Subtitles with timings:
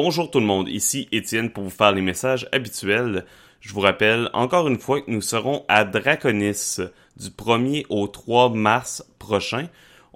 [0.00, 3.24] Bonjour tout le monde, ici Étienne pour vous faire les messages habituels.
[3.58, 6.76] Je vous rappelle encore une fois que nous serons à Draconis
[7.16, 9.66] du 1er au 3 mars prochain.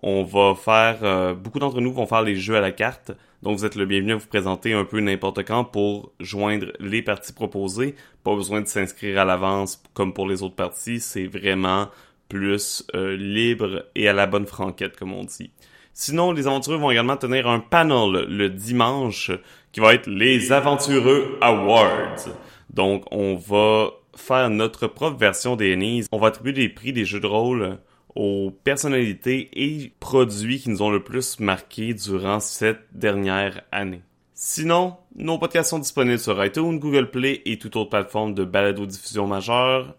[0.01, 3.11] On va faire, euh, beaucoup d'entre nous vont faire les jeux à la carte,
[3.43, 7.03] donc vous êtes le bienvenu à vous présenter un peu n'importe quand pour joindre les
[7.03, 7.97] parties proposées.
[8.23, 11.89] Pas besoin de s'inscrire à l'avance comme pour les autres parties, c'est vraiment
[12.29, 15.51] plus euh, libre et à la bonne franquette comme on dit.
[15.95, 19.31] Sinon, les aventureux vont également tenir un panel le dimanche
[19.73, 22.29] qui va être les Aventureux Awards.
[22.71, 26.05] Donc, on va faire notre propre version des.
[26.13, 27.79] On va attribuer des prix des jeux de rôle
[28.15, 34.03] aux personnalités et produits qui nous ont le plus marqué durant cette dernière année.
[34.35, 39.27] Sinon, nos podcasts sont disponibles sur iTunes, Google Play et toute autre plateforme de balado-diffusion
[39.27, 39.95] majeure.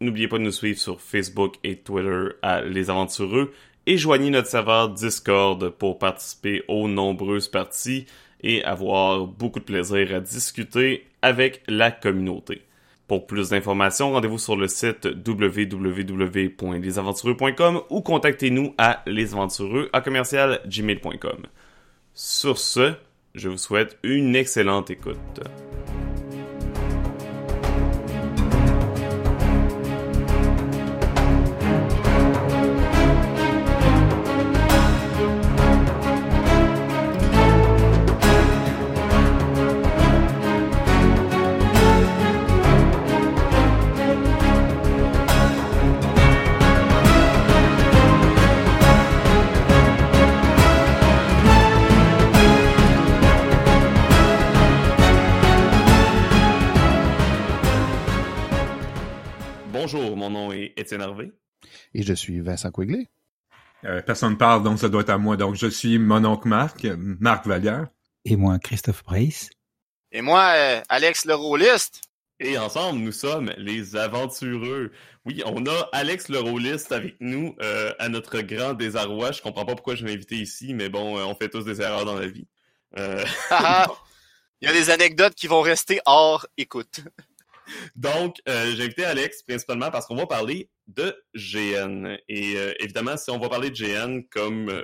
[0.00, 3.52] N'oubliez pas de nous suivre sur Facebook et Twitter à Les Aventureux
[3.86, 8.06] et joignez notre serveur Discord pour participer aux nombreuses parties
[8.44, 12.62] et avoir beaucoup de plaisir à discuter avec la communauté.
[13.08, 21.46] Pour plus d'informations, rendez-vous sur le site www.lesaventureux.com ou contactez-nous à lesaventureux à commercial gmail.com.
[22.14, 22.92] Sur ce,
[23.34, 25.40] je vous souhaite une excellente écoute.
[60.84, 61.32] Étienne Hervé.
[61.94, 63.08] Et je suis Vincent Quigley.
[63.84, 65.36] Euh, personne ne parle, donc ça doit être à moi.
[65.36, 67.88] Donc, je suis mon oncle Marc, Marc Vallière.
[68.24, 69.50] Et moi, Christophe Brace.
[70.12, 72.00] Et moi, euh, Alex le rôliste.
[72.40, 74.92] Et ensemble, nous sommes les aventureux.
[75.24, 79.32] Oui, on a Alex le rôliste avec nous euh, à notre grand désarroi.
[79.32, 81.80] Je comprends pas pourquoi je l'ai invité ici, mais bon, euh, on fait tous des
[81.80, 82.46] erreurs dans la vie.
[82.98, 83.86] Euh, Haha.
[84.60, 87.00] Il y a des anecdotes qui vont rester hors écoute.
[87.96, 92.16] Donc, euh, j'ai invité Alex principalement parce qu'on va parler de GN.
[92.28, 94.82] Et euh, évidemment, si on va parler de GN, comme euh,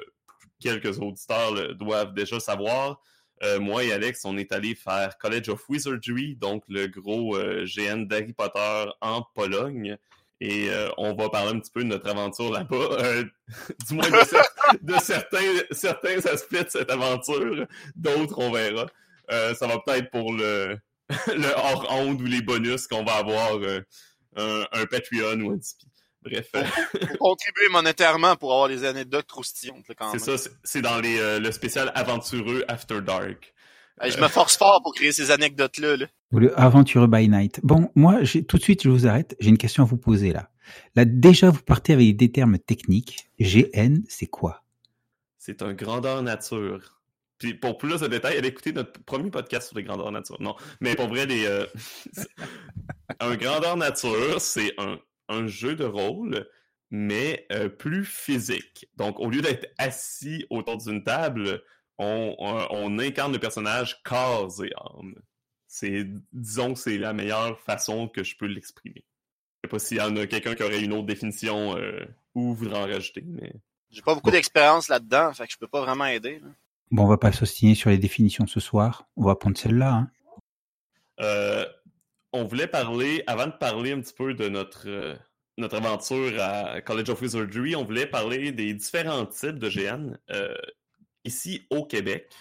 [0.61, 3.01] quelques auditeurs doivent déjà savoir,
[3.43, 8.05] euh, moi et Alex, on est allé faire College of Wizardry, donc le gros GN
[8.07, 9.97] d'Harry Potter en Pologne.
[10.43, 12.97] Et on va parler un petit peu de notre aventure là-bas,
[13.89, 14.95] du moins de, cer- de
[15.71, 17.67] certains, aspects de cette aventure.
[17.95, 18.87] D'autres, on verra.
[19.29, 20.79] Ça va peut-être pour le,
[21.27, 23.59] le hors-onde ou les bonus qu'on va avoir
[24.37, 25.90] un, un Patreon ou un Tipeee.
[26.23, 26.63] Bref, euh,
[27.19, 30.39] contribuer monétairement pour avoir des anecdotes croustillantes, là, quand c'est même.
[30.39, 33.55] ça, c'est- dans les, euh, le spécial aventureux After Dark.
[34.03, 35.97] Je me force fort pour créer ces anecdotes-là.
[35.99, 36.07] Là.
[36.33, 37.61] Ou le Aventureux by Night.
[37.63, 39.37] Bon, moi, j'ai- tout de suite, je vous arrête.
[39.41, 40.49] J'ai une question à vous poser là.
[40.95, 43.29] Là, déjà, vous partez avec des termes techniques.
[43.39, 44.63] GN, c'est quoi?
[45.39, 47.01] C'est un grandeur nature.
[47.39, 50.37] Puis pour plus de détails, allez écouter notre premier podcast sur les grandeurs nature.
[50.41, 51.67] Non, mais pour vrai, les, euh,
[53.21, 54.99] un grandeur nature, c'est un,
[55.31, 56.47] un jeu de rôle,
[56.91, 58.89] mais euh, plus physique.
[58.97, 61.63] Donc, au lieu d'être assis autour d'une table,
[61.99, 65.15] on, on, on incarne le personnage corps et âme.
[65.67, 69.05] C'est, disons que c'est la meilleure façon que je peux l'exprimer.
[69.63, 72.05] Je sais pas s'il y en a quelqu'un qui aurait une autre définition euh,
[72.35, 73.53] ou voudrait en rajouter, mais...
[73.91, 76.39] J'ai pas beaucoup d'expérience là-dedans, fait que je peux pas vraiment aider.
[76.39, 76.49] là.
[76.93, 79.09] Bon, on va pas s'ostiner sur les définitions ce soir.
[79.17, 79.93] On va prendre celle-là.
[79.93, 80.11] Hein.
[81.21, 81.67] Euh,
[82.33, 85.15] on voulait parler, avant de parler un petit peu de notre, euh,
[85.59, 90.55] notre aventure à College of Wizardry, on voulait parler des différents types de GN euh,
[91.25, 92.33] ici au Québec.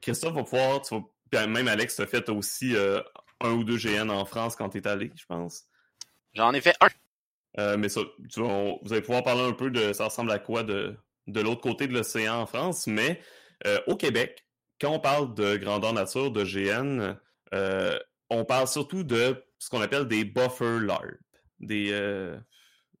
[0.00, 3.00] Christophe va pouvoir, tu vas- puis même Alex, tu as fait aussi euh,
[3.40, 5.64] un ou deux GN en France quand tu es allé, je pense.
[6.34, 7.76] J'en ai fait un.
[7.76, 8.00] Mais ça,
[8.30, 10.96] tu vas- on- vous allez pouvoir parler un peu de ça ressemble à quoi de,
[11.26, 13.20] de l'autre côté de l'océan en France, mais
[13.86, 14.46] au Québec,
[14.80, 17.16] quand on parle de grandeur nature, de GN,
[17.54, 17.98] euh,
[18.32, 21.04] on parle surtout de ce qu'on appelle des buffer LARP,
[21.60, 22.36] des, euh,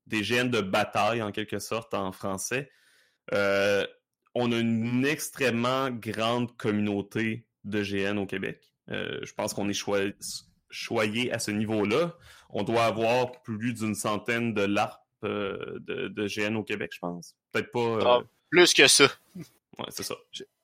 [0.06, 2.70] des GN de bataille en quelque sorte en français.
[3.32, 3.86] Euh,
[4.34, 8.72] on a une extrêmement grande communauté de GN au Québec.
[8.90, 9.84] Euh, je pense qu'on est
[10.70, 12.14] choyé à ce niveau-là.
[12.50, 16.98] On doit avoir plus d'une centaine de LARP euh, de, de GN au Québec, je
[16.98, 17.36] pense.
[17.52, 17.78] Peut-être pas.
[17.80, 18.20] euh, Ah.
[18.50, 19.06] Plus que ça.
[19.78, 20.14] Ouais, c'est ça.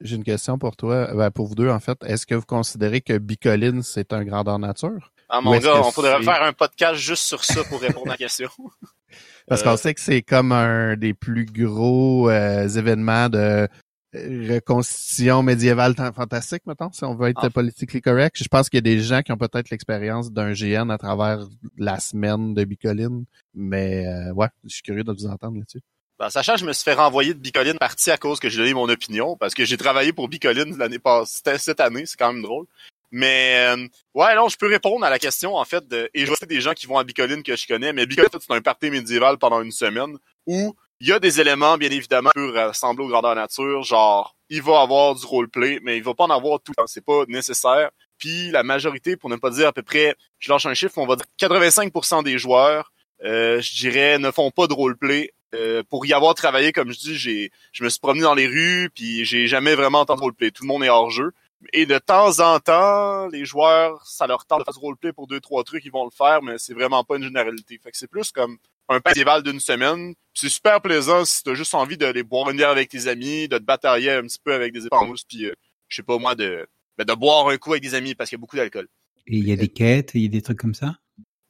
[0.01, 1.99] J'ai une question pour toi, ben, pour vous deux en fait.
[2.05, 5.13] Est-ce que vous considérez que Bicoline, c'est un grandeur nature?
[5.31, 8.11] Ah, mon gars, on pourrait c'est- faire un podcast juste sur ça pour répondre à
[8.13, 8.49] la question.
[9.49, 13.67] Parce Euh, qu'on sait que c'est comme un des plus gros euh, événements de
[14.15, 17.51] reconstitution médiévale fantastique, mettons, si on veut être Ah.
[17.51, 18.37] politically correct.
[18.43, 21.47] Je pense qu'il y a des gens qui ont peut-être l'expérience d'un GN à travers
[21.77, 23.25] la semaine de Bicoline.
[23.55, 25.81] Mais euh, ouais, je suis curieux de vous entendre là-dessus.
[26.19, 28.59] Ben, sachant que je me suis fait renvoyer de Bicoline partie à cause que j'ai
[28.59, 32.33] donné mon opinion, parce que j'ai travaillé pour Bicoline l'année passée, cette année, c'est quand
[32.33, 32.67] même drôle.
[33.11, 36.35] Mais euh, ouais, non, je peux répondre à la question en fait de et je
[36.35, 38.91] sais des gens qui vont à Bicoline que je connais, mais Bicoline c'est un party
[38.91, 43.05] médiéval pendant une semaine où il y a des éléments bien évidemment qui peuvent ressembler
[43.05, 46.61] au grandeur nature, genre il va avoir du roleplay, mais il va pas en avoir
[46.61, 47.91] tout c'est pas nécessaire.
[48.19, 51.07] Puis la majorité, pour ne pas dire à peu près, je lâche un chiffre, on
[51.07, 52.93] va dire 85% des joueurs,
[53.25, 55.33] euh, je dirais, ne font pas de roleplay.
[55.55, 58.47] Euh, pour y avoir travaillé, comme je dis, j'ai, je me suis promené dans les
[58.47, 60.51] rues, puis j'ai jamais vraiment entendu roleplay.
[60.51, 61.33] Tout le monde est hors jeu.
[61.73, 65.27] Et de temps en temps, les joueurs, ça leur tente de faire du roleplay pour
[65.27, 67.81] deux, trois trucs, ils vont le faire, mais c'est vraiment pas une généralité.
[67.83, 68.59] Fait que c'est plus comme
[68.89, 70.15] un festival d'une semaine.
[70.35, 73.59] C'est super plaisant si t'as juste envie d'aller boire une bière avec tes amis, de
[73.59, 75.55] te batailler un petit peu avec des éponges, puis euh,
[75.89, 78.37] je sais pas moi, de, ben, de boire un coup avec des amis parce qu'il
[78.37, 78.87] y a beaucoup d'alcool.
[79.27, 80.99] Et il y a des quêtes, il y a des trucs comme ça?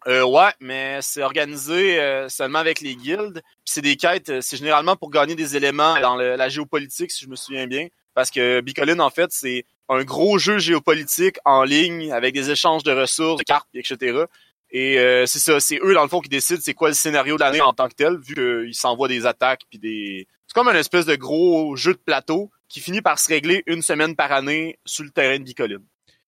[0.07, 3.43] Euh, ouais, mais c'est organisé euh, seulement avec les guildes.
[3.65, 7.25] C'est des quêtes, euh, c'est généralement pour gagner des éléments dans le- la géopolitique, si
[7.25, 7.89] je me souviens bien.
[8.15, 12.85] Parce que Bicoline, en fait, c'est un gros jeu géopolitique en ligne avec des échanges
[12.85, 14.25] de ressources, de cartes, etc.
[14.71, 17.37] Et euh, c'est ça, c'est eux, dans le fond, qui décident c'est quoi le scénario
[17.37, 20.29] de l'année en tant que tel, vu qu'ils s'envoient des attaques puis des...
[20.47, 23.83] C'est comme une espèce de gros jeu de plateau qui finit par se régler une
[23.83, 25.85] semaine par année sur le terrain de Bicoline.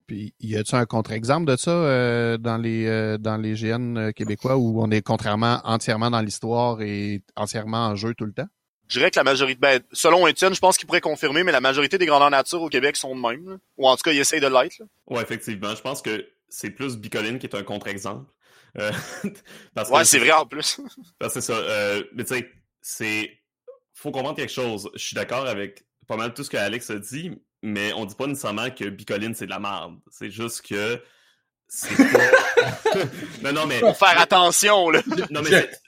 [0.07, 4.11] Puis y a-tu un contre-exemple de ça euh, dans les euh, dans les GN euh,
[4.11, 8.47] québécois où on est contrairement entièrement dans l'histoire et entièrement en jeu tout le temps?
[8.89, 11.61] Je dirais que la majorité, ben, selon Étienne, je pense qu'il pourrait confirmer, mais la
[11.61, 13.49] majorité des grandeurs nature au Québec sont de même.
[13.49, 13.55] là.
[13.77, 14.79] Ou en tout cas, ils essayent de l'être.
[14.79, 14.85] là.
[15.07, 15.73] Ouais, effectivement.
[15.73, 18.29] Je pense que c'est plus Bicoline qui est un contre-exemple.
[18.77, 18.91] Euh,
[19.73, 20.81] parce que Ouais, c'est vrai en plus.
[21.19, 21.57] parce que c'est ça.
[21.57, 22.51] Euh, mais tu sais,
[22.81, 23.31] c'est.
[23.93, 24.89] Faut comprendre quelque chose.
[24.95, 28.15] Je suis d'accord avec pas mal tout ce que Alex a dit, mais on dit
[28.15, 29.95] pas nécessairement que Bicoline c'est de la merde.
[30.09, 31.01] C'est juste que.
[31.67, 32.19] C'est pas.
[33.43, 33.79] non, non, mais.
[33.79, 35.01] Faut faire attention, là.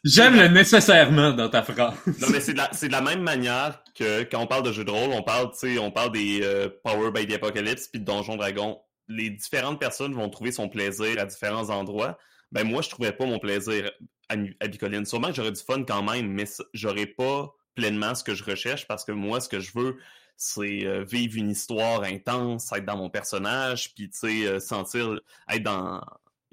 [0.05, 1.95] J'aime le nécessairement dans ta phrase.
[2.21, 4.71] Non, mais c'est de, la, c'est de la même manière que quand on parle de
[4.71, 7.87] jeux de rôle, on parle, tu sais, on parle des euh, Power by the Apocalypse
[7.89, 8.79] puis de Donjon Dragon.
[9.09, 12.17] Les différentes personnes vont trouver son plaisir à différents endroits.
[12.53, 13.91] Ben moi, je trouvais pas mon plaisir
[14.29, 15.05] à, à Bicoline.
[15.05, 18.87] Sûrement que j'aurais du fun quand même, mais j'aurais pas pleinement ce que je recherche
[18.87, 19.97] parce que moi, ce que je veux,
[20.37, 25.19] c'est euh, vivre une histoire intense, être dans mon personnage, puis tu sais, euh, sentir,
[25.49, 26.01] être dans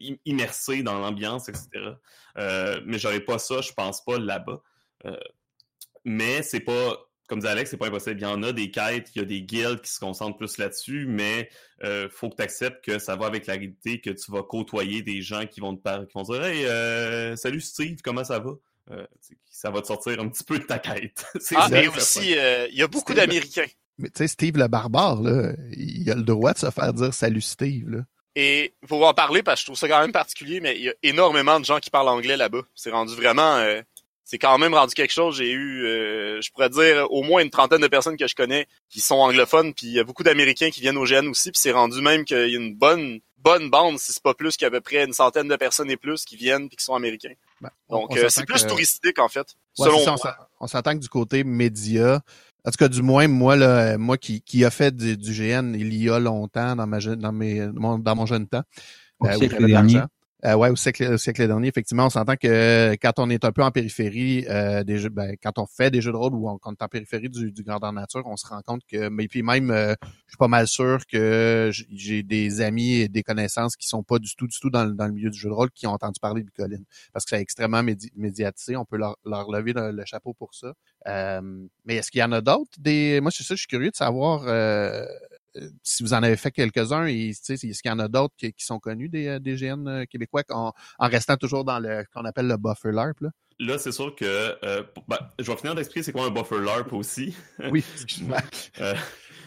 [0.01, 1.69] im- immersé dans l'ambiance, etc.
[2.39, 4.63] Euh, mais j'aurais pas ça, je pense pas là-bas.
[5.07, 5.17] Euh,
[6.05, 6.99] mais c'est pas,
[7.29, 8.19] comme dit Alex, c'est pas impossible.
[8.21, 10.59] Il y en a des quêtes, il y a des guildes qui se concentrent plus
[10.59, 11.51] là-dessus, mais
[11.85, 15.03] euh, faut que tu acceptes que ça va avec la réalité, que tu vas côtoyer
[15.03, 18.53] des gens qui vont te parler, qui vont dire Hey, salut Steve, comment ça va?
[18.91, 19.07] Euh,
[19.51, 21.25] ça va te sortir un petit peu de ta quête.
[21.57, 23.67] Ah, ça aussi, euh, il y a beaucoup d'Américains.
[23.99, 27.13] Mais tu sais, Steve le barbare, là, il a le droit de se faire dire
[27.13, 27.91] salut Steve.
[27.91, 27.99] Là.
[28.37, 30.89] Et faut en parler parce que je trouve ça quand même particulier, mais il y
[30.89, 32.63] a énormément de gens qui parlent anglais là-bas.
[32.75, 33.57] C'est rendu vraiment...
[33.57, 33.83] euh,
[34.25, 35.37] c'est quand même rendu quelque chose.
[35.39, 38.69] J'ai eu, euh, je pourrais dire, au moins une trentaine de personnes que je connais
[38.89, 41.61] qui sont anglophones, puis il y a beaucoup d'Américains qui viennent au GN aussi, puis
[41.61, 44.71] c'est rendu même qu'il y a une bonne bonne bande, si c'est pas plus qu'à
[44.71, 47.33] peu près une centaine de personnes et plus qui viennent puis qui sont américains.
[47.61, 49.47] Ben, on- Donc on euh, c'est plus que- touristique en fait,
[49.79, 50.19] Ouais, selon c'est ça, moi.
[50.19, 52.21] on s'en- on s'entend que du côté média,
[52.65, 55.75] en tout cas du moins moi là, moi qui, qui a fait du, du GN
[55.75, 58.63] il y a longtemps dans ma jeune, dans mes mon- dans mon jeune temps.
[59.23, 60.07] Euh, où j'avais de l'argent.
[60.47, 63.53] Euh, ouais, au siècle, au siècle dernier, effectivement, on s'entend que quand on est un
[63.53, 66.49] peu en périphérie euh, des jeux, ben, quand on fait des jeux de rôle ou
[66.49, 69.11] on, quand on est en périphérie du, du grandeur nature, on se rend compte que,
[69.11, 73.23] mais puis même, euh, je suis pas mal sûr que j'ai des amis et des
[73.23, 75.51] connaissances qui sont pas du tout, du tout dans, le- dans le milieu du jeu
[75.51, 78.77] de rôle qui ont entendu parler de Bicoline parce que c'est extrêmement médi- médiatisé.
[78.77, 80.73] On peut leur, leur lever le, le chapeau pour ça.
[81.07, 81.41] Euh,
[81.85, 83.97] mais est-ce qu'il y en a d'autres des Moi, c'est ça, je suis curieux de
[83.97, 84.45] savoir.
[85.57, 88.65] Euh, si vous en avez fait quelques-uns, est-ce qu'il y en a d'autres qui, qui
[88.65, 92.25] sont connus des, euh, des GN euh, québécois en, en restant toujours dans le qu'on
[92.25, 93.21] appelle le buffer LARP?
[93.21, 93.31] Là?
[93.59, 94.25] Là, c'est sûr que.
[94.65, 97.35] euh, ben, je vais finir d'expliquer c'est quoi un buffer LARP aussi.
[97.71, 97.85] Oui.
[98.81, 98.95] Euh,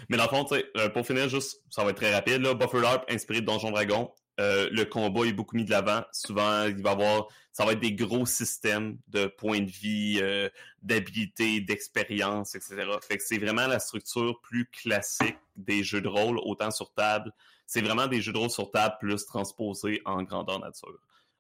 [0.10, 0.46] mais dans le fond,
[0.94, 2.42] pour finir, juste, ça va être très rapide.
[2.42, 4.12] Là, Buffer LARP inspiré de Donjon Dragon.
[4.40, 6.02] Euh, le combat est beaucoup mis de l'avant.
[6.12, 10.20] Souvent, il va y avoir, ça va être des gros systèmes de points de vie,
[10.22, 10.50] euh,
[10.82, 12.86] d'habilité, d'expérience, etc.
[13.02, 17.32] Fait que c'est vraiment la structure plus classique des jeux de rôle, autant sur table.
[17.66, 21.00] C'est vraiment des jeux de rôle sur table plus transposés en grandeur nature.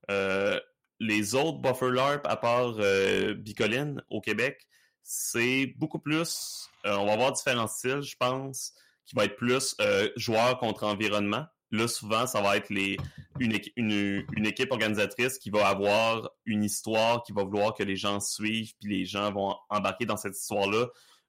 [0.09, 0.59] Euh,
[0.99, 4.67] les autres Buffer LARP, à part euh, Bicoline au Québec,
[5.01, 6.69] c'est beaucoup plus.
[6.85, 8.73] euh, on va avoir différents styles, je pense,
[9.05, 11.45] qui va être plus euh, joueur contre environnement.
[11.73, 16.63] Là, souvent, ça va être une, équi- une, une équipe organisatrice qui va avoir une
[16.63, 20.37] histoire, qui va vouloir que les gens suivent, puis les gens vont embarquer dans cette
[20.37, 20.85] histoire-là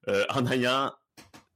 [0.07, 0.93] euh, en ayant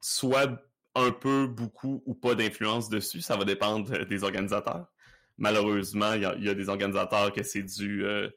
[0.02, 0.60] soit
[0.96, 3.22] un peu, beaucoup ou pas d'influence dessus.
[3.22, 4.88] Ça va dépendre des organisateurs.
[5.38, 8.28] Malheureusement, il y, a- des organisateurs que c'est du, euh,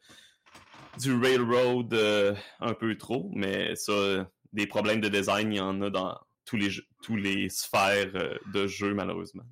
[1.06, 5.88] railroad euh, un peu trop, mais ça, des problèmes de design, il y en a
[5.88, 6.58] dans tous
[7.02, 8.12] tous les sphères
[8.52, 9.44] de jeu, malheureusement.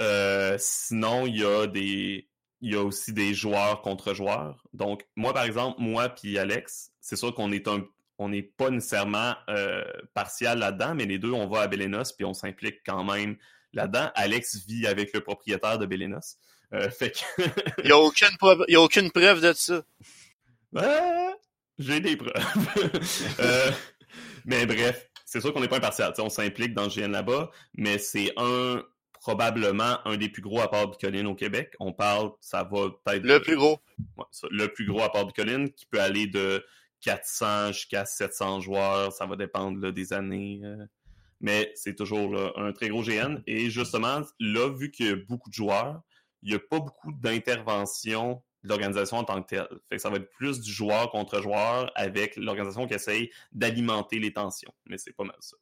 [0.00, 2.28] Euh, sinon, il y a des.
[2.62, 4.64] Il y a aussi des joueurs contre joueurs.
[4.72, 7.84] Donc, moi, par exemple, moi puis Alex, c'est sûr qu'on est un
[8.18, 9.84] on n'est pas nécessairement euh,
[10.14, 13.36] partial là-dedans, mais les deux, on va à Belenos puis on s'implique quand même
[13.72, 14.10] là-dedans.
[14.14, 16.38] Alex vit avec le propriétaire de Belenos.
[16.72, 17.42] Euh, fait que
[17.84, 19.82] Il y a aucune preuve, il y a aucune preuve de ça.
[20.74, 21.34] Ah,
[21.78, 22.32] J'ai des preuves.
[23.40, 23.70] Euh,
[24.46, 26.12] mais bref, c'est sûr qu'on n'est pas impartial.
[26.18, 28.82] On s'implique dans le GN là-bas, mais c'est un
[29.26, 31.74] probablement un des plus gros apports Bicoline au Québec.
[31.80, 33.24] On parle, ça va peut-être...
[33.24, 33.80] Le plus gros.
[34.16, 36.64] Ouais, ça, le plus gros apport Bicoline qui peut aller de
[37.00, 39.12] 400 jusqu'à 700 joueurs.
[39.12, 40.60] Ça va dépendre là, des années.
[40.62, 40.86] euh,
[41.40, 43.38] mais c'est toujours là, un très gros GN.
[43.48, 46.02] Et justement, là, vu qu'il y a beaucoup de joueurs,
[46.44, 49.68] il n'y a pas beaucoup d'intervention de l'organisation en tant que telle.
[49.88, 54.20] Fait que ça va être plus du joueur contre joueur avec l'organisation qui essaye d'alimenter
[54.20, 54.72] les tensions.
[54.84, 55.56] Mais c'est pas mal ça.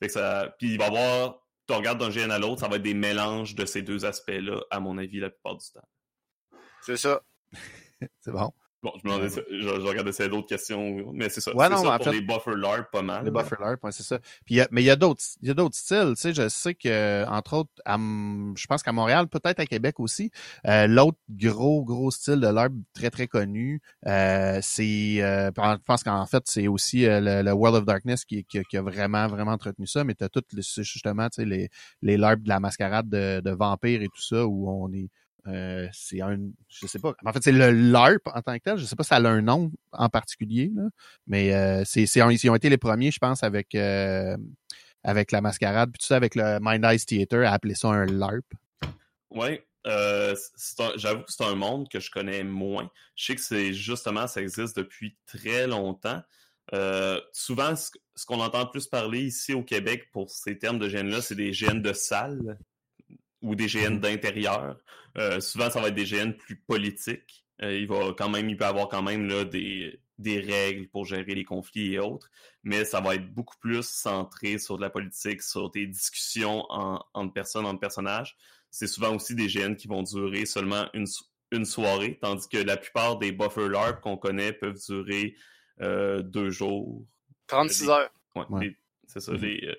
[0.00, 0.54] Fait que ça.
[0.58, 1.45] Puis il va y avoir.
[1.66, 4.60] Tu regardes d'un GN à l'autre, ça va être des mélanges de ces deux aspects-là,
[4.70, 5.88] à mon avis, la plupart du temps.
[6.82, 7.22] C'est ça.
[8.20, 8.52] C'est bon.
[8.86, 11.52] Bon, je me demandais, ça- je, je regardais d'autres questions, mais c'est ça.
[11.56, 13.24] Ouais, c'est non, ça en pour fait- les buffer LARP, pas mal.
[13.24, 14.18] Les buffer LARP, ouais, c'est ça.
[14.44, 16.12] Puis il y a- mais il y a d'autres, il y a d'autres styles.
[16.14, 19.98] Tu sais, je sais que entre autres, à je pense qu'à Montréal, peut-être à Québec
[19.98, 20.30] aussi,
[20.68, 26.04] euh, l'autre gros gros style de LARP très très connu, euh, c'est, euh, je pense
[26.04, 29.26] qu'en fait c'est aussi euh, le, le World of Darkness qui, qui, qui a vraiment
[29.26, 30.04] vraiment entretenu ça.
[30.04, 31.68] Mais t'as toutes les- justement, tu sais, les
[32.02, 35.08] les LARP de la mascarade de, de vampires et tout ça où on est
[35.48, 36.38] euh, c'est un,
[36.68, 37.14] je sais pas.
[37.24, 38.78] En fait, c'est le LARP en tant que tel.
[38.78, 40.84] Je sais pas si ça a un nom en particulier, là.
[41.26, 44.36] mais euh, c'est, ils ont été les premiers, je pense, avec euh,
[45.04, 48.06] avec la mascarade, puis tout ça avec le Mind Eyes Theater, à appeler ça un
[48.06, 48.44] LARP.
[49.30, 52.90] Oui, j'avoue que c'est un monde que je connais moins.
[53.14, 56.22] Je sais que c'est justement, ça existe depuis très longtemps.
[57.32, 61.22] Souvent, ce, ce qu'on entend plus parler ici au Québec pour ces termes de GN-là,
[61.22, 62.58] c'est des GN de salle
[63.42, 64.76] ou des GN d'intérieur.
[65.18, 67.44] Euh, souvent, ça va être des GN plus politiques.
[67.62, 71.04] Euh, il va quand même, il peut avoir quand même là, des, des règles pour
[71.06, 72.30] gérer les conflits et autres,
[72.62, 77.02] mais ça va être beaucoup plus centré sur de la politique, sur des discussions en-
[77.14, 78.36] entre personnes, entre personnages
[78.68, 81.06] c'est souvent aussi des GN qui vont durer seulement une,
[81.50, 85.34] une soirée, tandis que la plupart des buffer LARP qu'on connaît peuvent durer
[85.80, 87.06] euh, deux jours.
[87.46, 88.10] 36 heures.
[88.34, 88.76] Ouais,
[89.20, 89.32] c'est ça.
[89.32, 89.74] Les, euh,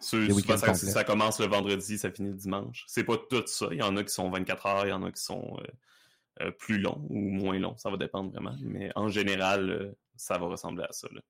[0.00, 2.84] ceux- Les souvent, week-ends ça, commence le vendredi, ça finit le dimanche.
[2.86, 3.68] C'est pas tout ça.
[3.72, 6.44] Il y en a qui sont 24 heures, il y en a qui sont euh,
[6.46, 7.76] euh, plus longs ou moins longs.
[7.76, 8.56] Ça va dépendre vraiment.
[8.62, 11.08] Mais en général, ça va ressembler à ça.
[11.12, 11.20] Là.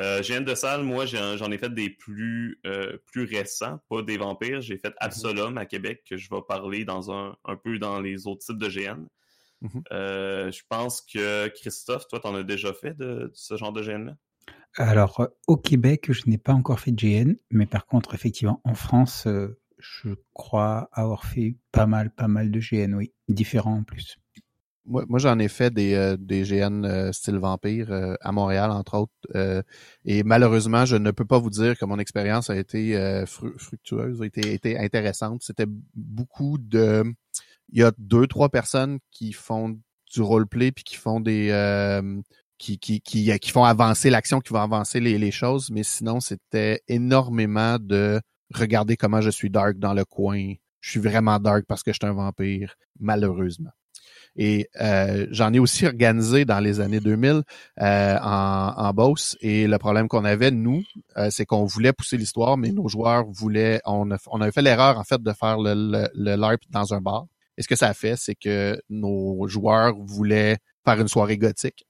[0.00, 4.16] Euh, GN de salle, moi, j'en ai fait des plus, euh, plus récents, pas des
[4.18, 4.60] vampires.
[4.60, 8.26] J'ai fait Absolum à Québec, que je vais parler dans un, un peu dans les
[8.26, 9.06] autres types de GN.
[9.60, 9.82] Mhm.
[9.90, 13.82] Euh, je pense que Christophe, toi, t'en as déjà fait de, de ce genre de
[13.82, 14.14] GN-là?
[14.76, 18.60] Alors, euh, au Québec, je n'ai pas encore fait de GN, mais par contre, effectivement,
[18.64, 23.12] en France, euh, je crois avoir fait pas mal, pas mal de GN, oui.
[23.28, 24.18] Différents en plus.
[24.86, 29.54] Moi, j'en ai fait des, euh, GN style vampire à Montréal, entre autres.
[30.06, 32.94] et malheureusement, je ne peux pas vous dire que mon expérience a été
[33.26, 35.42] fru- fructueuse, a été, été intéressante.
[35.42, 37.04] C'était beaucoup de...
[37.70, 39.78] Il y a deux, trois personnes qui font
[40.10, 41.50] du roleplay puis qui font des...
[42.58, 45.82] euh, qui, qui, qui, qui font avancer l'action, qui vont avancer les, les choses, mais
[45.82, 48.20] sinon, c'était énormément de
[48.54, 50.54] regarder comment je suis dark dans le coin.
[50.80, 53.70] Je suis vraiment dark parce que je suis un vampire, malheureusement.
[54.36, 57.42] Et euh, j'en ai aussi organisé dans les années 2000
[57.80, 59.36] euh, en, en Beauce.
[59.40, 60.82] Et le problème qu'on avait, nous,
[61.16, 63.80] euh, c'est qu'on voulait pousser l'histoire, mais nos joueurs voulaient...
[63.84, 66.94] On, a, on avait fait l'erreur, en fait, de faire le, le, le LARP dans
[66.94, 67.26] un bar.
[67.56, 71.87] Et ce que ça a fait, c'est que nos joueurs voulaient faire une soirée gothique.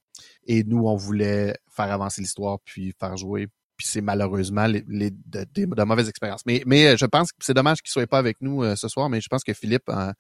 [0.49, 3.47] Et nous, on voulait faire avancer l'histoire, puis faire jouer.
[3.77, 6.45] Puis c'est malheureusement les, les- de, de- de mauvaises expériences.
[6.47, 9.09] Mais, mais je pense que c'est dommage qu'il soit pas avec nous euh, ce soir,
[9.09, 10.13] mais je pense que Philippe en,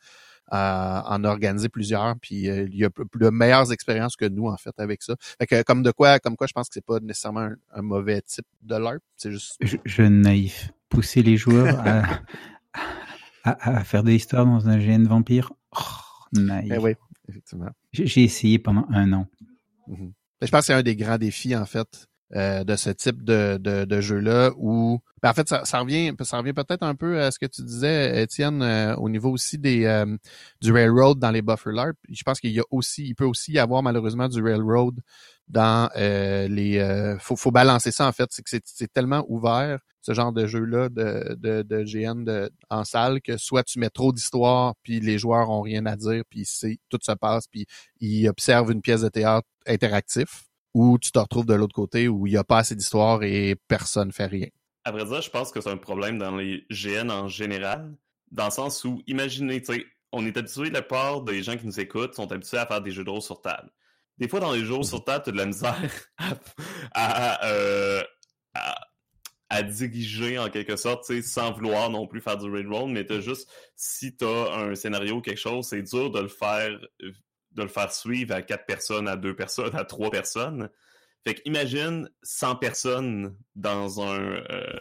[0.50, 4.73] a organisé plusieurs, puis euh, il y a de meilleures expériences que nous, en fait,
[4.78, 5.14] avec ça.
[5.38, 7.82] Fait que comme de quoi, comme quoi, je pense que c'est pas nécessairement un, un
[7.82, 9.02] mauvais type de LARP.
[9.16, 10.70] C'est juste Je, jeune naïf.
[10.88, 12.02] Pousser les joueurs à,
[13.44, 15.52] à, à faire de l'histoire dans un GN vampire.
[15.76, 15.80] Oh,
[16.32, 16.73] naïf.
[16.75, 16.92] Eh oui,
[17.28, 17.70] effectivement.
[17.92, 19.26] J'ai essayé pendant un an.
[19.87, 20.12] Mhm.
[20.12, 23.25] Mais Je pense que c'est un des grands défis, en fait, euh, de ce type
[23.25, 26.94] de, de, de jeu-là où ben, en fait ça, ça revient ça revient peut-être un
[26.94, 30.04] peu à ce que tu disais Étienne euh, au niveau aussi des euh,
[30.61, 33.52] du railroad dans les buffer LARP je pense qu'il y a aussi il peut aussi
[33.52, 35.00] y avoir malheureusement du railroad
[35.49, 38.28] dans les faut faut balancer ça en fait.
[38.30, 42.50] C'est que c'est tellement ouvert ce genre de jeu là de de, de GN de,
[42.68, 46.25] en salle que soit tu mets trop d'histoire puis les joueurs ont rien à dire
[46.28, 47.64] puis c'est tout se passe puis
[48.00, 50.48] ils observent une pièce de théâtre interactif
[50.78, 53.56] ou tu te retrouves de l'autre côté où il n'y a pas assez d'histoire et
[53.66, 54.47] personne fait rien.
[54.85, 57.97] À vrai dire, je pense que c'est un problème dans les GN en général,
[58.30, 61.66] dans le sens où, imaginez, tu sais, on est habitué, la part des gens qui
[61.66, 63.68] nous écoutent sont habitués à faire des jeux de rôle sur table.
[64.18, 65.90] Des fois, dans les jeux sur table, tu as de la misère
[66.94, 68.00] à, euh,
[68.54, 68.76] à,
[69.49, 72.92] à, diriger en quelque sorte, tu sais, sans vouloir non plus faire du raid roll,
[72.92, 76.28] mais as juste, si tu as un scénario ou quelque chose, c'est dur de le
[76.28, 76.78] faire
[77.52, 80.69] de le faire suivre à quatre personnes, à deux personnes, à trois personnes.
[81.26, 84.81] Fait que imagine 100 personnes dans un euh,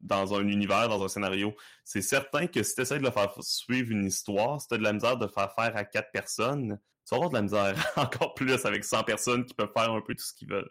[0.00, 1.54] dans un univers, dans un scénario.
[1.84, 4.78] C'est certain que si tu essaies de le faire suivre une histoire, si tu as
[4.78, 7.42] de la misère de le faire faire à quatre personnes, tu vas avoir de la
[7.42, 10.70] misère encore plus avec 100 personnes qui peuvent faire un peu tout ce qu'ils veulent.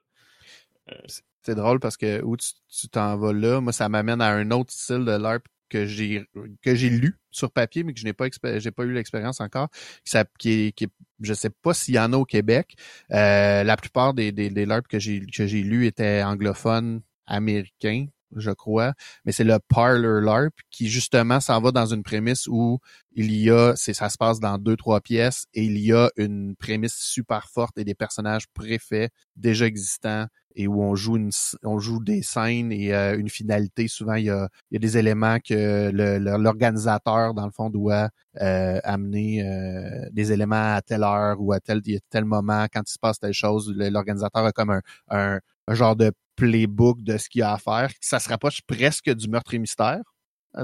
[0.91, 0.95] Euh,
[1.41, 4.71] c'est drôle parce que où tu t'en vas là, moi ça m'amène à un autre
[4.71, 6.25] style de LARP que j'ai
[6.61, 9.69] que j'ai lu sur papier mais que je n'ai pas j'ai pas eu l'expérience encore
[10.05, 10.87] qui, qui, qui
[11.21, 12.75] je sais pas s'il y en a au Québec.
[13.11, 18.51] Euh, la plupart des des, des que j'ai que j'ai lu étaient anglophones américains je
[18.51, 18.93] crois,
[19.25, 22.79] mais c'est le Parlor LARP qui justement s'en va dans une prémisse où
[23.13, 26.09] il y a, c'est ça se passe dans deux trois pièces et il y a
[26.17, 31.31] une prémisse super forte et des personnages préfaits déjà existants et où on joue une,
[31.63, 33.87] on joue des scènes et euh, une finalité.
[33.87, 35.91] Souvent il y a, il y a des éléments que
[36.37, 38.09] l'organisateur dans le fond doit
[38.41, 42.91] euh, amener euh, des éléments à telle heure ou à tel tel moment quand il
[42.91, 43.73] se passe telle chose.
[43.75, 47.57] L'organisateur a comme un, un, un genre de playbook de ce qu'il y a à
[47.57, 47.91] faire.
[48.01, 50.01] Ça se rapproche presque du meurtre et mystère.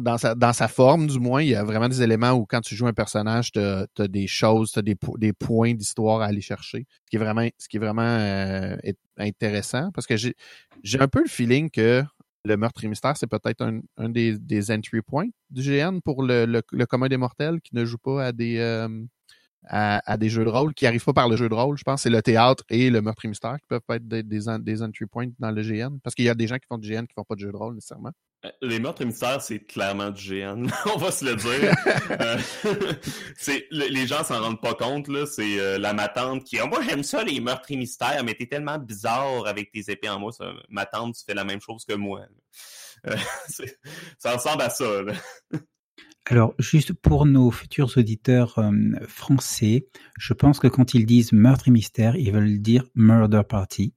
[0.02, 2.88] Dans sa, forme, du moins, il y a vraiment des éléments où quand tu joues
[2.88, 6.86] un personnage, tu as, des choses, tu as des, points d'histoire à aller chercher.
[7.04, 8.78] Ce qui est vraiment, qui est vraiment euh,
[9.18, 12.04] intéressant parce que j'ai un peu le feeling que
[12.46, 13.62] le meurtre et mystère, c'est peut-être
[13.98, 17.76] un, des, des, entry points du GN pour le, le, le, commun des mortels qui
[17.76, 18.88] ne joue pas à des, euh,
[19.68, 21.78] à, des jeux de rôle qui arrivent pas par le jeu de rôle.
[21.78, 24.42] Je pense c'est le théâtre et le meurtre et mystère qui peuvent être des, des,
[24.60, 26.00] des entry points dans le GN.
[26.04, 27.52] Parce qu'il y a des gens qui font du GN qui font pas de jeu
[27.52, 28.12] de rôle nécessairement.
[28.44, 30.68] Euh, les meurtres et mystères, c'est clairement du GN.
[30.96, 31.76] On va se le dire.
[32.12, 32.38] Euh,
[33.38, 35.26] c'est les gens s'en rendent pas compte là.
[35.26, 36.60] C'est euh, la matante qui.
[36.62, 40.10] Oh, moi j'aime ça les meurtres et mystères, mais t'es tellement bizarre avec tes épées
[40.10, 40.32] en moi.
[40.32, 42.26] Ça, ma tante, tu fais la même chose que moi.
[44.18, 45.02] ça ressemble à ça.
[45.04, 45.14] Là.
[46.30, 48.72] Alors, juste pour nos futurs auditeurs euh,
[49.08, 49.88] français,
[50.20, 53.94] je pense que quand ils disent meurtre et mystère, ils veulent dire murder party.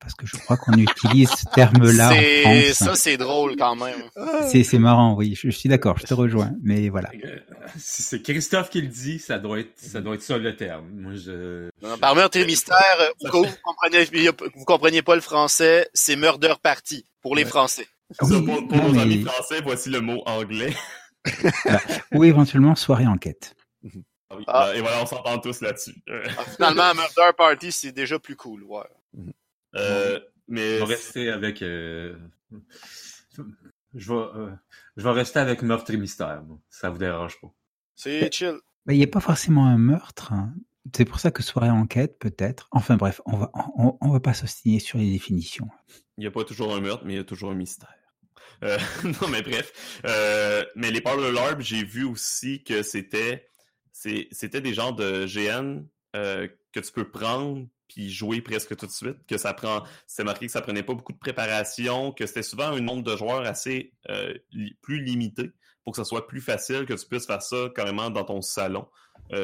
[0.00, 2.72] Parce que je crois qu'on utilise ce terme-là en France.
[2.72, 4.02] Ça, c'est drôle quand même.
[4.48, 5.34] C'est, c'est marrant, oui.
[5.36, 6.52] Je, suis d'accord, je te rejoins.
[6.62, 7.10] Mais voilà.
[7.22, 7.36] Euh,
[7.76, 10.86] si c'est Christophe qui le dit, ça doit être, ça doit être ça le terme.
[10.94, 11.68] Moi, je...
[12.00, 12.76] par meurtre et mystère,
[13.30, 14.06] vous, vous, comprenez,
[14.56, 17.86] vous comprenez pas le français, c'est murder party pour les Français.
[18.18, 20.74] pour, nos amis français, voici le mot anglais.
[22.12, 23.54] Ou éventuellement soirée enquête.
[24.30, 24.72] Ah oui, ah.
[24.74, 25.94] Et voilà, on s'entend tous là-dessus.
[26.08, 28.62] Ah, finalement, Murder Party, c'est déjà plus cool.
[28.64, 28.82] Ouais.
[29.74, 30.78] Euh, mais...
[30.78, 31.62] Je vais rester avec...
[31.62, 32.16] Euh...
[33.94, 34.50] Je, vais, euh...
[34.96, 36.42] je vais rester avec meurtre et mystère.
[36.68, 37.52] Ça vous dérange pas.
[37.96, 38.56] C'est chill.
[38.88, 40.32] Il n'y a pas forcément un meurtre.
[40.32, 40.54] Hein.
[40.96, 42.68] C'est pour ça que soirée enquête, peut-être.
[42.70, 45.68] Enfin bref, on va, on, on va pas s'ostiner sur les définitions.
[46.16, 47.94] Il n'y a pas toujours un meurtre, mais il y a toujours un mystère.
[48.62, 50.00] Euh, non, mais bref.
[50.04, 53.46] Euh, mais les Parlor LARP, j'ai vu aussi que c'était
[53.92, 55.84] c'était des genres de GN
[56.16, 59.26] euh, que tu peux prendre puis jouer presque tout de suite.
[59.26, 62.68] Que ça prend, c'est marqué que ça prenait pas beaucoup de préparation, que c'était souvent
[62.68, 63.92] un nombre de joueurs assez
[64.80, 65.50] plus limité
[65.84, 68.86] pour que ça soit plus facile, que tu puisses faire ça carrément dans ton salon.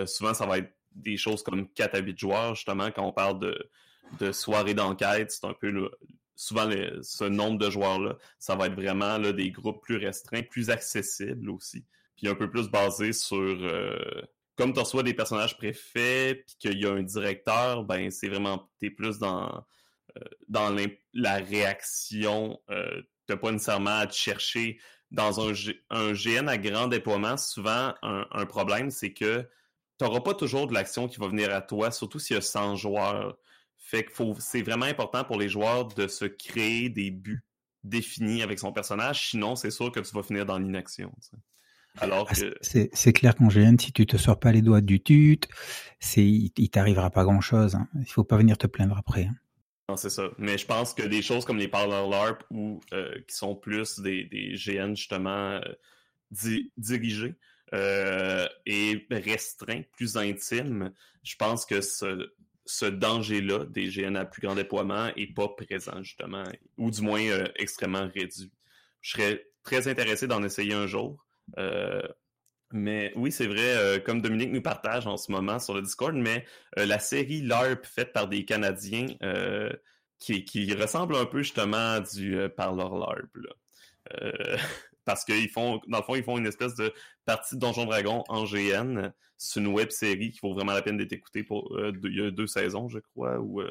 [0.07, 3.41] souvent, ça va être des choses comme 4 à 8 joueurs, justement, quand on parle
[3.41, 3.71] de,
[4.21, 5.91] de soirée d'enquête, c'est un peu le,
[6.37, 6.71] souvent
[7.03, 11.85] ce nombre de joueurs-là, ça va être vraiment des groupes plus restreints, plus accessibles aussi,
[12.15, 13.99] puis un peu plus basés sur euh,
[14.57, 18.71] comme tu reçois des personnages préfets, puis qu'il y a un directeur, ben c'est vraiment
[18.79, 19.65] t'es plus dans
[20.17, 20.75] euh, dans
[21.15, 24.79] la réaction, euh, t'as pas nécessairement à te chercher
[25.11, 25.53] dans un,
[25.91, 27.37] un GN à grand déploiement.
[27.37, 29.49] Souvent, un, un problème, c'est que
[29.99, 32.43] tu n'auras pas toujours de l'action qui va venir à toi, surtout s'il y a
[32.43, 33.39] 100 joueurs.
[33.89, 37.45] Fait que c'est vraiment important pour les joueurs de se créer des buts
[37.85, 41.13] définis avec son personnage, sinon c'est sûr que tu vas finir dans l'inaction.
[41.99, 42.57] Alors ah, que...
[42.63, 45.39] C'est clair qu'en GN, si tu te sors pas les doigts du tut,
[46.01, 47.77] c'est il, t'arrivera pas grand chose.
[47.77, 47.87] Hein.
[48.01, 49.27] Il faut pas venir te plaindre après.
[49.27, 49.37] Hein.
[49.89, 50.31] Non, c'est ça.
[50.37, 54.01] Mais je pense que des choses comme les Parlor LARP ou euh, qui sont plus
[54.01, 57.37] des, des GN justement euh, dirigés
[57.73, 62.33] euh, et restreints, plus intimes, je pense que ce,
[62.67, 66.45] ce danger-là des GN à plus grand déploiement est pas présent justement,
[66.77, 68.53] ou du moins euh, extrêmement réduit.
[69.01, 71.25] Je serais très intéressé d'en essayer un jour.
[71.59, 72.03] Euh,
[72.73, 76.15] mais oui, c'est vrai, euh, comme Dominique nous partage en ce moment sur le Discord,
[76.15, 76.45] mais
[76.77, 79.07] la série LARP faite par des Canadiens
[80.19, 83.37] qui, ressemble un peu justement à du Parlor LARP.
[83.37, 84.57] Là.
[85.05, 86.93] parce qu'ils font, dans le fond, ils font une espèce de
[87.27, 89.13] partie de Donjon Dragon en GN.
[89.37, 92.23] C'est une web série qui vaut vraiment la peine d'être écoutée pour deux, il y
[92.23, 93.63] a deux saisons, je crois, ou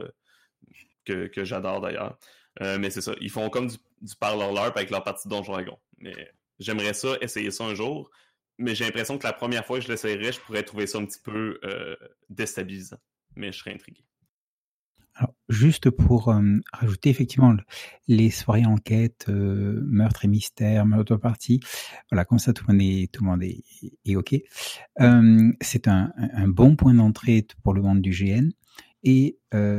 [1.06, 2.20] que, que j'adore d'ailleurs.
[2.60, 5.54] mais c'est ça, ils font comme du, du Parlor LARP avec leur partie de Donjon
[5.54, 5.80] Dragon.
[5.98, 8.12] Mais j'aimerais ça, essayer ça un jour
[8.58, 11.06] mais j'ai l'impression que la première fois que je l'essayerais, je pourrais trouver ça un
[11.06, 11.96] petit peu euh,
[12.30, 13.00] déstabilisant.
[13.36, 14.04] Mais je serais intrigué.
[15.48, 16.42] Juste pour euh,
[16.74, 17.56] rajouter effectivement
[18.08, 21.60] les soirées enquête, euh, meurtre et mystère, meurtre partie,
[22.12, 22.74] voilà, comme ça tout le
[23.22, 24.36] monde est, ok.
[25.02, 26.12] Euh, c'est un,
[26.48, 28.50] bon point d'entrée pour le monde du GN
[29.04, 29.38] et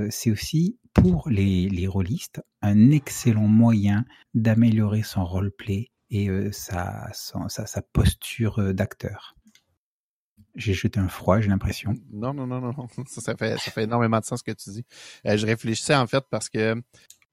[0.08, 7.10] c'est aussi pour les, rôlistes un excellent moyen d'améliorer son roleplay et sa,
[7.92, 9.34] posture d'acteur.
[10.56, 11.94] J'ai jeté un froid, j'ai l'impression.
[12.12, 12.72] Non, non, non, non,
[13.06, 14.84] ça, ça, fait, ça fait énormément de sens ce que tu dis.
[15.26, 16.82] Euh, je réfléchissais en fait parce que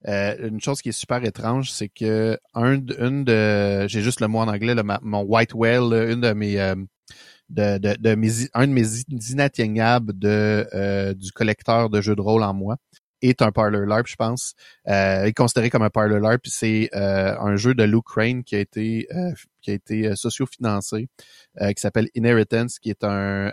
[0.08, 4.28] euh, une chose qui est super étrange, c'est que un, une de, j'ai juste le
[4.28, 6.76] mot en anglais, mon white whale, une de mes, euh,
[7.50, 8.86] de, de, de, mes, un de mes
[9.32, 12.78] inatteignables de, euh, du collecteur de jeux de rôle en moi
[13.24, 14.54] est un parlor LARP, je pense.
[14.88, 16.42] Euh, est considéré comme un parlor LARP.
[16.46, 19.32] C'est euh, un jeu de Luke Crane qui a été euh,
[19.62, 21.08] qui a été euh, socio-financé,
[21.62, 23.52] euh, qui s'appelle Inheritance, qui est un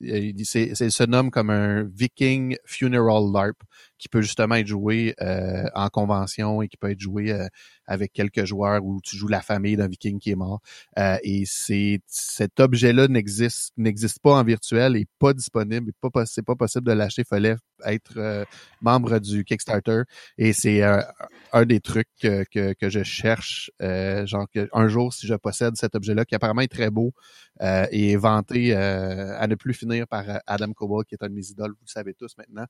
[0.00, 3.56] il, se nomme comme un Viking Funeral LARP
[4.00, 7.46] qui peut justement être joué euh, en convention et qui peut être joué euh,
[7.86, 10.60] avec quelques joueurs où tu joues la famille d'un Viking qui est mort.
[10.98, 15.92] Euh, et c'est cet objet-là n'existe n'existe pas en virtuel et pas disponible.
[16.00, 17.24] Pas c'est pas possible de l'acheter.
[17.24, 18.44] Fallait être euh,
[18.80, 20.02] membre du Kickstarter
[20.38, 23.70] et c'est un des trucs que, que, que je cherche.
[23.80, 27.12] genre que un jour si je possède cet objet-là qui apparemment est très beau
[27.60, 31.34] et est vanté à ne plus finir par euh, Adam Cobalt, qui est un de
[31.34, 32.66] mes idoles, vous le savez tous maintenant.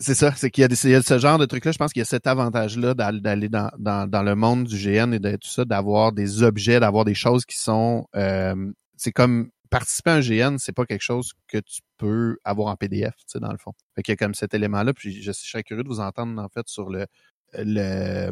[0.00, 1.70] C'est ça, c'est qu'il y a, des, ce genre de trucs-là.
[1.72, 5.12] Je pense qu'il y a cet avantage-là d'aller dans, dans, dans, le monde du GN
[5.12, 8.06] et de tout ça, d'avoir des objets, d'avoir des choses qui sont.
[8.16, 12.68] Euh, c'est comme participer à un GN, c'est pas quelque chose que tu peux avoir
[12.68, 13.72] en PDF, tu sais, dans le fond.
[13.94, 14.92] Fait qu'il y a comme cet élément-là.
[14.94, 17.06] Puis je, je serais curieux de vous entendre en fait sur le
[17.54, 18.30] le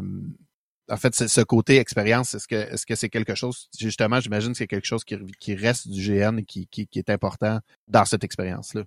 [0.89, 4.57] en fait, ce côté expérience, est-ce que est-ce que c'est quelque chose, justement, j'imagine que
[4.57, 8.05] c'est quelque chose qui, qui reste du GN et qui, qui, qui est important dans
[8.05, 8.83] cette expérience-là?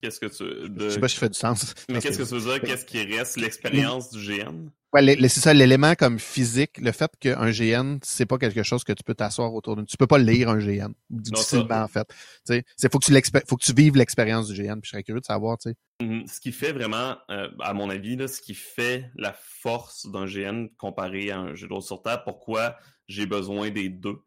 [0.00, 0.68] Qu'est-ce que tu.
[0.68, 0.84] De...
[0.84, 1.74] Je sais pas si je fais du sens.
[1.88, 2.60] Mais qu'est-ce que tu veux dire?
[2.60, 3.36] Qu'est-ce qui reste?
[3.36, 4.70] L'expérience du GN?
[4.94, 8.92] Ouais, c'est ça, l'élément comme physique, le fait qu'un GN, c'est pas quelque chose que
[8.94, 9.84] tu peux t'asseoir autour d'une.
[9.84, 10.92] Tu peux pas lire un GN.
[11.10, 12.08] Difficilement, en fait.
[12.46, 14.80] Tu sais, faut que tu faut que tu vives l'expérience du GN.
[14.80, 15.76] Puis je serais curieux de savoir, tu sais.
[16.00, 16.26] Mm-hmm.
[16.32, 20.26] Ce qui fait vraiment, euh, à mon avis, là, ce qui fait la force d'un
[20.26, 22.76] GN comparé à un jeu de rôle sur table, pourquoi
[23.08, 24.18] j'ai besoin des deux,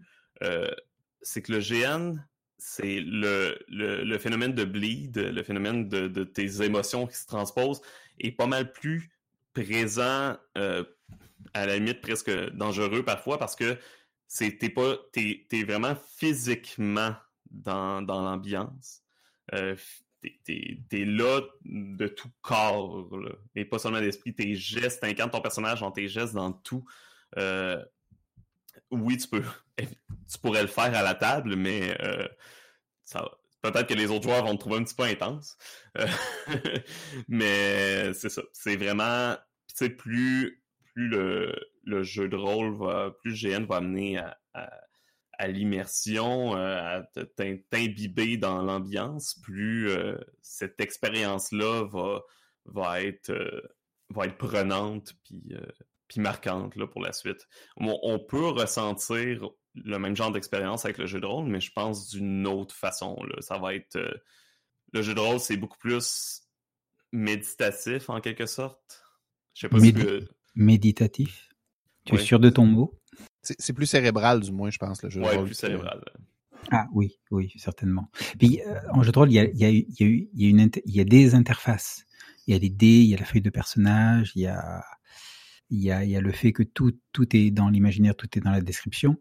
[0.43, 0.69] euh,
[1.21, 2.17] c'est que le GN,
[2.63, 7.81] c'est le, le, phénomène de bleed, le phénomène de, tes émotions qui se transposent
[8.19, 9.09] est pas mal plus
[9.51, 10.83] présent, euh,
[11.55, 13.79] à la limite presque dangereux parfois parce que
[14.27, 17.15] c'est t'es pas t'es, t'es vraiment physiquement
[17.49, 19.01] dans, dans l'ambiance.
[19.55, 19.75] Euh,
[20.21, 23.09] t'es, t'es, t'es là de tout corps,
[23.55, 24.35] et pas seulement d'esprit.
[24.35, 26.85] Tes gestes, t'incarnes ton personnage dans tes gestes, dans tout.
[27.39, 27.83] Euh,
[28.91, 29.43] oui, tu peux,
[29.77, 32.27] tu pourrais le faire à la table, mais euh,
[33.61, 35.57] peut-être que les autres joueurs vont te trouver un petit peu intense.
[35.97, 36.07] Euh,
[37.27, 38.41] mais c'est ça.
[38.53, 39.35] C'est vraiment,
[39.67, 44.17] tu sais, plus, plus le, le, jeu de rôle va, plus GN va amener
[44.53, 47.25] à, l'immersion, euh, à
[47.71, 49.89] t'imbiber dans l'ambiance, plus
[50.43, 52.21] cette expérience-là va,
[52.65, 53.33] va être,
[54.09, 55.55] va être prenante puis,
[56.11, 57.47] puis marquante là, pour la suite.
[57.77, 61.71] On, on peut ressentir le même genre d'expérience avec le jeu de rôle, mais je
[61.71, 63.15] pense d'une autre façon.
[63.23, 63.35] Là.
[63.39, 63.95] Ça va être.
[63.95, 64.11] Euh,
[64.91, 66.41] le jeu de rôle, c'est beaucoup plus
[67.13, 69.05] méditatif en quelque sorte.
[69.53, 70.27] Je sais pas si que...
[70.53, 71.47] Méditatif?
[72.03, 72.99] Tu es sûr de ton mot?
[73.41, 75.45] C'est plus cérébral, du moins, je pense, le jeu de rôle.
[75.45, 76.03] plus cérébral.
[76.71, 78.09] Ah oui, oui, certainement.
[78.37, 80.07] Puis euh, en jeu de rôle, il y a, il y a, il y a,
[80.07, 82.05] il y a, une, il y a des interfaces.
[82.47, 84.83] Il y a les dés, il y a la feuille de personnage, il y a
[85.71, 88.41] il y a, y a le fait que tout, tout est dans l'imaginaire, tout est
[88.41, 89.17] dans la description,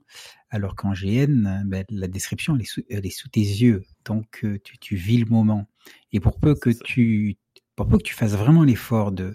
[0.51, 4.41] alors qu'en GN, ben, la description, elle est, sous, elle est sous tes yeux, donc
[4.45, 5.69] euh, tu, tu vis le moment.
[6.13, 7.39] Et pour peu que tu,
[7.77, 9.35] pour peu que tu fasses vraiment l'effort de,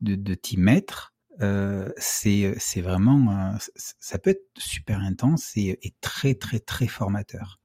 [0.00, 6.34] de, de t'y mettre, euh, c'est vraiment ça peut être super intense et, et très
[6.34, 7.60] très très formateur.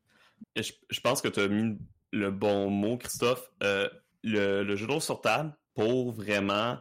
[0.55, 1.77] je, je, pense que tu as mis
[2.11, 3.51] le bon mot, Christophe.
[3.61, 3.87] Euh,
[4.23, 6.79] le, le, jeu de rôle sur table pour vraiment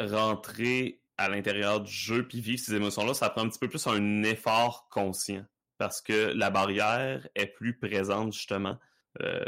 [0.00, 3.86] rentrer à l'intérieur du jeu puis vivre ces émotions-là, ça prend un petit peu plus
[3.86, 5.44] un effort conscient
[5.78, 8.78] parce que la barrière est plus présente justement.
[9.22, 9.44] Euh,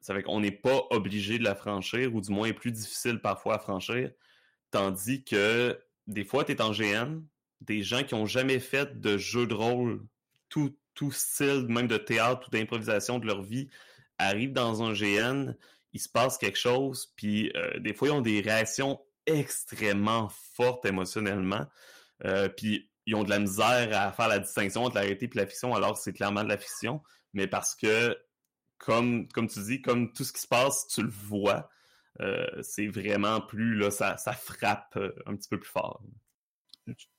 [0.00, 3.20] ça fait qu'on n'est pas obligé de la franchir ou du moins est plus difficile
[3.20, 4.10] parfois à franchir.
[4.70, 7.20] Tandis que des fois, tu es en GN,
[7.60, 10.02] des gens qui ont jamais fait de jeu de rôle,
[10.48, 10.74] tout,
[11.12, 13.68] style, même de théâtre ou d'improvisation de leur vie,
[14.18, 15.54] arrivent dans un GN,
[15.92, 20.84] il se passe quelque chose, puis euh, des fois, ils ont des réactions extrêmement fortes
[20.84, 21.66] émotionnellement,
[22.24, 25.38] euh, puis ils ont de la misère à faire la distinction entre la réalité et
[25.38, 28.16] la fiction, alors c'est clairement de la fiction, mais parce que,
[28.78, 31.70] comme, comme tu dis, comme tout ce qui se passe, tu le vois,
[32.20, 36.02] euh, c'est vraiment plus, là, ça, ça frappe euh, un petit peu plus fort.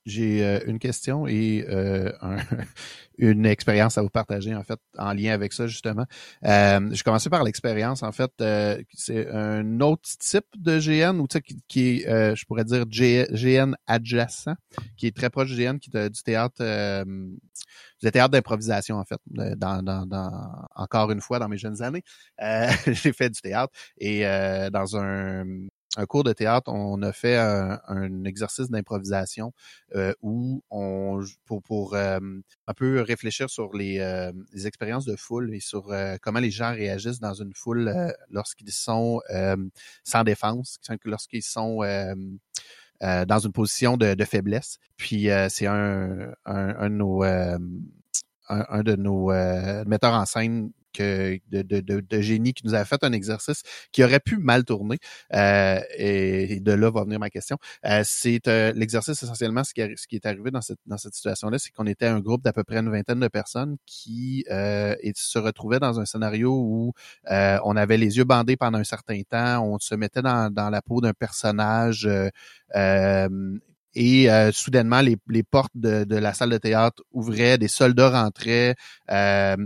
[0.05, 2.38] J'ai euh, une question et euh, un,
[3.19, 6.05] une expérience à vous partager, en fait, en lien avec ça, justement.
[6.45, 8.32] Euh, je commençais par l'expérience, en fait.
[8.41, 12.86] Euh, c'est un autre type de GN, ou qui, qui est, euh, je pourrais dire,
[12.88, 14.49] GN adjacent,
[14.97, 16.63] qui est très proche du GN, qui est du théâtre
[18.01, 19.19] du théâtre d'improvisation, en fait.
[19.27, 22.03] Dans, dans, dans, encore une fois, dans mes jeunes années,
[22.88, 24.23] j'ai fait du théâtre et
[24.71, 29.54] dans un un cours de théâtre, on a fait un, un exercice d'improvisation
[29.95, 32.19] euh, où on pour pour euh,
[32.67, 36.52] un peu réfléchir sur les, euh, les, expériences de foule et sur euh, comment les
[36.52, 39.19] gens réagissent dans une foule euh, lorsqu'ils sont
[40.04, 41.80] sans défense, lorsqu'ils sont
[43.02, 44.78] dans une position de, de faiblesse.
[44.97, 47.58] Puis c'est un, un, un, de nos un,
[48.47, 49.32] un, de nos
[49.86, 54.04] metteurs en scène que de, de, de, génie qui nous a fait un exercice qui
[54.04, 54.97] aurait pu mal tourner.
[55.34, 57.58] Euh, et, de là va venir ma question.
[57.86, 61.13] Euh, c'est euh, l'exercice essentiellement ce qui, ce qui est arrivé dans cette, dans cette
[61.13, 65.12] situation-là, c'est qu'on était un groupe d'à peu près une vingtaine de personnes qui et
[65.15, 66.93] se retrouvaient dans un scénario où
[67.30, 70.82] on avait les yeux bandés pendant un certain temps, on se mettait dans, dans la
[70.82, 72.08] peau d'un personnage
[73.95, 78.23] et euh, soudainement les, les portes de, de, la salle de théâtre ouvraient, des soldats
[78.23, 78.75] rentraient.
[79.12, 79.58] Euh,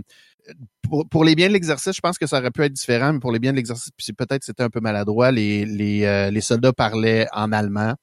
[0.82, 3.20] pour, pour, les biens de l'exercice, je pense que ça aurait pu être différent, mais
[3.20, 5.30] pour les biens de l'exercice, peut-être c'était un peu maladroit.
[5.30, 7.94] Les, les, euh, les soldats parlaient en allemand.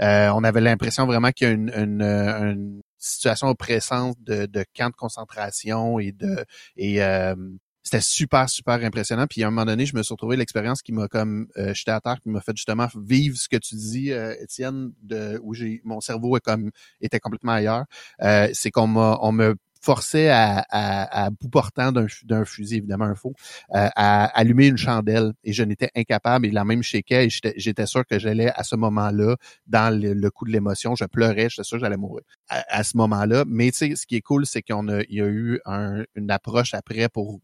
[0.00, 4.64] Euh, on avait l'impression vraiment qu'il y a une, une, une, situation oppressante de, de
[4.76, 6.44] camp de concentration et de
[6.76, 7.34] et euh,
[7.82, 10.92] c'était super super impressionnant puis à un moment donné je me suis retrouvé l'expérience qui
[10.92, 14.12] m'a comme euh, j'étais à terre qui m'a fait justement vivre ce que tu dis
[14.12, 17.84] euh, Étienne de où j'ai mon cerveau est comme était complètement ailleurs
[18.22, 19.54] euh, c'est qu'on m'a on me
[19.88, 23.32] forçait à, bout portant d'un fusil, évidemment un faux,
[23.74, 27.86] euh, à allumer une chandelle et je n'étais incapable et la même shakeait et j'étais
[27.86, 31.78] sûr que j'allais à ce moment-là, dans le, coup de l'émotion, je pleurais, j'étais sûr
[31.78, 33.44] que j'allais mourir à, ce moment-là.
[33.46, 36.30] Mais tu sais, ce qui est cool, c'est qu'on a, y a eu un, une
[36.30, 37.40] approche après pour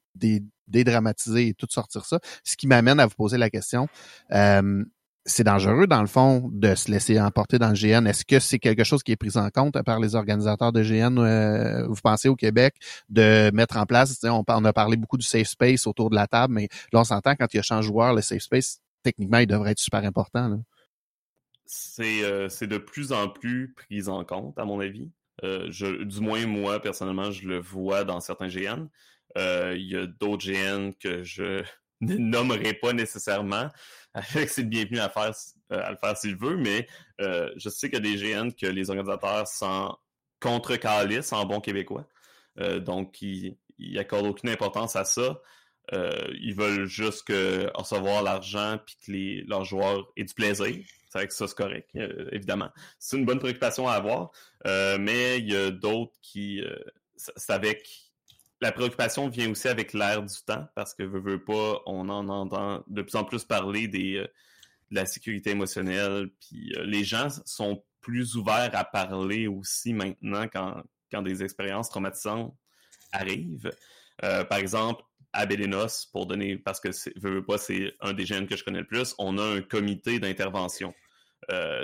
[0.68, 2.20] dédramatiser et tout sortir ça.
[2.44, 3.88] Ce qui m'amène à vous poser la question.
[4.32, 4.84] Euh,
[5.26, 8.06] c'est dangereux, dans le fond, de se laisser emporter dans le GN.
[8.06, 11.18] Est-ce que c'est quelque chose qui est pris en compte par les organisateurs de GN,
[11.18, 12.74] euh, vous pensez au Québec,
[13.08, 16.26] de mettre en place, on, on, a parlé beaucoup du safe space autour de la
[16.26, 19.38] table, mais là, on s'entend quand il y a champ joueur, le safe space, techniquement,
[19.38, 20.58] il devrait être super important.
[21.66, 25.10] C'est euh, de plus en plus pris en compte, à mon avis.
[25.42, 28.88] Euh, je, du moins, moi, personnellement, je le vois dans certains GN.
[29.36, 31.62] Euh, il y a d'autres GN que je
[32.00, 33.68] ne nommerai pas nécessairement.
[34.14, 35.32] Avec c'est le bienvenu à faire
[35.72, 36.86] euh, à le faire s'il veut, mais
[37.20, 39.96] euh, je sais qu'il y a des GN que les organisateurs sont
[40.40, 40.78] contre
[41.32, 42.06] en bon québécois.
[42.60, 45.40] Euh, donc ils, ils accordent aucune importance à ça.
[45.92, 47.28] ils veulent juste
[47.74, 50.66] recevoir l'argent puis que les, leurs joueurs aient du plaisir.
[51.08, 51.90] C'est vrai que ça, c'est correct,
[52.32, 52.70] évidemment.
[52.98, 54.30] C'est une bonne préoccupation à avoir.
[54.64, 56.62] mais il y a d'autres qui.
[57.16, 58.03] c'est avec
[58.60, 62.28] la préoccupation vient aussi avec l'air du temps, parce que veut, veut pas, on en
[62.28, 64.26] entend de plus en plus parler des, euh,
[64.90, 70.46] de la sécurité émotionnelle, puis euh, les gens sont plus ouverts à parler aussi maintenant
[70.48, 72.54] quand, quand des expériences traumatisantes
[73.12, 73.70] arrivent.
[74.22, 76.88] Euh, par exemple, à Bélénos, pour donner, parce que
[77.18, 79.62] veut, veut pas, c'est un des jeunes que je connais le plus, on a un
[79.62, 80.94] comité d'intervention.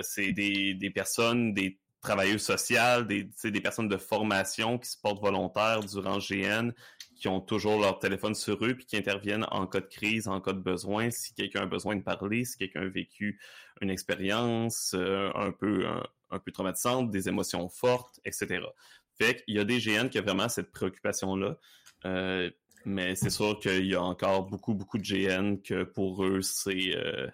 [0.01, 5.21] c'est des, des personnes, des travailleuses sociales, des, des personnes de formation qui se portent
[5.21, 6.71] volontaires durant GN,
[7.15, 10.41] qui ont toujours leur téléphone sur eux, puis qui interviennent en cas de crise, en
[10.41, 13.39] cas de besoin, si quelqu'un a besoin de parler, si quelqu'un a vécu
[13.81, 15.85] une expérience euh, un peu
[16.31, 18.61] un, peu traumatisante, des émotions fortes, etc.
[19.17, 21.57] Fait qu'il y a des GN qui ont vraiment cette préoccupation-là.
[22.05, 22.49] Euh,
[22.85, 26.95] mais c'est sûr qu'il y a encore beaucoup, beaucoup de GN que pour eux, c'est...
[26.95, 27.27] Euh,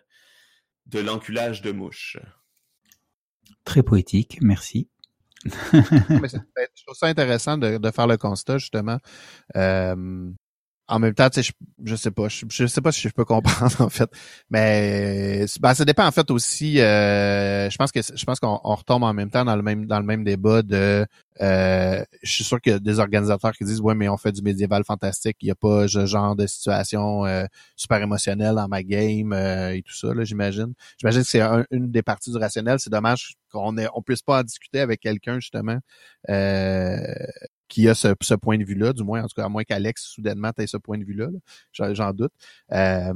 [0.88, 2.18] de l'enculage de mouches.
[3.66, 4.90] Très poétique, merci.
[5.46, 8.98] Je trouve ça intéressant de, de faire le constat, justement.
[9.56, 10.30] Euh,
[10.88, 11.52] en même temps, tu sais,
[11.84, 14.10] je, je sais pas, je, je sais pas si je peux comprendre en fait,
[14.50, 16.80] mais ben, ça dépend en fait aussi.
[16.80, 19.86] euh, je pense que je pense qu'on on retombe en même temps dans le même
[19.86, 21.06] dans le même débat de.
[21.42, 24.32] euh, je suis sûr qu'il y a des organisateurs qui disent ouais, mais on fait
[24.32, 27.46] du médiéval fantastique, il y a pas ce genre de situation euh,
[27.76, 30.74] super émotionnelle dans ma game euh, et tout ça là, j'imagine.
[31.00, 32.80] J'imagine que c'est un- une des parties du rationnel.
[32.80, 35.78] C'est dommage qu'on on puisse pas en discuter avec quelqu'un justement
[36.30, 36.98] euh,
[37.68, 40.04] qui a ce, ce point de vue-là, du moins, en tout cas, à moins qu'Alex,
[40.04, 41.28] soudainement, ait ce point de vue-là.
[41.32, 41.94] là.
[41.94, 42.32] J'en- doute.
[42.72, 43.14] Euh,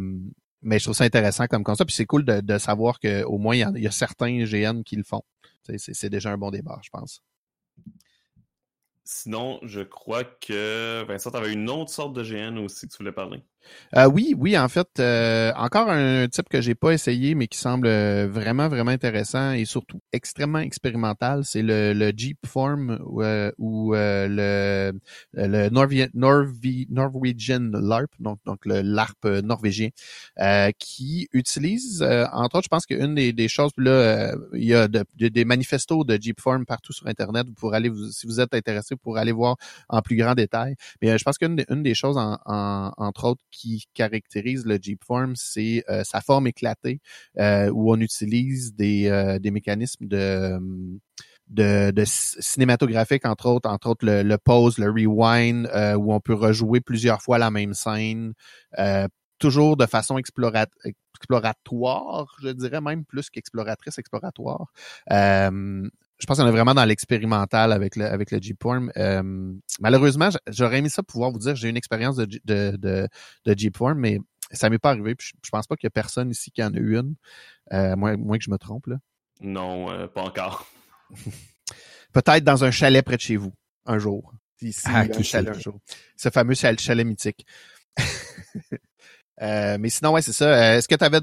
[0.62, 1.88] mais je trouve ça intéressant comme concept.
[1.90, 4.84] Puis c'est cool de, de savoir qu'au moins, il y, il y a certains GN
[4.84, 5.24] qui le font.
[5.78, 7.24] C'est déjà un bon débat, je pense.
[9.04, 12.98] Sinon, je crois que Vincent, tu avais une autre sorte de GN aussi que tu
[12.98, 13.44] voulais parler.
[13.95, 17.58] Euh, oui, oui, en fait, euh, encore un type que j'ai pas essayé, mais qui
[17.58, 23.52] semble euh, vraiment, vraiment intéressant et surtout extrêmement expérimental, c'est le, le Jeep Form euh,
[23.58, 25.00] ou euh, le,
[25.34, 26.10] le Norvi-
[26.89, 29.89] Norwegian LARP, donc, donc le LARP euh, norvégien,
[30.39, 34.63] euh, qui utilise, euh, entre autres, je pense qu'une des, des choses, là, euh, il
[34.65, 38.28] y a de- de- des manifestos de Jeep Form partout sur Internet, vous aller, si
[38.28, 39.56] vous êtes intéressé, vous pourrez aller voir
[39.89, 40.76] en plus grand détail.
[41.02, 44.66] Mais euh, je pense qu'une des, une des choses, en, en- entre autres, qui caractérise
[44.66, 47.00] le Jeep Form, c'est euh, sa forme éclatée,
[47.40, 50.60] euh, où on utilise des, euh, des mécanismes de
[51.48, 56.14] de, de c- cinématographique, entre autres, entre autres le, le pause, le rewind, euh, où
[56.14, 58.34] on peut rejouer plusieurs fois la même scène,
[58.80, 59.08] euh,
[59.40, 60.68] toujours de façon explorat
[61.16, 64.68] exploratoire, je dirais même plus qu'exploratrice, exploratoire.
[65.12, 65.90] Euh,
[66.22, 68.92] je pense qu'on est vraiment dans l'expérimental avec le avec le Jeepform.
[68.96, 73.08] Euh, malheureusement, j'aurais aimé ça pouvoir vous dire j'ai eu une expérience de, de, de,
[73.46, 74.20] de Jeepform, mais
[74.52, 75.16] ça m'est pas arrivé.
[75.16, 77.16] Puis je, je pense pas qu'il y a personne ici qui en a eu une.
[77.74, 78.88] Euh, moins, moins que je me trompe.
[78.88, 78.98] là.
[79.42, 80.68] Non, euh, pas encore.
[82.14, 83.54] Peut-être dans un chalet près de chez vous,
[83.86, 84.34] un jour.
[84.62, 85.80] Ici, Ah, un chalet un jour.
[86.18, 87.46] Ce fameux chalet, chalet mythique.
[89.41, 90.46] Euh, mais sinon, ouais, c'est ça.
[90.46, 91.20] Euh, Est-ce que tu avais,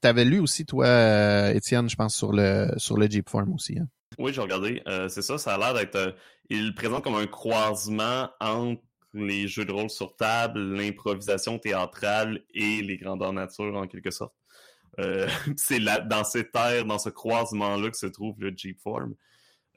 [0.00, 3.78] t'avais lu aussi, toi, euh, Étienne, je pense, sur le sur le Jeepform aussi.
[3.78, 3.88] Hein?
[4.18, 4.82] Oui, j'ai regardé.
[5.08, 6.14] C'est ça, ça a l'air d'être.
[6.50, 12.82] il présente comme un croisement entre les jeux de rôle sur table, l'improvisation théâtrale et
[12.82, 14.34] les grandeurs nature, en quelque sorte.
[15.56, 19.14] C'est dans cette ère, dans ce croisement-là que se trouve le Jeep Form.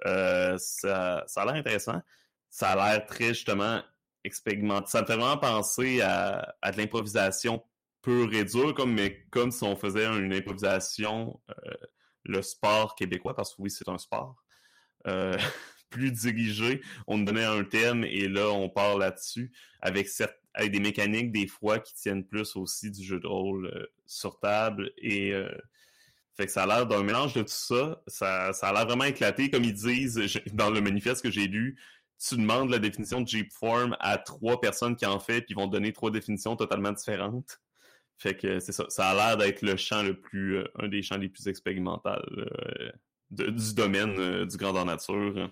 [0.06, 2.02] Ça, ça a l'air intéressant.
[2.50, 3.82] Ça a l'air très, justement,
[4.32, 7.64] Ça me fait vraiment penser à, de l'improvisation
[8.02, 8.98] pure et dure, comme,
[9.32, 11.74] comme si on faisait une improvisation, euh,
[12.24, 14.36] le sport québécois, parce que oui, c'est un sport.
[15.08, 15.38] Euh,
[15.90, 20.10] plus dirigé, on donnait un thème et là, on part là-dessus avec,
[20.60, 24.92] des mécaniques des fois qui tiennent plus aussi du jeu de rôle euh, sur table
[24.98, 25.34] et
[26.38, 28.02] fait que ça a l'air d'un mélange de tout ça.
[28.06, 31.80] Ça, a l'air vraiment éclaté, comme ils disent dans le manifeste que j'ai lu.
[32.20, 35.56] Tu demandes la définition de Jeep Form à trois personnes qui en fait, puis ils
[35.56, 37.60] vont te donner trois définitions totalement différentes.
[38.18, 38.86] Fait que c'est ça.
[38.90, 42.10] Ça a l'air d'être le champ le plus, euh, un des champs les plus expérimentaux
[42.10, 42.92] euh,
[43.30, 45.52] du domaine euh, du grandeur nature.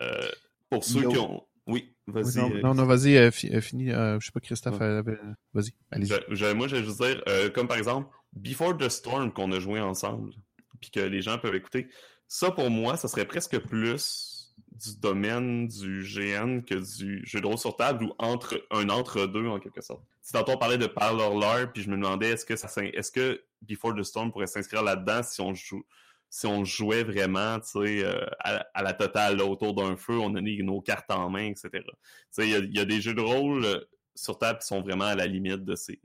[0.00, 0.28] Euh,
[0.70, 1.10] pour ceux Yo.
[1.10, 1.46] qui ont.
[1.68, 2.38] Oui, vas-y.
[2.38, 3.90] non, non, non, vas-y, fi- fini.
[3.90, 5.18] Je sais pas, Christophe, avait-
[5.52, 6.54] vas-y, allez-y.
[6.54, 10.32] Moi, je vais juste dire, comme par exemple, Before the Storm qu'on a joué ensemble,
[10.80, 11.88] puis que les gens peuvent écouter,
[12.26, 14.37] ça pour moi, ça serait presque plus
[14.72, 19.46] du domaine du GN que du jeu de rôle sur table ou entre un entre-deux
[19.46, 20.02] en quelque sorte.
[20.22, 23.42] Si tantôt on parlait de Parlor puis je me demandais est-ce que ça est-ce que
[23.62, 25.84] Before the Storm pourrait s'inscrire là-dedans si on joue
[26.30, 30.58] si on jouait vraiment tu sais, euh, à, la totale autour d'un feu, on donnait
[30.62, 31.70] nos cartes en main, etc.
[31.72, 31.82] Tu
[32.30, 33.80] sais, Il y, a- a des jeux de rôle euh,
[34.14, 35.98] sur table qui sont vraiment à la limite de ces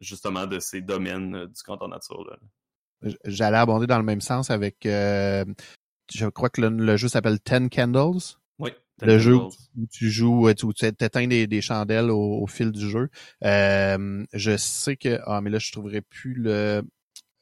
[0.00, 2.24] justement de ces domaines euh, du canton nature.
[2.28, 2.36] Là.
[3.24, 5.44] J'allais abonder dans le même sens avec, euh,
[6.12, 8.36] je crois que le, le jeu s'appelle Ten Candles.
[8.58, 8.70] Oui.
[9.00, 12.70] Le jeu où où tu joues, où tu éteins des, des chandelles au, au fil
[12.70, 13.08] du jeu.
[13.42, 16.82] Euh, je sais que, ah, mais là, je trouverais plus le,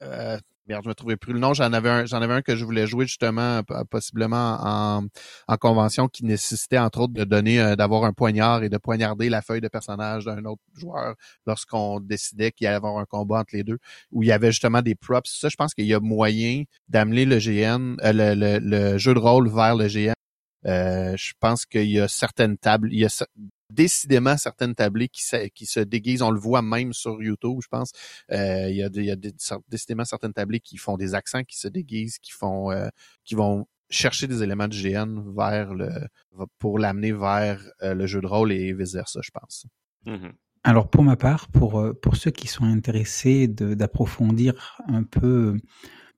[0.03, 1.55] euh, merde, je me trouvais plus le nom.
[1.55, 5.07] J'en avais un, j'en avais un que je voulais jouer justement, possiblement en,
[5.49, 9.29] en convention qui nécessitait entre autres de donner, euh, d'avoir un poignard et de poignarder
[9.29, 11.15] la feuille de personnage d'un autre joueur
[11.47, 13.79] lorsqu'on décidait qu'il y allait avoir un combat entre les deux,
[14.13, 15.31] où il y avait justement des props.
[15.31, 19.15] Ça, je pense qu'il y a moyen d'amener le GN, euh, le, le, le jeu
[19.15, 20.13] de rôle vers le GN.
[20.67, 23.09] Euh, je pense qu'il y a certaines tables, il y a
[23.71, 26.23] décidément certaines tablées qui se, qui se déguisent.
[26.23, 27.93] On le voit même sur YouTube, je pense.
[28.33, 29.35] Euh, il y a, des- il y a des-
[29.69, 32.89] décidément certaines tablées qui font des accents, qui se déguisent, qui font, euh,
[33.25, 35.89] qui vont chercher des éléments du GN vers le,
[36.59, 39.67] pour l'amener vers euh, le jeu de rôle et vice versa, je pense.
[40.07, 40.33] Mhm.
[40.63, 45.57] Alors pour ma part, pour pour ceux qui sont intéressés d'approfondir un peu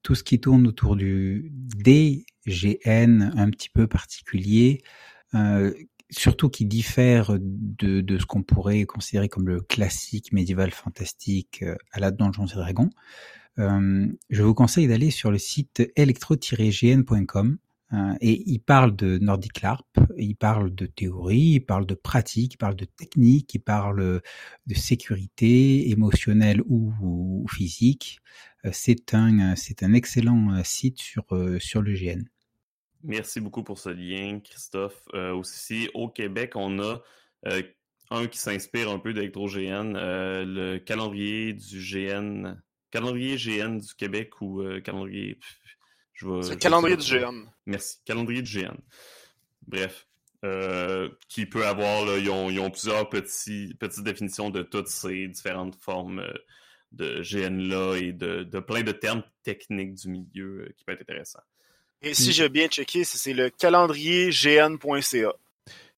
[0.02, 1.52] tout ce qui tourne autour du
[2.46, 4.82] DGN un petit peu particulier,
[5.34, 5.72] euh,
[6.12, 11.76] surtout qui diffère de, de ce qu'on pourrait considérer comme le classique médiéval fantastique euh,
[11.90, 12.90] à la Donjons et Dragons,
[13.58, 17.58] euh, je vous conseille d'aller sur le site electro-gn.com
[17.92, 19.86] euh, et il parle de Nordic LARP,
[20.16, 24.22] il parle de théorie, il parle de pratique, il parle de technique, il parle
[24.66, 28.20] de sécurité émotionnelle ou, ou physique.
[28.70, 31.24] C'est un, un excellent site sur,
[31.58, 32.22] sur le GN.
[33.04, 35.08] Merci beaucoup pour ce lien, Christophe.
[35.14, 37.02] Euh, aussi, au Québec, on a
[37.46, 37.62] euh,
[38.10, 42.54] un qui s'inspire un peu d'ElectroGN, euh, le calendrier du GN,
[42.90, 45.38] calendrier GN du Québec ou calendrier.
[46.14, 47.46] C'est le calendrier du GN.
[47.66, 48.76] Merci, calendrier du GN.
[49.66, 50.06] Bref,
[51.28, 55.26] qui peut avoir, là, ils, ont, ils, ont, plusieurs petits, petites définitions de toutes ces
[55.26, 56.24] différentes formes
[56.92, 61.40] de GN-là et de, de, plein de termes techniques du milieu qui peut être intéressant.
[62.02, 65.32] Et si j'ai bien checké, c'est le calendrier gn.ca.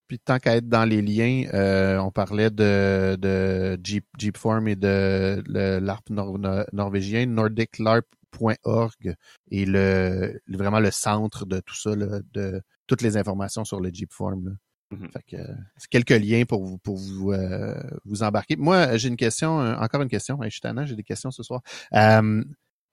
[0.07, 4.77] Puis tant qu'à être dans les liens, euh, on parlait de, de Jeep, Jeepform et
[4.77, 9.15] de l'ARP norvégien, nordiclarp.org
[9.51, 14.59] et le vraiment le centre de tout ça, de toutes les informations sur le Jeepform.
[14.93, 15.11] Mm-hmm.
[15.11, 15.43] Fait que
[15.79, 17.75] c'est quelques liens pour vous pour vous euh,
[18.05, 18.57] vous embarquer.
[18.57, 20.39] Moi, j'ai une question, encore une question.
[20.43, 21.63] je suis j'ai des questions ce soir.
[21.95, 22.45] Euh,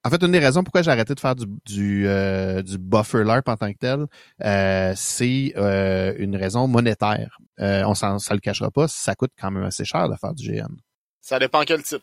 [0.04, 3.22] en fait, une des raisons pourquoi j'ai arrêté de faire du, du, euh, du buffer
[3.22, 4.06] LARP en tant que tel,
[4.44, 7.38] euh, c'est euh, une raison monétaire.
[7.60, 10.34] Euh, on s'en, ça le cachera pas, ça coûte quand même assez cher de faire
[10.34, 10.74] du GN.
[11.20, 12.02] Ça dépend quel type.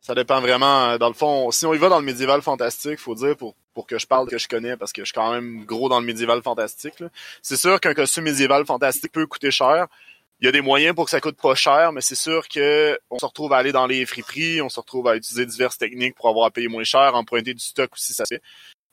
[0.00, 3.16] Ça dépend vraiment, dans le fond, si on y va dans le médiéval fantastique, faut
[3.16, 5.64] dire pour, pour que je parle que je connais, parce que je suis quand même
[5.64, 7.02] gros dans le médiéval fantastique.
[7.42, 9.88] C'est sûr qu'un costume médiéval fantastique peut coûter cher
[10.40, 12.98] il y a des moyens pour que ça coûte pas cher, mais c'est sûr que
[13.10, 16.14] on se retrouve à aller dans les friperies, on se retrouve à utiliser diverses techniques
[16.14, 18.40] pour avoir à payer moins cher, emprunter du stock aussi, ça fait.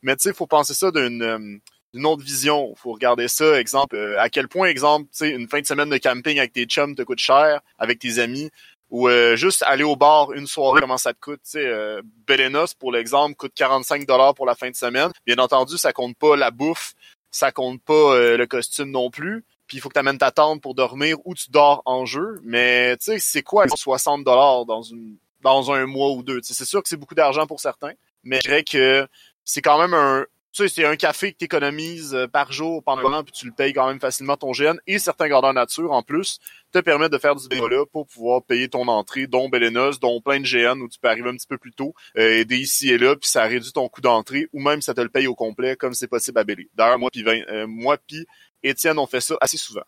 [0.02, 2.74] Mais tu sais, il faut penser ça d'une euh, autre vision.
[2.76, 5.90] faut regarder ça, exemple, euh, à quel point, exemple, tu sais, une fin de semaine
[5.90, 8.50] de camping avec tes chums te coûte cher, avec tes amis,
[8.90, 11.42] ou euh, juste aller au bar une soirée, comment ça te coûte.
[11.44, 15.12] Tu sais, Belenos, pour l'exemple, coûte 45 dollars pour la fin de semaine.
[15.28, 16.94] Bien entendu, ça compte pas la bouffe,
[17.30, 20.62] ça compte pas le costume non plus puis il faut que tu amènes ta tente
[20.62, 22.40] pour dormir ou tu dors en jeu.
[22.44, 26.40] Mais tu sais, c'est quoi 60 dollars dans une dans un mois ou deux?
[26.44, 27.94] C'est sûr que c'est beaucoup d'argent pour certains,
[28.24, 29.08] mais je dirais que
[29.44, 32.82] c'est quand même un tu sais, c'est un café que tu économises euh, par jour
[32.82, 34.78] pendant un an, puis tu le payes quand même facilement ton GN.
[34.88, 36.40] Et certains gardeurs nature, en plus,
[36.72, 40.40] te permettent de faire du bénévolat pour pouvoir payer ton entrée, dont Belenos, dont plein
[40.40, 42.98] de GN où tu peux arriver un petit peu plus tôt, euh, aider ici et
[42.98, 45.76] là, puis ça réduit ton coût d'entrée, ou même ça te le paye au complet,
[45.76, 46.70] comme c'est possible à Bélé.
[46.74, 48.26] D'ailleurs, moi euh, moi puis
[48.70, 49.84] Étienne, on fait ça assez souvent.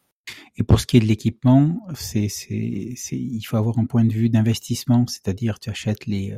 [0.58, 4.04] Et pour ce qui est de l'équipement, c'est, c'est, c'est, il faut avoir un point
[4.04, 6.36] de vue d'investissement, c'est-à-dire tu achètes les,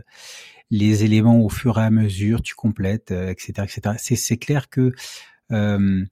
[0.70, 3.96] les éléments au fur et à mesure, tu complètes, etc., euh, etc.
[3.98, 4.94] C'est, c'est clair que
[5.52, 6.06] euh,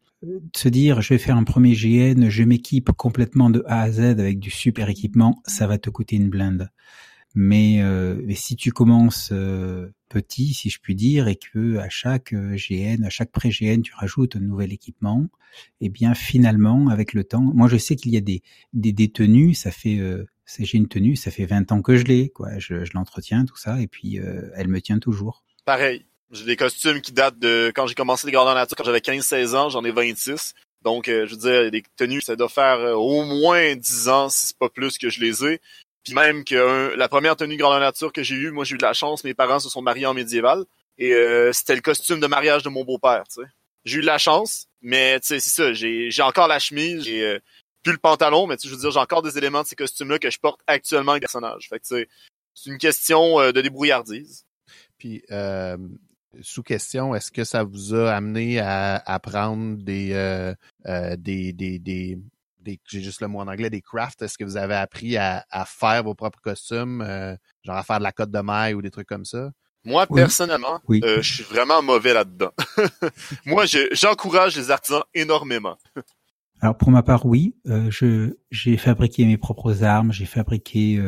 [0.55, 3.99] se dire je vais faire un premier GN, je m'équipe complètement de A à Z
[3.99, 6.69] avec du super équipement, ça va te coûter une blinde.
[7.39, 11.87] Mais, euh, mais si tu commences euh, petit, si je puis dire, et que à
[11.87, 15.23] chaque euh, GN, à chaque pré-GN, tu rajoutes un nouvel équipement,
[15.79, 18.41] eh bien finalement, avec le temps, moi je sais qu'il y a des,
[18.73, 20.25] des, des tenues, ça fait euh,
[20.57, 22.57] j'ai une tenue, ça fait 20 ans que je l'ai, quoi.
[22.57, 25.43] Je, je l'entretiens, tout ça, et puis euh, elle me tient toujours.
[25.63, 26.07] Pareil.
[26.31, 29.55] J'ai des costumes qui datent de quand j'ai commencé les gardeurs nature, quand j'avais 15-16
[29.55, 30.55] ans, j'en ai 26.
[30.81, 34.57] Donc, je veux dire, des tenues, ça doit faire au moins 10 ans, si c'est
[34.57, 35.61] pas plus que je les ai.
[36.07, 38.83] Puis même que la première tenue grandeur nature que j'ai eue, moi j'ai eu de
[38.83, 40.63] la chance, mes parents se sont mariés en médiéval
[40.97, 43.47] et euh, c'était le costume de mariage de mon beau-père, tu sais.
[43.83, 47.03] J'ai eu de la chance, mais tu sais c'est ça, j'ai j'ai encore la chemise,
[47.03, 47.39] j'ai euh,
[47.83, 50.17] plus le pantalon, mais tu je veux dire j'ai encore des éléments de ces costumes-là
[50.17, 51.67] que je porte actuellement avec personnage.
[51.67, 52.07] Fait que tu sais,
[52.53, 54.45] c'est une question euh, de débrouillardise.
[54.97, 55.23] Puis
[56.41, 60.53] sous question, est-ce que ça vous a amené à, prendre des,
[61.17, 62.17] des, des, des,
[62.65, 64.21] j'ai juste le mot en anglais, des crafts.
[64.21, 68.03] Est-ce que vous avez appris à, faire vos propres costumes, euh, genre à faire de
[68.03, 69.51] la cote de maille ou des trucs comme ça?
[69.83, 72.51] Moi, personnellement, euh, je suis vraiment mauvais là-dedans.
[73.45, 75.77] Moi, j'encourage les artisans énormément.
[76.59, 80.99] Alors pour ma part, oui, euh, je j'ai fabriqué mes propres armes, j'ai fabriqué,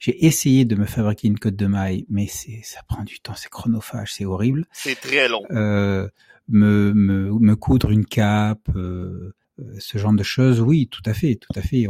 [0.00, 3.34] j'ai essayé de me fabriquer une cote de maille, mais c'est ça prend du temps,
[3.36, 4.66] c'est chronophage, c'est horrible.
[4.72, 5.44] C'est très long.
[5.50, 9.32] me, me me coudre une cape, euh,
[9.78, 11.86] ce genre de choses, oui, tout à fait, tout à fait.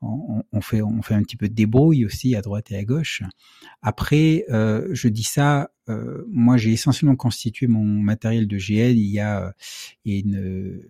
[0.00, 3.22] On, fait un petit peu de débrouille aussi à droite et à gauche.
[3.82, 9.10] Après, euh, je dis ça, euh, moi j'ai essentiellement constitué mon matériel de GL il
[9.10, 9.52] y a,
[10.04, 10.82] une,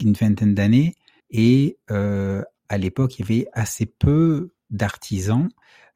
[0.00, 0.94] vingtaine d'années
[1.30, 5.48] et euh, à l'époque il y avait assez peu d'artisans,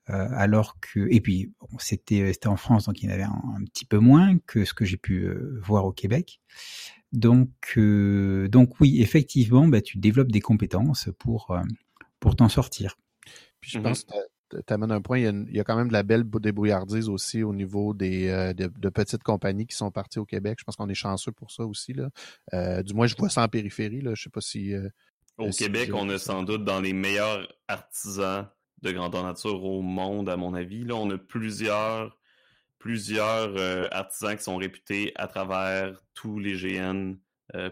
[0.09, 3.85] euh, alors que et puis c'était en France donc il y en avait un, petit
[3.85, 6.41] peu moins que ce que j'ai pu euh, voir au Québec.
[7.13, 11.63] Donc euh, donc oui effectivement bah, tu développes des compétences pour euh,
[12.21, 12.97] pour t'en sortir.
[13.61, 13.85] Puis je mm -hmm.
[13.85, 14.15] pense que
[14.51, 16.03] tu amènes un point, il y, a une, il y, a quand même de la
[16.03, 20.25] belle débrouillardise aussi au niveau des euh, de, de, petites compagnies qui sont parties au
[20.25, 20.59] Québec.
[20.59, 21.93] Je pense qu'on est chanceux pour ça aussi.
[21.93, 22.11] Là.
[22.53, 24.01] Euh, du moins, je vois ça en périphérie.
[24.01, 24.15] Là.
[24.15, 24.75] Je sais pas si.
[24.75, 24.89] Euh,
[25.39, 28.49] au si Québec, on a sans doute dans les meilleurs artisans
[28.83, 30.85] de grandeur nature au monde, à mon avis.
[30.85, 32.19] Là, on a plusieurs
[32.81, 37.15] plusieurs euh, artisans qui sont réputés à travers tous les GN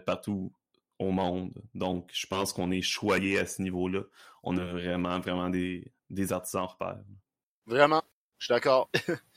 [0.05, 0.53] partout
[0.99, 1.53] au monde.
[1.73, 4.01] Donc, je pense qu'on est choyé à ce niveau-là.
[4.43, 6.99] On a vraiment, vraiment des, des artisans repères.
[7.65, 8.03] Vraiment,
[8.37, 8.89] je suis d'accord.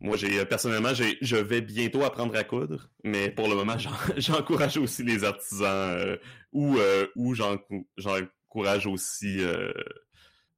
[0.00, 3.76] Moi, j'ai personnellement, j'ai, je vais bientôt apprendre à coudre, mais pour le moment,
[4.16, 6.16] j'encourage aussi les artisans euh,
[6.52, 9.72] ou, euh, ou j'encourage aussi euh,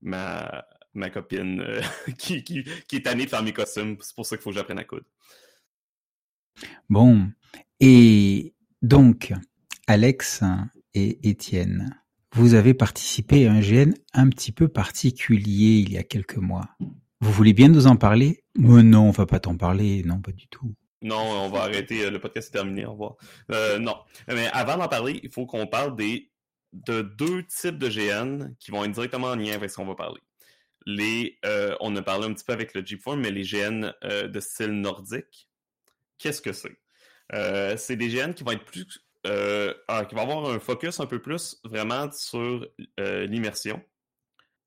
[0.00, 1.80] ma, ma copine euh,
[2.18, 3.96] qui, qui, qui, est tannée de faire mes costumes.
[4.00, 5.06] C'est pour ça qu'il faut que j'apprenne à coudre.
[6.88, 7.30] Bon,
[7.80, 9.32] et donc,
[9.86, 10.42] Alex
[10.94, 11.98] et Étienne,
[12.34, 16.68] vous avez participé à un GN un petit peu particulier il y a quelques mois.
[17.20, 18.44] Vous voulez bien nous en parler?
[18.56, 20.74] Mais non, on va pas t'en parler, non, pas du tout.
[21.02, 23.16] Non, on va arrêter, le podcast est terminé, au revoir.
[23.50, 23.96] Euh, non,
[24.28, 26.30] mais avant d'en parler, il faut qu'on parle des
[26.72, 29.94] de deux types de GN qui vont être directement en lien avec ce qu'on va
[29.94, 30.20] parler.
[30.88, 34.28] Euh, on a parlé un petit peu avec le Jeep Form, mais les GN euh,
[34.28, 35.48] de style nordique,
[36.18, 36.76] qu'est-ce que c'est?
[37.34, 38.86] Euh, c'est des GN qui vont être plus
[39.24, 42.66] ah, qui va avoir un focus un peu plus vraiment sur
[42.98, 43.80] l'immersion.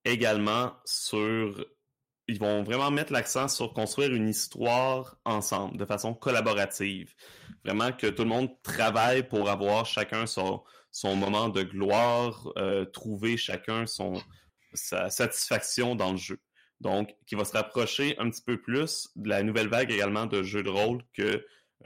[0.06, 1.66] Également sur...
[2.28, 7.14] Ils vont vraiment mettre l'accent sur construire une histoire ensemble, de façon collaborative.
[7.66, 10.64] Vraiment que tout le monde travaille pour avoir chacun son,
[11.04, 12.48] moment de gloire,
[12.94, 14.14] trouver chacun son,
[14.76, 16.40] sa satisfaction dans le jeu.
[16.82, 20.44] Donc, qui va se rapprocher un petit peu plus de la nouvelle vague également de
[20.44, 21.02] jeux de rôle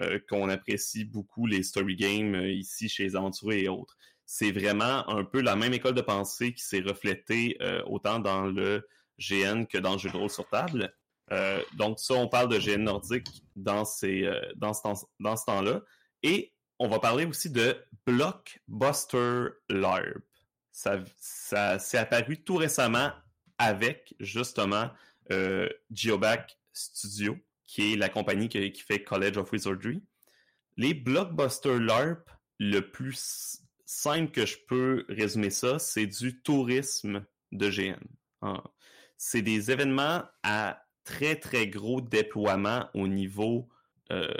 [0.01, 3.97] euh, qu'on apprécie beaucoup les story games euh, ici chez les aventuriers et autres.
[4.25, 8.45] C'est vraiment un peu la même école de pensée qui s'est reflétée euh, autant dans
[8.45, 8.87] le
[9.19, 10.93] GN que dans le jeu de rôle sur table.
[11.75, 15.81] Donc ça, on parle de GN nordique dans ce temps-là.
[16.23, 20.28] Et on va parler aussi de Blockbuster LARP.
[20.79, 23.11] Ça, s'est apparu tout récemment
[23.57, 24.89] avec justement
[25.91, 27.37] Geoback Studio
[27.69, 30.01] qui est la compagnie qui, fait College of Wizardry.
[30.75, 32.27] Les blockbuster LARP,
[32.57, 37.99] le plus simple que je peux résumer ça, c'est du tourisme de GN.
[39.17, 43.69] C'est des événements à très très gros déploiement au niveau
[44.11, 44.33] euh,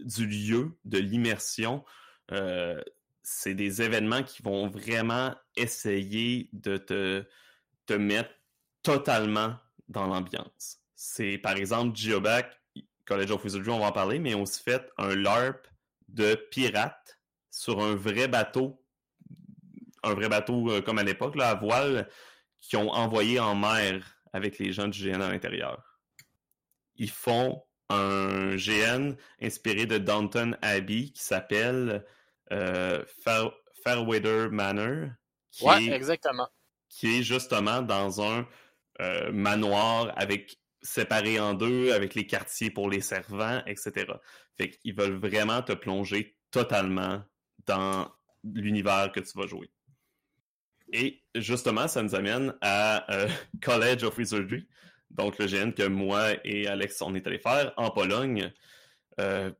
[0.00, 1.86] du lieu, de l'immersion.
[2.32, 2.82] Euh,
[3.28, 8.30] c'est des événements qui vont vraiment essayer de te, mettre
[8.84, 9.56] totalement
[9.88, 10.78] dans l'ambiance.
[10.94, 12.56] C'est par exemple Geoback,
[13.04, 15.66] College of Wizardry, on va en parler, mais on aussi fait un LARP
[16.06, 17.18] de pirates
[17.50, 18.80] sur un vrai bateau,
[20.04, 22.08] un vrai bateau euh, comme à l'époque, à voile,
[22.60, 25.98] qui ont envoyé en mer avec les gens du GN à l'intérieur.
[26.94, 32.04] Ils font un GN inspiré de Downton Abbey qui s'appelle
[32.52, 35.10] euh, Fair, Fairweather Manor.
[35.52, 36.48] Qui ouais, est, exactement.
[36.88, 38.46] Qui est justement dans un
[39.00, 44.06] euh, manoir avec séparé en deux avec les quartiers pour les servants, etc.
[44.56, 47.22] Fait qu'ils veulent vraiment te plonger totalement
[47.66, 48.10] dans
[48.44, 49.70] l'univers que tu vas jouer.
[50.92, 53.28] Et justement, ça nous amène à euh,
[53.62, 54.66] College of Wizardry,
[55.10, 58.52] donc le GN que moi et Alex on est allé faire en Pologne.
[59.20, 59.50] Euh,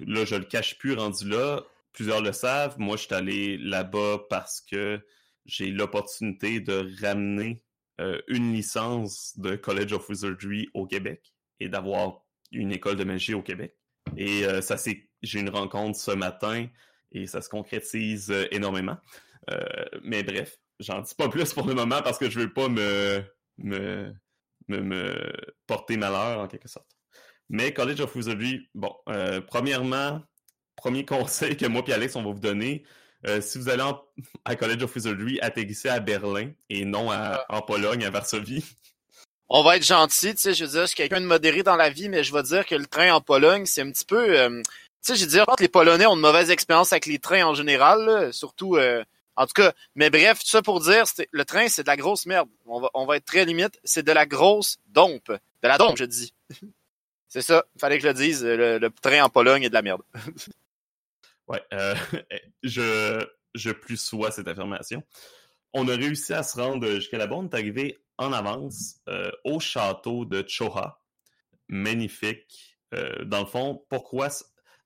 [0.00, 1.62] là, je le cache plus rendu là.
[1.92, 2.78] Plusieurs le savent.
[2.78, 5.00] Moi, je suis allé là-bas parce que
[5.46, 7.64] j'ai l'opportunité de ramener
[8.00, 13.34] euh, une licence de College of Wizardry au Québec et d'avoir une école de magie
[13.34, 13.76] au Québec.
[14.16, 16.66] Et euh, ça c'est j'ai une rencontre ce matin
[17.12, 18.96] et ça se concrétise euh, énormément.
[20.04, 23.20] Mais bref, j'en dis pas plus pour le moment parce que je veux pas me,
[23.58, 24.14] me,
[24.68, 25.32] me, me
[25.66, 26.86] porter malheur en quelque sorte.
[27.48, 28.94] Mais College of Wizardry, bon,
[29.48, 30.22] premièrement,
[30.80, 32.84] premier conseil que moi et Alex on va vous donner,
[33.26, 34.00] euh, si vous allez en,
[34.44, 38.64] à College of Wizardry, atterrissez à Berlin et non à, en Pologne, à Varsovie.
[39.48, 41.76] On va être gentil, tu sais, je veux dire, je suis quelqu'un de modéré dans
[41.76, 44.38] la vie, mais je vais dire que le train en Pologne, c'est un petit peu...
[44.38, 44.62] Euh,
[45.04, 47.54] tu sais, je veux dire, les Polonais ont de mauvaises expériences avec les trains en
[47.54, 48.76] général, là, surtout...
[48.76, 49.04] Euh,
[49.36, 52.26] en tout cas, mais bref, tout ça pour dire, le train, c'est de la grosse
[52.26, 52.48] merde.
[52.66, 53.80] On va, on va être très limite.
[53.84, 55.30] C'est de la grosse dompe.
[55.30, 56.34] De la dompe, je dis.
[57.28, 57.64] c'est ça.
[57.78, 58.44] Fallait que je le dise.
[58.44, 60.02] Le, le train en Pologne est de la merde.
[61.50, 61.96] Ouais, euh,
[62.62, 63.26] je,
[63.56, 65.02] je plus sois cette affirmation.
[65.72, 67.34] on a réussi à se rendre jusqu'à là-bas.
[67.36, 71.02] On est arrivé en avance euh, au château de Choha.
[71.68, 72.78] Magnifique.
[72.94, 74.28] Euh, dans le fond, pourquoi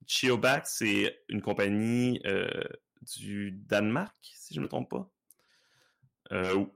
[0.06, 2.20] Chiobak, c'est une compagnie
[3.16, 5.10] du Danemark, si je ne me trompe pas?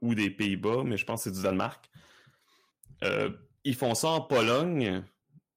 [0.02, 1.90] ou des Pays-Bas, mais je pense que c'est du Danemark.
[3.64, 5.02] ils font ça en Pologne.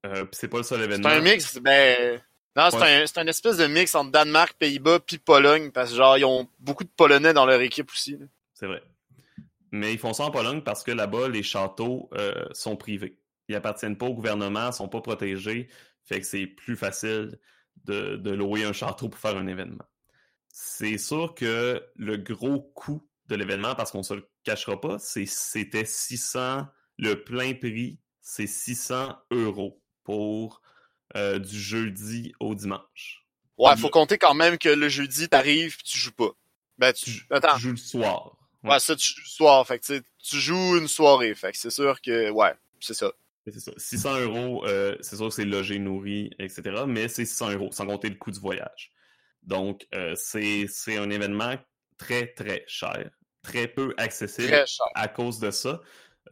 [0.03, 1.09] puis c'est pas le seul événement.
[1.09, 2.21] C'est un mix, ben.
[2.55, 6.25] Non, c'est un, espèce de mix entre Danemark, Pays-Bas, puis Pologne, parce que genre, ils
[6.25, 8.17] ont beaucoup de Polonais dans leur équipe aussi.
[8.53, 8.83] C'est vrai.
[9.71, 13.17] Mais ils font ça en Pologne parce que là-bas, les châteaux euh, sont privés.
[13.47, 15.69] Ils appartiennent pas au gouvernement, ils sont pas protégés.
[16.03, 17.39] Fait que c'est plus facile
[17.85, 19.85] de, de, louer un château pour faire un événement.
[20.49, 25.85] C'est sûr que le gros coût de l'événement, parce qu'on se le cachera pas, c'était
[25.85, 26.65] 600,
[26.97, 30.60] le plein prix, c'est 600 euros pour
[31.15, 33.25] euh, du jeudi au dimanche.
[33.57, 36.31] Ouais, faut compter quand même que le jeudi, t'arrives et tu joues pas.
[36.77, 37.55] Ben, tu, Attends.
[37.55, 38.37] tu joues le soir.
[38.63, 39.67] Ouais, ça, tu joues le soir.
[39.67, 41.35] Fait que, tu joues une soirée.
[41.35, 43.11] Fait que c'est sûr que, ouais, c'est ça.
[43.47, 43.71] C'est ça.
[43.75, 46.83] 600 euros, euh, c'est sûr que c'est logé, nourri, etc.
[46.87, 48.91] Mais c'est 600 euros, sans compter le coût du voyage.
[49.43, 51.55] Donc, euh, c'est un événement
[51.97, 53.09] très, très cher.
[53.41, 54.85] Très peu accessible très cher.
[54.93, 55.81] à cause de ça.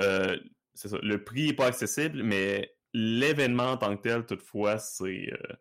[0.01, 0.37] Euh,
[0.75, 0.97] c'est ça.
[1.01, 5.55] Le prix n'est pas accessible, mais l'événement en tant que tel, toutefois, c'est euh,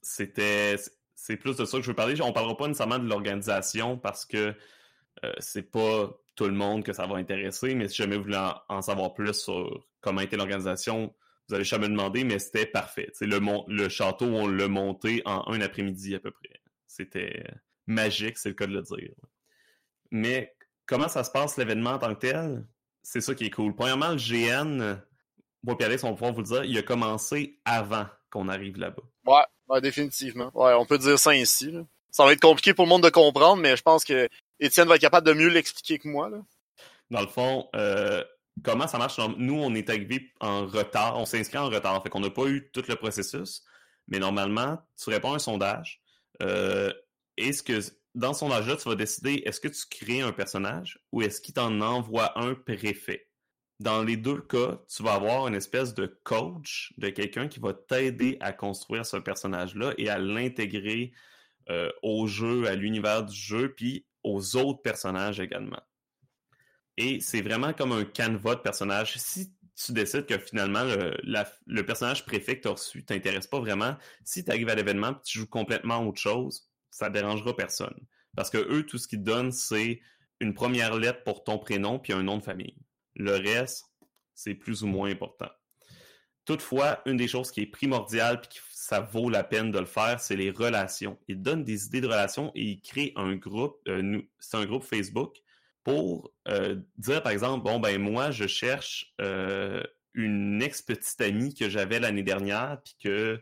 [0.00, 0.76] c'était
[1.14, 2.20] c'est plus de ça que je veux parler.
[2.20, 4.54] On parlera pas nécessairement de l'organisation parce que
[5.24, 8.50] euh, c'est pas tout le monde que ça va intéresser, mais si jamais vous voulez
[8.68, 11.14] en, savoir plus sur comment était l'organisation,
[11.48, 13.12] vous allez jamais demander, mais c'était parfait.
[13.20, 16.60] Le, le château, on l'a monté en un après-midi à peu près.
[16.86, 17.44] C'était
[17.86, 19.14] magique, c'est le cas de le dire.
[20.10, 20.56] Mais
[20.86, 22.66] comment ça se passe l'événement en tant que tel?
[23.02, 23.74] C'est ça qui est cool.
[23.74, 25.00] Premièrement, le GN,
[25.62, 28.78] moi et Alex, on va pouvoir vous le dire, il a commencé avant qu'on arrive
[28.78, 29.02] là-bas.
[29.68, 30.50] Ouais, définitivement.
[30.54, 31.72] Ouais, on peut dire ça ainsi.
[32.10, 34.28] Ça va être compliqué pour le monde de comprendre, mais je pense que
[34.60, 36.28] Étienne va être capable de mieux l'expliquer que moi.
[36.28, 36.38] Là.
[37.10, 38.22] Dans le fond, euh,
[38.62, 39.18] comment ça marche?
[39.38, 42.70] Nous, on est arrivé en retard, on s'inscrit en retard, fait qu'on n'a pas eu
[42.72, 43.62] tout le processus.
[44.08, 46.02] Mais normalement, tu réponds à un sondage.
[46.42, 46.92] Euh,
[47.36, 47.80] est-ce que
[48.14, 51.54] dans ce sondage-là, tu vas décider est-ce que tu crées un personnage ou est-ce qu'il
[51.54, 53.28] t'en envoie un préfet?
[53.82, 57.72] Dans les deux cas, tu vas avoir une espèce de coach, de quelqu'un qui va
[57.74, 61.12] t'aider à construire ce personnage-là et à l'intégrer
[61.70, 65.80] euh, au jeu, à l'univers du jeu, puis aux autres personnages également.
[66.96, 69.16] Et c'est vraiment comme un canevas de personnages.
[69.16, 73.96] Si tu décides que finalement le, personnage préfet que tu as reçu t'intéresse pas vraiment,
[74.24, 77.98] si tu arrives à l'événement et tu joues complètement autre chose, ça dérangera personne.
[78.36, 80.00] Parce que eux, tout ce qu'ils donnent, c'est
[80.40, 82.76] une première lettre pour ton prénom puis un nom de famille.
[83.14, 83.86] Le reste,
[84.34, 85.50] c'est plus ou moins important.
[86.44, 89.86] Toutefois, une des choses qui est primordiale et que ça vaut la peine de le
[89.86, 91.16] faire, c'est les relations.
[91.28, 94.82] Il donne des idées de relations et il crée un groupe, euh, c'est un groupe
[94.82, 95.36] Facebook
[95.84, 99.82] pour euh, dire par exemple, bon ben moi je cherche euh,
[100.14, 103.40] une ex-petite amie que j'avais l'année dernière puis que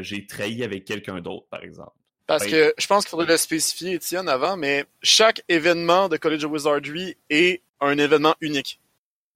[0.00, 1.96] j'ai trahi avec quelqu'un d'autre par exemple.
[2.26, 6.16] Parce ben, que je pense qu'il faudrait le spécifier, Étienne, avant, mais chaque événement de
[6.16, 8.80] College of Wizardry est un événement unique.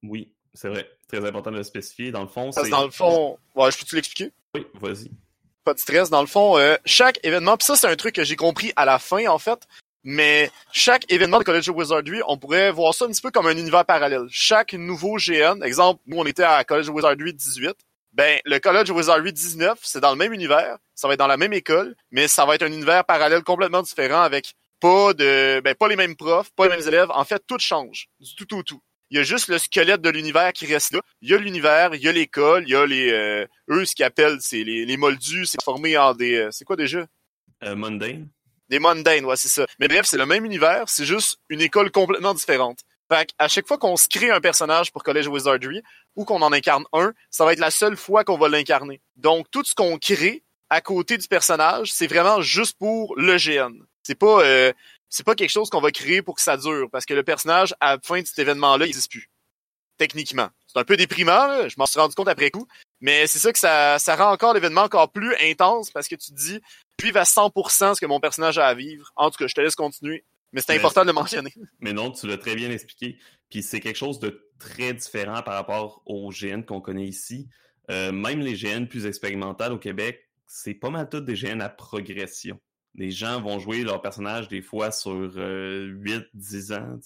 [0.03, 0.89] Oui, c'est vrai.
[1.09, 2.11] Très important de le spécifier.
[2.11, 2.69] Dans le fond, c'est...
[2.69, 3.39] Dans le fond...
[3.55, 4.33] Ouais, je peux-tu l'expliquer?
[4.55, 5.11] Oui, vas-y.
[5.65, 6.11] Pas de stress.
[6.11, 7.57] Dans le fond, euh, chaque événement...
[7.57, 9.67] Puis ça, c'est un truc que j'ai compris à la fin, en fait.
[10.05, 13.47] Mais chaque événement de College of Wizardry, on pourrait voir ça un petit peu comme
[13.47, 14.27] un univers parallèle.
[14.29, 17.75] Chaque nouveau GN, exemple, nous, on était à College of Wizardry 18.
[18.13, 20.77] Ben, le College of Wizardry 19, c'est dans le même univers.
[20.95, 23.83] Ça va être dans la même école, mais ça va être un univers parallèle complètement
[23.83, 24.55] différent avec
[24.85, 27.11] pas de, ben, pas les mêmes profs, pas les mêmes élèves.
[27.11, 28.09] En fait, tout change.
[28.21, 28.83] Du tout au tout.
[29.09, 31.01] Il y a juste le squelette de l'univers qui reste là.
[31.23, 33.95] Il y a l'univers, il y a l'école, il y a les, euh, eux, ce
[33.95, 37.07] qu'ils appellent, c'est les, les moldus, c'est formé en des, euh, c'est quoi déjà?
[37.63, 38.29] Euh, mundane.
[38.69, 39.65] Des mundanes, ouais, c'est ça.
[39.79, 42.81] Mais bref, c'est le même univers, c'est juste une école complètement différente.
[43.11, 45.81] Fait à chaque fois qu'on se crée un personnage pour College Wizardry
[46.15, 49.01] ou qu'on en incarne un, ça va être la seule fois qu'on va l'incarner.
[49.17, 53.83] Donc, tout ce qu'on crée à côté du personnage, c'est vraiment juste pour le GN.
[54.05, 54.73] C'est pas euh,
[55.09, 57.75] c'est pas quelque chose qu'on va créer pour que ça dure parce que le personnage
[57.81, 59.31] à la fin de cet événement-là, il n'existe plus.
[59.97, 60.49] Techniquement.
[60.67, 62.67] C'est un peu déprimant, je m'en suis rendu compte après coup,
[63.01, 66.33] mais c'est ça que ça, ça rend encore l'événement encore plus intense parce que tu
[66.33, 66.61] te dis
[67.01, 69.13] vivre à 100% ce que mon personnage a à vivre.
[69.15, 71.53] En tout cas, je te laisse continuer, mais c'est important de le mentionner.
[71.81, 73.19] Mais non, tu l'as très bien expliqué.
[73.51, 77.49] Puis c'est quelque chose de très différent par rapport aux GN qu'on connaît ici.
[77.91, 81.69] Euh, même les GN plus expérimentales au Québec, c'est pas mal toutes des GN à
[81.69, 82.59] progression
[82.95, 86.99] les gens vont jouer leur personnage des fois sur 8, euh, 10 ans.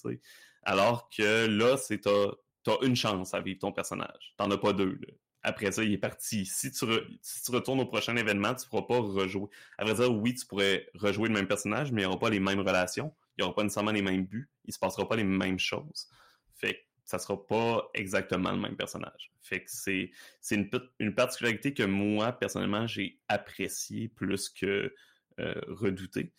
[0.62, 2.28] Alors que là, c'est t'as,
[2.66, 4.34] as une chance à vivre ton personnage.
[4.36, 4.98] T'en as pas deux.
[5.42, 6.44] Après ça, il est parti.
[6.44, 9.48] Si tu, retournes au prochain événement, tu pourras pas rejouer.
[9.78, 12.30] À vrai dire, oui, tu pourrais rejouer le même personnage, mais il n'y aura pas
[12.30, 13.14] les mêmes relations.
[13.36, 16.08] il n'y aura pas nécessairement les mêmes buts, il se passera pas les mêmes choses.
[16.54, 19.32] Fait que ça sera pas exactement le même personnage.
[19.40, 20.10] Fait que c'est,
[20.50, 20.68] une,
[20.98, 24.92] une particularité que moi, personnellement, j'ai apprécié plus que
[25.68, 26.32] redouté.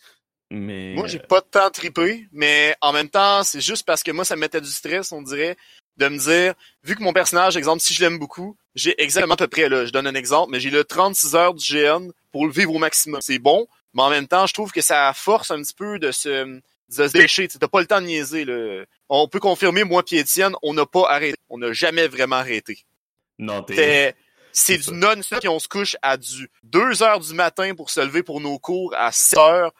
[0.51, 0.95] Mais...
[0.95, 4.25] Moi, j'ai pas de temps tripé, mais en même temps, c'est juste parce que moi,
[4.25, 5.55] ça me mettait du stress, on dirait,
[5.97, 9.37] de me dire, vu que mon personnage, exemple, si je l'aime beaucoup, j'ai exactement à
[9.37, 12.47] peu près, là, je donne un exemple, mais j'ai le 36 heures du GN pour
[12.47, 13.21] le vivre au maximum.
[13.21, 16.11] C'est bon, mais en même temps, je trouve que ça force un petit peu de
[16.11, 17.47] se, de se décher.
[17.47, 18.85] T'as pas le temps de niaiser, là.
[19.09, 21.37] On peut confirmer, moi et Étienne, on n'a pas arrêté.
[21.49, 22.85] On n'a jamais vraiment arrêté.
[23.37, 24.15] Non, t'es...
[24.51, 28.23] C'est du non-stop on se couche à du 2 heures du matin pour se lever
[28.23, 29.71] pour nos cours à 6 heures.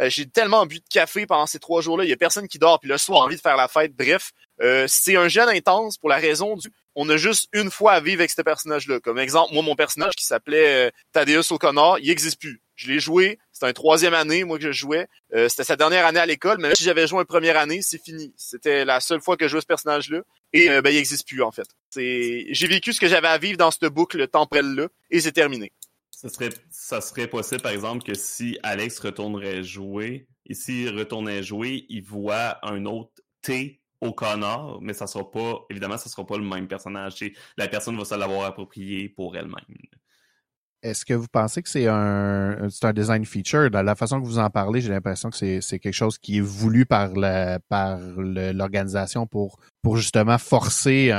[0.00, 2.04] Euh, j'ai tellement bu de café pendant ces trois jours-là.
[2.04, 2.78] Il y a personne qui dort.
[2.78, 3.96] Puis le soir, envie de faire la fête.
[3.96, 6.70] Bref, euh, c'est un jeune intense pour la raison du
[7.00, 8.98] on a juste une fois à vivre avec ce personnage-là.
[8.98, 12.60] Comme exemple, moi, mon personnage qui s'appelait euh, Thaddeus O'Connor, il existe plus.
[12.74, 15.08] Je l'ai joué, c'était un troisième année, moi, que je jouais.
[15.34, 18.00] Euh, c'était sa dernière année à l'école, mais si j'avais joué une première année, c'est
[18.00, 18.32] fini.
[18.36, 20.20] C'était la seule fois que je jouais ce personnage-là.
[20.52, 21.66] Et ben, il existe plus, en fait.
[21.96, 25.72] J'ai vécu ce que j'avais à vivre dans cette boucle temporelle-là, et c'est terminé.
[26.12, 31.42] Ça serait, ça serait possible, par exemple, que si Alex retournerait jouer, et s'il retournait
[31.42, 33.10] jouer, il voit un autre
[33.42, 37.14] T au connard, mais ça sera pas, évidemment, ça sera pas le même personnage.
[37.56, 39.64] La personne va se l'avoir approprié pour elle-même.
[40.82, 43.70] Est-ce que vous pensez que c'est un, c'est un design feature?
[43.70, 46.38] Dans la façon que vous en parlez, j'ai l'impression que c'est, c'est quelque chose qui
[46.38, 51.10] est voulu par, la, par l'organisation pour, pour justement forcer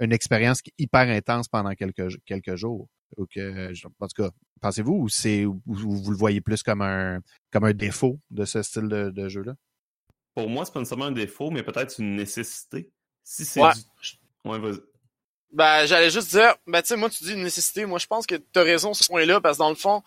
[0.00, 2.88] une expérience hyper intense pendant quelques, quelques jours.
[3.16, 4.30] Ou que, en tout cas,
[4.60, 7.20] pensez-vous ou c'est vous le voyez plus comme un
[7.50, 9.54] comme un défaut de ce style de, de jeu-là?
[10.38, 12.92] pour moi, c'est pas nécessairement un défaut, mais peut-être une nécessité.
[13.24, 13.72] Si c'est ouais.
[13.74, 14.48] du...
[14.48, 14.78] Ouais, vas-y.
[15.52, 17.86] Ben, j'allais juste dire, ben, tu sais, moi, tu dis une nécessité.
[17.86, 20.02] Moi, je pense que tu as raison sur ce point-là, parce que dans le fond,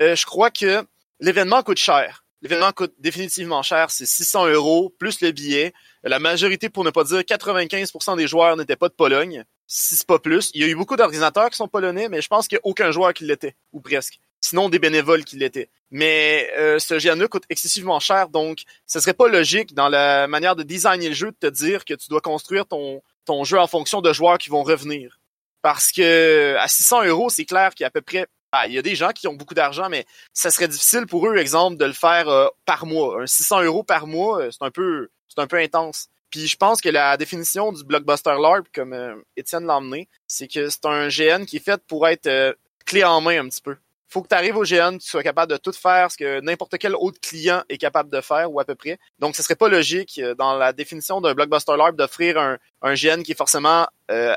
[0.00, 0.86] euh, je crois que
[1.20, 2.24] l'événement coûte cher.
[2.42, 3.90] L'événement coûte définitivement cher.
[3.90, 5.72] C'est 600 euros, plus le billet.
[6.02, 9.44] La majorité, pour ne pas dire 95% des joueurs n'étaient pas de Pologne.
[9.66, 10.50] Si c'est pas plus.
[10.54, 12.66] Il y a eu beaucoup d'ordinateurs qui sont polonais, mais je pense qu'il n'y a
[12.66, 13.56] aucun joueur qui l'était.
[13.72, 15.70] Ou presque sinon des bénévoles qui l'étaient.
[15.90, 20.54] Mais euh, ce GNE coûte excessivement cher, donc ce serait pas logique dans la manière
[20.54, 23.66] de designer le jeu de te dire que tu dois construire ton, ton jeu en
[23.66, 25.18] fonction de joueurs qui vont revenir.
[25.62, 28.74] Parce que à 600 euros, c'est clair qu'il y a à peu près ah, il
[28.74, 31.76] y a des gens qui ont beaucoup d'argent, mais ça serait difficile pour eux, exemple,
[31.76, 33.22] de le faire euh, par mois.
[33.22, 36.08] Un 600 euros par mois, euh, c'est un peu, c'est un peu intense.
[36.30, 40.68] Puis je pense que la définition du blockbuster LARP, comme Étienne l'a emmené, c'est que
[40.68, 42.56] c'est un GN qui est fait pour être
[42.86, 43.76] clé en main un petit peu
[44.14, 46.78] faut que tu arrives au GN, tu sois capable de tout faire ce que n'importe
[46.78, 48.96] quel autre client est capable de faire ou à peu près.
[49.18, 52.94] Donc, ce serait pas logique euh, dans la définition d'un blockbuster LARP d'offrir un, un
[52.94, 54.32] GN qui est forcément euh,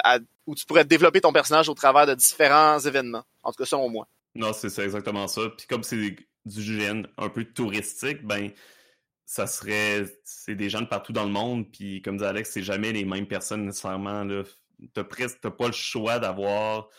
[0.48, 3.24] où tu pourrais développer ton personnage au travers de différents événements.
[3.44, 4.08] En tout cas, selon moi.
[4.34, 5.42] Non, c'est exactement ça.
[5.56, 6.16] Puis comme c'est
[6.46, 8.50] du GN un peu touristique, ben
[9.26, 11.72] ça serait c'est des gens de partout dans le monde.
[11.72, 14.26] Puis comme dit Alex, c'est jamais les mêmes personnes nécessairement.
[14.94, 16.90] T'as presque pas le choix d'avoir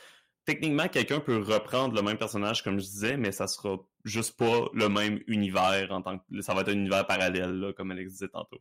[0.49, 4.71] techniquement, quelqu'un peut reprendre le même personnage, comme je disais, mais ça sera juste pas
[4.73, 8.29] le même univers en tant que ça va être un univers parallèle, comme Alex disait
[8.29, 8.59] tantôt.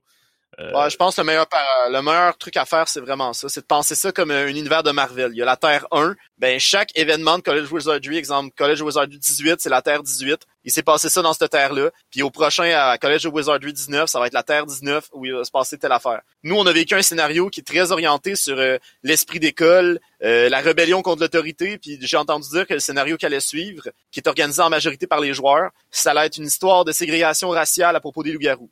[0.59, 0.89] Euh...
[0.89, 1.47] Je pense que le meilleur,
[1.89, 3.47] le meilleur truc à faire, c'est vraiment ça.
[3.49, 5.31] C'est de penser ça comme un univers de Marvel.
[5.33, 6.15] Il y a la Terre 1.
[6.39, 10.41] Ben, chaque événement de College Wizardry, exemple, College Wizardry 18, c'est la Terre 18.
[10.63, 11.91] Il s'est passé ça dans cette Terre-là.
[12.09, 15.33] Puis au prochain, à College Wizardry 19, ça va être la Terre 19 où il
[15.33, 16.21] va se passer telle affaire.
[16.43, 20.49] Nous, on a vécu un scénario qui est très orienté sur euh, l'esprit d'école, euh,
[20.49, 21.77] la rébellion contre l'autorité.
[21.77, 25.07] Puis j'ai entendu dire que le scénario qui allait suivre, qui est organisé en majorité
[25.07, 28.69] par les joueurs, ça allait être une histoire de ségrégation raciale à propos des loups-garous.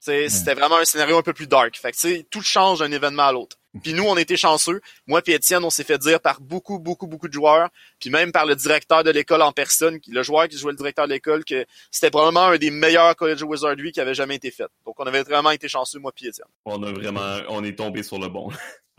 [0.00, 1.76] C'était vraiment un scénario un peu plus dark.
[1.76, 3.56] Fait que, tout change d'un événement à l'autre.
[3.82, 4.80] Puis nous, on était chanceux.
[5.06, 7.68] Moi et Étienne, on s'est fait dire par beaucoup, beaucoup, beaucoup de joueurs,
[7.98, 11.06] puis même par le directeur de l'école en personne, le joueur qui jouait le directeur
[11.06, 14.50] de l'école, que c'était probablement un des meilleurs College of Wizardry qui avait jamais été
[14.50, 14.68] fait.
[14.84, 16.46] Donc on avait vraiment été chanceux, moi et Étienne.
[16.64, 18.50] On a vraiment, on est tombé sur le bon.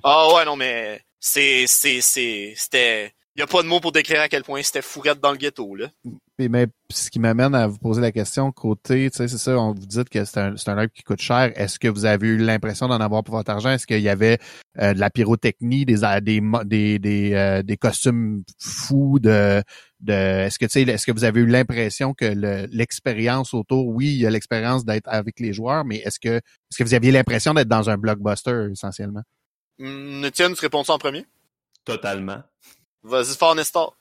[0.04, 4.22] ah ouais, non, mais c'est, c'est, c'est, c'était, y a pas de mots pour décrire
[4.22, 5.88] à quel point c'était fourrette dans le ghetto, là.
[6.40, 9.74] mais ce qui m'amène à vous poser la question, côté, tu sais, c'est ça, on
[9.74, 11.52] vous dit que c'est un, c'est un qui coûte cher.
[11.56, 13.70] Est-ce que vous avez eu l'impression d'en avoir pour votre argent?
[13.70, 14.40] Est-ce qu'il y avait
[14.80, 19.62] euh, de la pyrotechnie, des des des des, euh, des costumes fous de
[20.00, 22.26] de est-ce que tu sais est-ce que vous avez eu l'impression que
[22.72, 26.78] l'expérience autour oui il y a l'expérience d'être avec les joueurs mais est-ce que est-ce
[26.78, 29.24] que vous aviez l'impression d'être dans un blockbuster essentiellement?
[29.80, 31.26] Tiens, tu réponds ça en premier?
[31.84, 32.44] Totalement.
[33.04, 33.98] Vas-y fort, Nestor.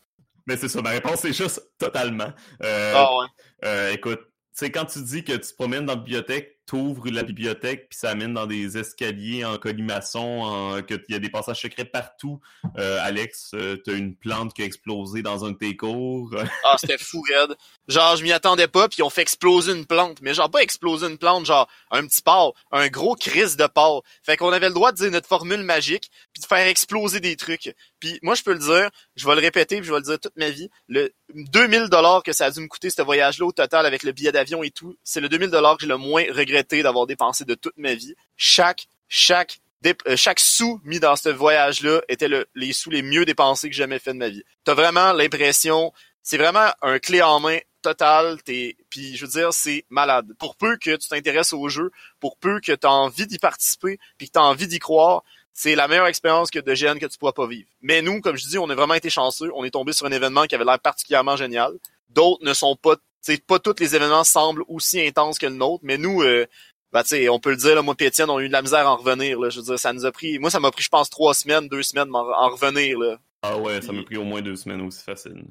[0.46, 2.32] Mais c'est ça, ma réponse c'est juste totalement.
[2.62, 3.26] Euh, ah ouais.
[3.64, 7.08] Euh, écoute, tu sais, quand tu dis que tu te promènes dans la bibliothèque t'ouvres
[7.10, 10.82] la bibliothèque puis ça amène dans des escaliers en colimaçon, en...
[10.82, 12.40] que il y a des passages secrets partout.
[12.76, 16.34] Euh, Alex, euh, t'as une plante qui a explosé dans un de tes cours.
[16.64, 17.56] ah, c'était fou, Red.
[17.86, 20.18] Genre, je m'y attendais pas, puis on fait exploser une plante.
[20.22, 24.02] Mais genre, pas exploser une plante, genre un petit porc, un gros crise de porc.
[24.22, 27.36] Fait qu'on avait le droit de dire notre formule magique, puis de faire exploser des
[27.36, 27.74] trucs.
[28.00, 30.20] Puis moi, je peux le dire, je vais le répéter, puis je vais le dire
[30.20, 30.70] toute ma vie.
[30.88, 34.12] Le 2000 dollars que ça a dû me coûter ce voyage-là au total avec le
[34.12, 37.44] billet d'avion et tout, c'est le 2000 dollars que j'ai le moins regretté d'avoir dépensé
[37.44, 38.14] de toute ma vie.
[38.36, 43.24] Chaque, chaque euh, chaque sou mis dans ce voyage-là était le, les sous les mieux
[43.24, 44.42] dépensés que j'ai jamais fait de ma vie.
[44.64, 45.92] T'as vraiment l'impression,
[46.22, 48.42] c'est vraiment un clé en main total.
[48.42, 50.32] T'es, puis je veux dire, c'est malade.
[50.38, 53.98] Pour peu que tu t'intéresses au jeu, pour peu que tu as envie d'y participer,
[54.18, 55.22] puis que tu as envie d'y croire,
[55.58, 57.66] c'est la meilleure expérience que de GN que tu pourras pas vivre.
[57.80, 59.50] Mais nous, comme je dis, on a vraiment été chanceux.
[59.54, 61.72] On est tombé sur un événement qui avait l'air particulièrement génial.
[62.10, 65.82] D'autres ne sont pas, tu pas tous les événements semblent aussi intenses que le nôtre,
[65.82, 66.44] mais nous, euh,
[66.92, 68.60] bah, tu on peut le dire, là, moi et Étienne, on a eu de la
[68.60, 69.40] misère à en revenir.
[69.40, 69.48] Là.
[69.48, 71.68] Je veux dire, ça nous a pris, moi, ça m'a pris, je pense, trois semaines,
[71.68, 72.98] deux semaines à en revenir.
[72.98, 73.16] Là.
[73.40, 75.42] Ah ouais, ça m'a pris au moins deux semaines aussi facile.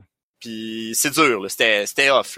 [0.94, 2.38] C'est dur, c'était off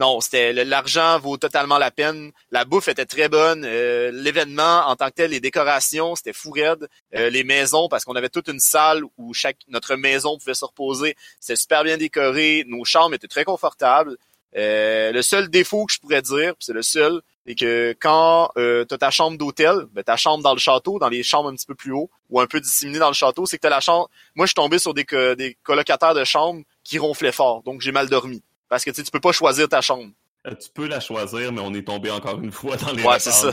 [0.00, 2.32] non, c'était l'argent vaut totalement la peine.
[2.50, 6.50] La bouffe était très bonne, euh, l'événement en tant que tel, les décorations, c'était fou
[6.50, 6.88] raide.
[7.14, 10.64] Euh, les maisons parce qu'on avait toute une salle où chaque notre maison pouvait se
[10.64, 14.16] reposer, c'était super bien décoré, nos chambres étaient très confortables.
[14.56, 18.84] Euh, le seul défaut que je pourrais dire, c'est le seul, c'est que quand euh,
[18.84, 21.54] tu as ta chambre d'hôtel, ben, ta chambre dans le château, dans les chambres un
[21.54, 23.80] petit peu plus haut, ou un peu disséminées dans le château, c'est que tu la
[23.80, 24.08] chambre...
[24.34, 25.04] Moi, je suis tombé sur des,
[25.36, 28.42] des colocataires de chambre qui ronflaient fort, donc j'ai mal dormi.
[28.68, 30.10] Parce que tu peux pas choisir ta chambre.
[30.46, 33.18] Euh, tu peux la choisir, mais on est tombé encore une fois dans les ouais,
[33.18, 33.50] c'est ça.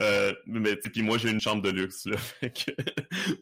[0.00, 2.72] Euh, mais puis moi j'ai une chambre de luxe là, fait que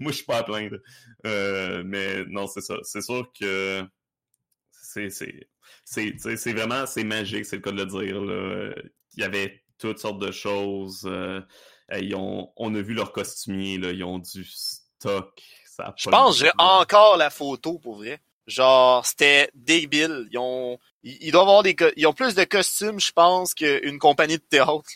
[0.01, 0.78] moi je suis pas à plaindre.
[1.24, 3.85] Euh, mais non c'est ça, c'est sûr que
[4.72, 5.47] c'est c'est
[6.37, 8.74] c'est vraiment c'est magique, c'est le cas de le dire là.
[9.14, 11.03] Il y avait toutes sortes de choses.
[11.05, 11.41] Euh,
[12.01, 15.43] ils ont, on a vu leurs costumiers là, ils ont du stock.
[15.66, 18.20] Ça je pense que j'ai encore la photo pour vrai.
[18.47, 20.28] Genre, c'était débile.
[20.30, 24.37] Ils ont, ils, doivent avoir des, ils ont plus de costumes, je pense, qu'une compagnie
[24.37, 24.91] de théâtre.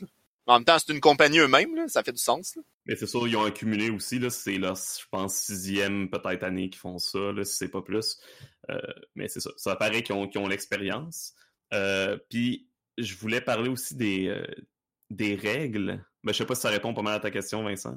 [0.46, 2.56] En même temps, c'est une compagnie eux-mêmes, ça fait du sens.
[2.86, 4.30] Mais c'est sûr, ils ont accumulé aussi, là.
[4.30, 8.18] C'est leur, je pense, sixième peut-être année qu'ils font ça, là, si c'est pas plus.
[8.70, 8.78] Euh,
[9.14, 9.50] mais c'est ça.
[9.56, 11.34] Ça paraît qu'ils ont, ont l'expérience.
[11.72, 12.68] Euh, Puis,
[12.98, 14.46] je voulais parler aussi des, euh,
[15.10, 16.04] des règles?
[16.22, 17.96] Mais je sais pas si ça répond pas mal à ta question, Vincent.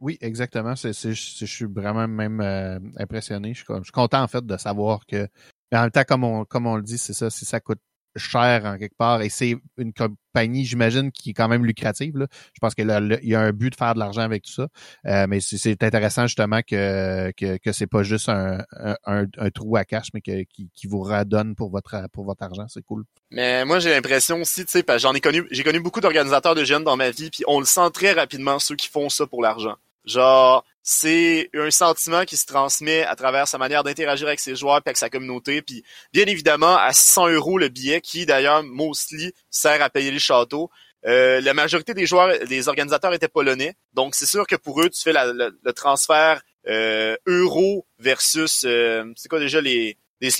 [0.00, 0.74] Oui, exactement.
[0.74, 3.54] Je suis vraiment même euh, impressionné.
[3.54, 5.28] Je suis, je suis, content en fait de savoir que.
[5.72, 7.80] Mais en même temps, comme on, comme on le dit, c'est ça, si ça coûte
[8.16, 12.16] cher en quelque part et c'est une compagnie, j'imagine, qui est quand même lucrative.
[12.16, 12.26] Là.
[12.52, 12.86] Je pense qu'il
[13.22, 14.68] y a un but de faire de l'argent avec tout ça.
[15.06, 18.58] Euh, mais c'est intéressant justement que, que, que c'est pas juste un,
[19.04, 22.66] un, trou à cash, mais que, qui, vous redonne pour votre pour votre argent.
[22.68, 23.04] C'est cool.
[23.30, 26.64] Mais moi j'ai l'impression aussi, tu sais, j'en ai connu j'ai connu beaucoup d'organisateurs de
[26.64, 29.42] jeunes dans ma vie, puis on le sent très rapidement ceux qui font ça pour
[29.42, 29.76] l'argent.
[30.04, 34.76] Genre, c'est un sentiment qui se transmet à travers sa manière d'interagir avec ses joueurs
[34.76, 35.62] et avec sa communauté.
[35.62, 35.82] Puis,
[36.12, 40.70] bien évidemment, à 600 euros le billet, qui d'ailleurs, mostly, sert à payer les châteaux.
[41.06, 43.74] Euh, la majorité des joueurs, des organisateurs étaient polonais.
[43.94, 49.30] Donc, c'est sûr que pour eux, tu fais le transfert euh, euro versus, euh, c'est
[49.30, 50.30] quoi déjà les, les?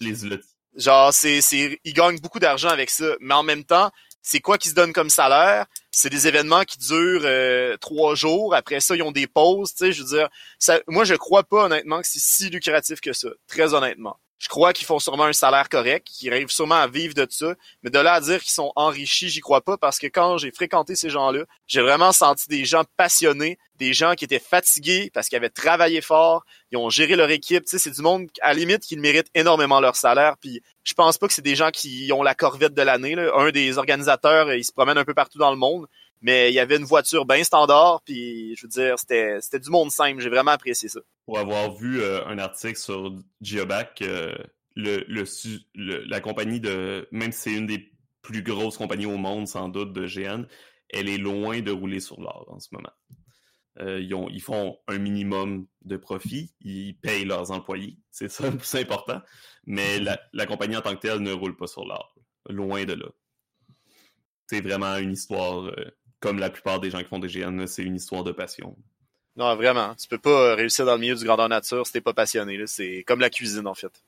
[0.00, 0.38] Les, les
[0.76, 3.16] Genre, c'est, c'est, ils gagnent beaucoup d'argent avec ça.
[3.18, 3.90] Mais en même temps,
[4.22, 5.66] c'est quoi qui se donne comme salaire?
[6.00, 8.54] C'est des événements qui durent euh, trois jours.
[8.54, 9.74] Après ça, ils ont des pauses.
[9.74, 10.28] Tu sais, je veux dire,
[10.60, 13.30] ça, moi, je crois pas honnêtement que c'est si lucratif que ça.
[13.48, 14.16] Très honnêtement.
[14.38, 17.54] Je crois qu'ils font sûrement un salaire correct, qu'ils arrivent sûrement à vivre de ça,
[17.82, 20.52] mais de là à dire qu'ils sont enrichis, j'y crois pas parce que quand j'ai
[20.52, 25.28] fréquenté ces gens-là, j'ai vraiment senti des gens passionnés, des gens qui étaient fatigués parce
[25.28, 28.48] qu'ils avaient travaillé fort, ils ont géré leur équipe, tu sais, c'est du monde à
[28.48, 31.70] la limite qui méritent énormément leur salaire, puis je pense pas que c'est des gens
[31.70, 33.14] qui ont la corvette de l'année.
[33.34, 35.86] Un des organisateurs, il se promène un peu partout dans le monde,
[36.20, 39.90] mais il y avait une voiture bien standard, puis je veux dire, c'était du monde
[39.90, 40.20] simple.
[40.20, 41.00] J'ai vraiment apprécié ça.
[41.26, 44.34] Pour avoir vu euh, un article sur Geoback, euh,
[44.76, 47.92] la compagnie de, même si c'est une des
[48.22, 50.44] plus grosses compagnies au monde, sans doute, de GN,
[50.90, 52.92] elle est loin de rouler sur l'or en ce moment.
[53.80, 58.50] Euh, ils, ont, ils, font un minimum de profit, ils payent leurs employés, c'est ça
[58.50, 59.20] le plus important,
[59.66, 62.12] mais la, compagnie en tant que telle ne roule pas sur l'or,
[62.48, 63.06] loin de là.
[64.48, 65.70] C'est vraiment une histoire
[66.20, 68.76] comme la plupart des gens qui font des GN, c'est une histoire de passion.
[69.36, 69.94] Non, vraiment.
[69.94, 72.60] Tu peux pas réussir dans le milieu du grandeur nature si t'es pas passionné.
[72.66, 74.02] C'est comme la cuisine, en fait.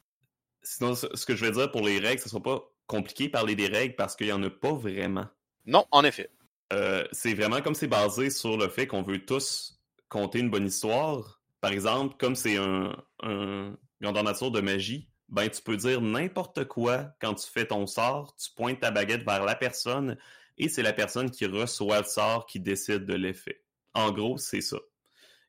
[0.62, 3.54] Sinon, ce que je veux dire pour les règles, ce sera pas compliqué de parler
[3.54, 5.26] des règles parce qu'il y en a pas vraiment.
[5.66, 6.30] Non, en effet.
[6.72, 10.66] Euh, c'est vraiment comme c'est basé sur le fait qu'on veut tous compter une bonne
[10.66, 11.40] histoire.
[11.60, 16.64] Par exemple, comme c'est un, un grandeur nature de magie, ben tu peux dire n'importe
[16.64, 20.16] quoi quand tu fais ton sort, tu pointes ta baguette vers la personne
[20.60, 23.62] et c'est la personne qui reçoit le sort qui décide de l'effet.
[23.94, 24.76] En gros, c'est ça.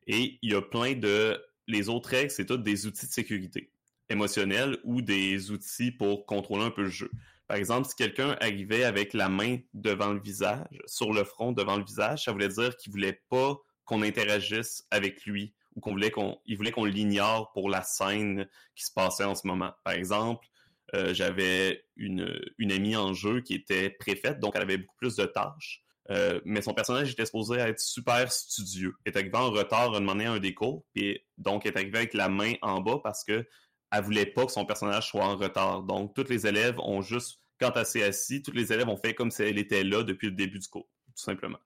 [0.06, 1.40] Et il y a plein de...
[1.68, 3.70] Les autres règles, c'est toutes des outils de sécurité
[4.08, 7.10] émotionnels ou des outils pour contrôler un peu le jeu.
[7.46, 11.76] Par exemple, si quelqu'un arrivait avec la main devant le visage, sur le front devant
[11.76, 16.10] le visage, ça voulait dire qu'il voulait pas qu'on interagisse avec lui ou qu'on voulait
[16.10, 19.72] qu'on il voulait qu'on l'ignore pour la scène qui se passait en ce moment.
[19.84, 20.46] Par exemple,
[20.94, 22.40] euh, j'avais une,
[22.70, 25.82] amie en jeu qui était préfète, donc elle avait beaucoup plus de tâches.
[26.10, 28.94] Euh, mais son personnage était supposé être super studieux.
[29.04, 30.54] Elle est en retard à demander un des
[30.92, 33.46] puis donc elle est avec la main en bas parce que
[33.92, 35.82] elle voulait pas que son personnage soit en retard.
[35.82, 39.14] Donc, tous les élèves ont juste, quand elle s'est assise, tous les élèves ont fait
[39.14, 41.58] comme si elle était là depuis le début du cours, tout simplement.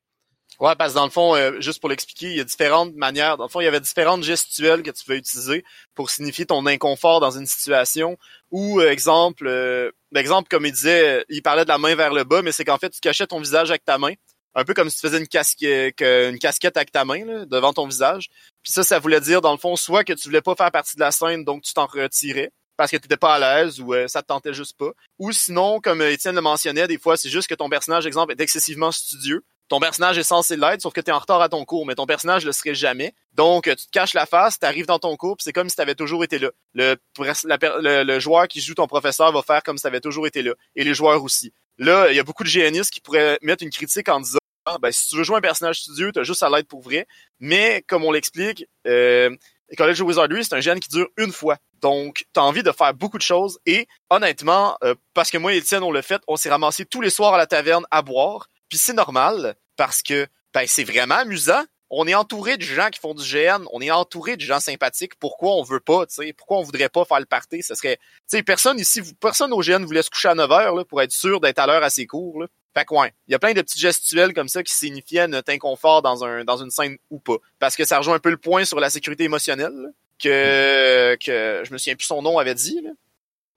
[0.59, 3.36] Ouais, parce que dans le fond, euh, juste pour l'expliquer, il y a différentes manières.
[3.36, 6.64] Dans le fond, il y avait différentes gestuelles que tu pouvais utiliser pour signifier ton
[6.64, 8.16] inconfort dans une situation.
[8.53, 12.24] Ou euh, exemple, euh, exemple comme il disait, il parlait de la main vers le
[12.24, 14.14] bas, mais c'est qu'en fait, tu cachais ton visage avec ta main,
[14.55, 17.74] un peu comme si tu faisais une, casquette, une casquette avec ta main là, devant
[17.74, 18.30] ton visage.
[18.62, 20.97] Puis ça, ça voulait dire dans le fond, soit que tu voulais pas faire partie
[20.97, 23.94] de la scène, donc tu t'en retirais parce que tu n'étais pas à l'aise ou
[24.07, 24.92] ça te tentait juste pas.
[25.18, 28.40] Ou sinon, comme Étienne le mentionnait, des fois, c'est juste que ton personnage, exemple, est
[28.40, 31.64] excessivement studieux ton personnage est censé l'être, sauf que tu es en retard à ton
[31.64, 33.14] cours, mais ton personnage le serait jamais.
[33.32, 35.82] Donc, tu te caches la face, tu arrives dans ton cours, c'est comme si tu
[35.82, 36.50] avais toujours été là.
[36.74, 40.52] Le, joueur qui joue ton professeur va faire comme si tu avais toujours été là.
[40.76, 41.52] Et les joueurs aussi.
[41.78, 44.78] Là, il y a beaucoup de géanistes qui pourraient mettre une critique en disant ah,
[44.80, 47.06] ben, si tu veux jouer un personnage studieux, tu as juste à l'être pour vrai.
[47.38, 49.30] Mais, comme on l'explique, euh,
[49.76, 51.56] College of Wizardry, c'est un gène qui dure une fois.
[51.80, 53.58] Donc, tu as envie de faire beaucoup de choses.
[53.66, 57.00] Et honnêtement, euh, parce que moi et Étienne, on l'a fait, on s'est ramassé tous
[57.00, 58.48] les soirs à la taverne à boire.
[58.68, 61.62] Puis c'est normal parce que ben, c'est vraiment amusant.
[61.88, 65.14] On est entouré de gens qui font du GN, on est entouré de gens sympathiques.
[65.20, 66.32] Pourquoi on veut pas, tu sais?
[66.32, 67.62] Pourquoi on voudrait pas faire le party?
[67.62, 70.86] Ce serait, tu sais, personne ici, personne au GN voulait se coucher à 9 heures,
[70.86, 72.48] pour être sûr d'être à l'heure à ses cours, là.
[72.74, 75.50] Fait que ouais, il y a plein de petits gestuels comme ça qui signifiaient notre
[75.50, 77.36] inconfort dans un, dans une scène ou pas.
[77.58, 81.72] Parce que ça rejoint un peu le point sur la sécurité émotionnelle, que, que, je
[81.72, 82.90] me souviens plus son nom avait dit, là.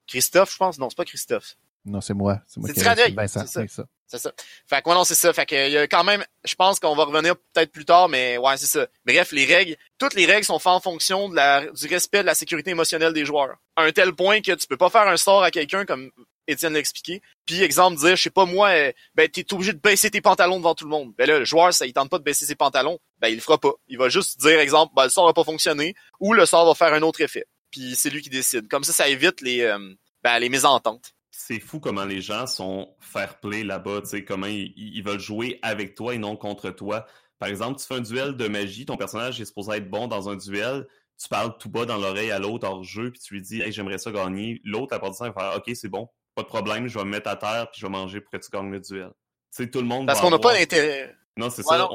[0.06, 0.78] Christophe, je pense.
[0.78, 1.56] Non, c'est pas Christophe.
[1.84, 2.40] Non, c'est moi.
[2.46, 2.80] C'est moi qui
[3.12, 3.46] ben, ça.
[3.46, 3.84] C'est ça.
[4.06, 4.32] C'est ça.
[4.66, 5.32] Fait que, ouais, non, c'est ça.
[5.32, 8.08] Fait que, il y a quand même, je pense qu'on va revenir peut-être plus tard,
[8.08, 8.88] mais ouais, c'est ça.
[9.06, 12.26] Bref, les règles, toutes les règles sont faites en fonction de la, du respect de
[12.26, 13.56] la sécurité émotionnelle des joueurs.
[13.76, 16.10] À un tel point que tu peux pas faire un sort à quelqu'un comme
[16.48, 17.22] Étienne l'a expliqué.
[17.46, 20.58] Puis, exemple, dire, je sais pas moi, euh, ben, t'es obligé de baisser tes pantalons
[20.58, 21.14] devant tout le monde.
[21.16, 22.98] Ben là, le joueur, ça, il tente pas de baisser ses pantalons.
[23.20, 23.72] Ben, il le fera pas.
[23.86, 26.74] Il va juste dire, exemple, ben, le sort va pas fonctionner, ou le sort va
[26.74, 27.44] faire un autre effet.
[27.70, 28.66] Puis, c'est lui qui décide.
[28.66, 29.78] Comme ça, ça évite les, euh,
[30.24, 31.12] ben, les mésententes
[31.50, 35.58] c'est fou comment les gens sont fair play là-bas, tu sais, comment ils, veulent jouer
[35.62, 37.06] avec toi et non contre toi.
[37.40, 40.28] Par exemple, tu fais un duel de magie, ton personnage est supposé être bon dans
[40.28, 40.86] un duel,
[41.20, 43.72] tu parles tout bas dans l'oreille à l'autre hors jeu, puis tu lui dis, hey,
[43.72, 44.60] j'aimerais ça gagner.
[44.64, 46.96] L'autre, à part de ça, il va faire, ok, c'est bon, pas de problème, je
[46.96, 49.10] vais me mettre à terre, puis je vais manger pour que tu gagnes le duel.
[49.52, 50.06] Tu sais, tout le monde.
[50.06, 51.16] Parce qu'on n'a pas d'intérêt.
[51.36, 51.88] Non, c'est ça.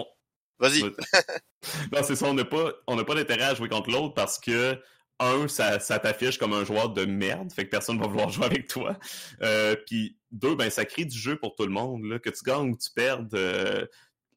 [0.59, 0.83] Vas-y.
[1.93, 4.37] non, c'est ça, on n'a pas, on n'a pas d'intérêt à jouer contre l'autre parce
[4.37, 4.77] que
[5.19, 8.45] un, ça, ça t'affiche comme un joueur de merde, fait que personne va vouloir jouer
[8.45, 8.97] avec toi.
[9.41, 12.03] Euh, puis deux, ben ça crée du jeu pour tout le monde.
[12.03, 12.19] Là.
[12.19, 13.85] Que tu gagnes ou tu perdes, euh,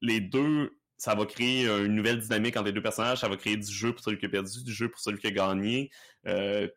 [0.01, 3.19] les deux, ça va créer une nouvelle dynamique entre les deux personnages.
[3.19, 5.27] Ça va créer du jeu pour celui qui a perdu, du jeu pour celui qui
[5.27, 5.91] a gagné.
[6.27, 6.69] Euh,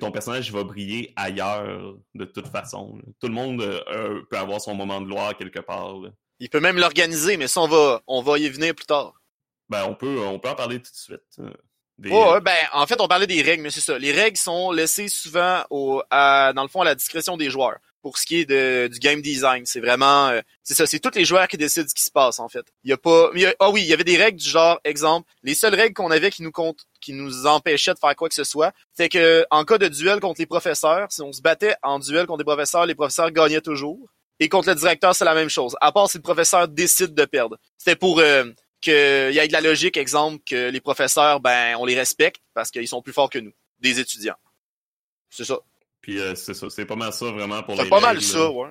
[0.00, 3.00] ton personnage va briller ailleurs de toute façon.
[3.20, 5.96] Tout le monde euh, peut avoir son moment de gloire quelque part.
[6.38, 9.14] Il peut même l'organiser, mais ça on va on va y venir plus tard.
[9.68, 11.40] Ben on peut on peut en parler tout de suite.
[12.10, 13.98] Oh, ben, en fait, on parlait des règles, mais c'est ça.
[13.98, 17.76] Les règles sont laissées souvent au, à, dans le fond, à la discrétion des joueurs.
[18.02, 21.14] Pour ce qui est de, du game design, c'est vraiment, euh, c'est ça, c'est tous
[21.14, 22.64] les joueurs qui décident ce qui se passe, en fait.
[22.82, 23.30] Il y a pas,
[23.60, 26.30] ah oui, il y avait des règles du genre, exemple, les seules règles qu'on avait
[26.30, 29.64] qui nous compte, qui nous empêchaient de faire quoi que ce soit, c'est que, en
[29.64, 32.86] cas de duel contre les professeurs, si on se battait en duel contre les professeurs,
[32.86, 34.08] les professeurs gagnaient toujours.
[34.40, 35.76] Et contre le directeur, c'est la même chose.
[35.80, 37.56] À part si le professeur décide de perdre.
[37.78, 38.46] C'était pour, euh,
[38.82, 42.70] qu'il y ait de la logique, exemple, que les professeurs, ben, on les respecte parce
[42.70, 44.36] qu'ils sont plus forts que nous, des étudiants.
[45.30, 45.58] C'est ça.
[46.02, 47.84] Puis euh, c'est ça, c'est pas mal ça vraiment pour les.
[47.84, 48.68] C'est pas mal ça, ouais.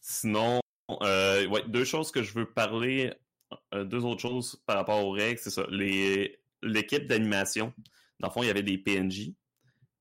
[0.00, 0.60] Sinon,
[1.02, 3.12] euh, ouais, deux choses que je veux parler,
[3.74, 5.64] euh, deux autres choses par rapport aux règles, c'est ça.
[5.70, 7.72] Les, l'équipe d'animation,
[8.20, 9.32] dans le fond, il y avait des PNJ.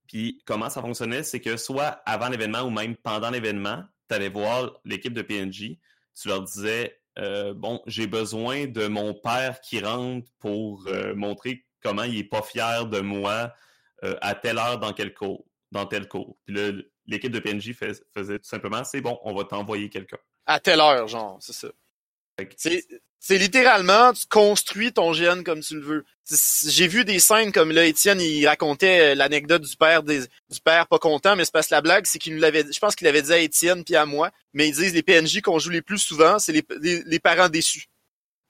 [0.08, 4.30] Puis comment ça fonctionnait, c'est que soit avant l'événement ou même pendant l'événement, tu allais
[4.30, 5.78] voir l'équipe de PNJ,
[6.20, 11.66] tu leur disais euh, bon, j'ai besoin de mon père qui rentre pour euh, montrer
[11.82, 13.54] comment il est pas fier de moi
[14.04, 16.38] euh, à telle heure dans quel cours, dans tel cours.
[16.46, 16.56] Puis
[17.08, 20.18] l'équipe de PNJ faisait tout simplement, c'est bon, on va t'envoyer quelqu'un.
[20.46, 21.70] À telle heure, genre, c'est ça.
[22.58, 22.86] C'est
[23.20, 26.06] c'est littéralement, tu construis ton GN comme tu le veux.
[26.66, 30.62] J'ai vu des scènes comme là, Étienne, il racontait euh, l'anecdote du père des, du
[30.64, 32.96] père pas content, mais c'est parce que la blague, c'est qu'il nous l'avait, je pense
[32.96, 35.72] qu'il l'avait dit à Étienne puis à moi, mais ils disent les PNJ qu'on joue
[35.72, 37.88] les plus souvent, c'est les, les, les parents déçus.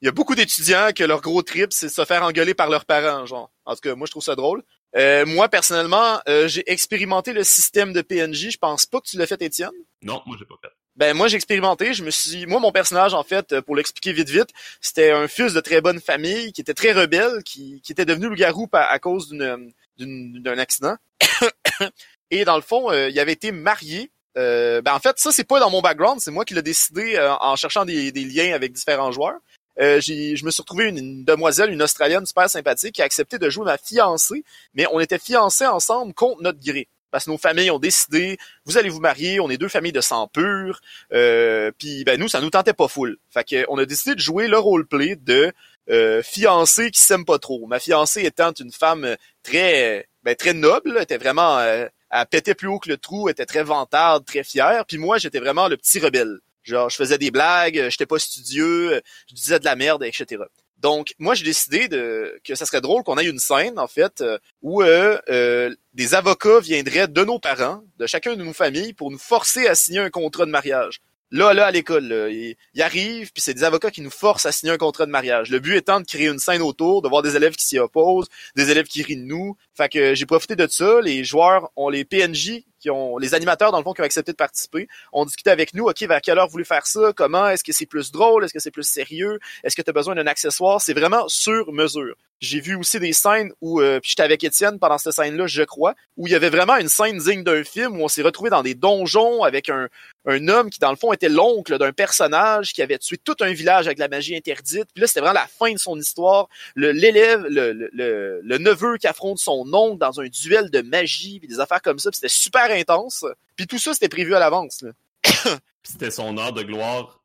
[0.02, 2.70] Il y a beaucoup d'étudiants que leur gros trip, c'est de se faire engueuler par
[2.70, 3.50] leurs parents, genre.
[3.66, 4.64] En tout cas, moi, je trouve ça drôle.
[4.96, 8.52] Euh, moi, personnellement, euh, j'ai expérimenté le système de PNJ.
[8.52, 9.72] Je pense pas que tu l'as fait, Étienne.
[10.04, 10.74] Non, moi j'ai pas fait.
[10.98, 14.14] Ben moi j'ai expérimenté, je me suis moi mon personnage en fait euh, pour l'expliquer
[14.14, 14.50] vite vite,
[14.82, 18.28] c'était un fils de très bonne famille qui était très rebelle, qui, qui était devenu
[18.30, 20.96] loup-garou à, cause d'une d'un accident.
[22.32, 24.12] Et dans le fond, euh, il avait été marié.
[24.38, 27.16] Euh, ben en fait, ça c'est pas dans mon background, c'est moi qui l'ai décidé
[27.16, 29.40] euh, en cherchant des, des liens avec différents joueurs.
[29.80, 33.66] Je me suis retrouvé une demoiselle, une Australienne super sympathique qui a accepté de jouer
[33.66, 34.44] ma fiancée,
[34.74, 36.88] mais on était fiancés ensemble contre notre gré.
[37.12, 40.02] Parce que nos familles ont décidé, vous allez vous marier, on est deux familles de
[40.02, 40.82] sang pur,
[41.14, 43.18] euh, puis ben nous ça nous tentait pas full.
[43.30, 45.54] Fait que on a décidé de jouer le roleplay de
[45.90, 47.66] euh, fiancé qui s'aime pas trop.
[47.68, 52.68] Ma fiancée étant une femme très ben, très noble, était vraiment euh, elle pétait plus
[52.68, 56.00] haut que le trou, était très vantarde, très fière, puis moi j'étais vraiment le petit
[56.00, 56.40] rebelle.
[56.64, 60.44] Genre je faisais des blagues, j'étais pas studieux, je disais de la merde, etc.
[60.80, 64.22] Donc, moi, j'ai décidé de que ça serait drôle qu'on ait une scène, en fait,
[64.22, 68.94] euh, où euh, euh, des avocats viendraient de nos parents, de chacun de nos familles,
[68.94, 71.02] pour nous forcer à signer un contrat de mariage.
[71.32, 74.52] Là, là, à l'école, ils, ils arrivent, puis c'est des avocats qui nous forcent à
[74.54, 75.50] signer un contrat de mariage.
[75.50, 78.28] Le but étant de créer une scène autour, de voir des élèves qui s'y opposent,
[78.56, 79.58] des élèves qui rient de nous.
[79.74, 81.02] Fait que j'ai profité de ça.
[81.02, 84.32] Les joueurs ont les PNJ qui ont les animateurs dans le fond qui ont accepté
[84.32, 87.48] de participer, ont discuté avec nous, OK, vers quelle heure vous voulez faire ça, comment,
[87.50, 90.16] est-ce que c'est plus drôle, est-ce que c'est plus sérieux, est-ce que tu as besoin
[90.16, 92.16] d'un accessoire, c'est vraiment sur mesure.
[92.40, 95.64] J'ai vu aussi des scènes où euh, puis j'étais avec Étienne pendant cette scène-là, je
[95.64, 98.52] crois, où il y avait vraiment une scène digne d'un film où on s'est retrouvé
[98.52, 99.88] dans des donjons avec un
[100.28, 103.54] un homme qui dans le fond était l'oncle d'un personnage qui avait tué tout un
[103.54, 104.88] village avec la magie interdite.
[104.94, 106.50] Puis là, c'était vraiment la fin de son histoire.
[106.76, 111.40] Le l'élève, le, le, le, neveu qui affronte son oncle dans un duel de magie,
[111.40, 112.12] puis des affaires comme ça.
[112.12, 113.26] Puis c'était super intense.
[113.56, 114.84] Puis tout ça, c'était prévu à l'avance.
[115.84, 117.22] c'était son heure de gloire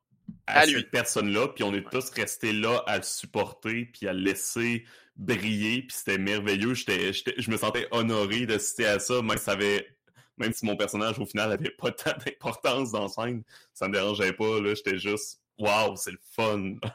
[0.46, 0.74] à, À lui.
[0.74, 4.84] cette personne-là, puis on est tous restés là à le supporter, puis à le laisser
[5.16, 6.74] briller, puis c'était merveilleux.
[6.74, 9.86] J'étais, j'étais- je me sentais honoré d'assister à ça, même si, ça avait,
[10.38, 13.42] même si mon personnage, au final, avait pas tant d'importance dans la scène,
[13.74, 16.74] ça me dérangeait pas, là, j'étais juste, waouh, c'est le fun.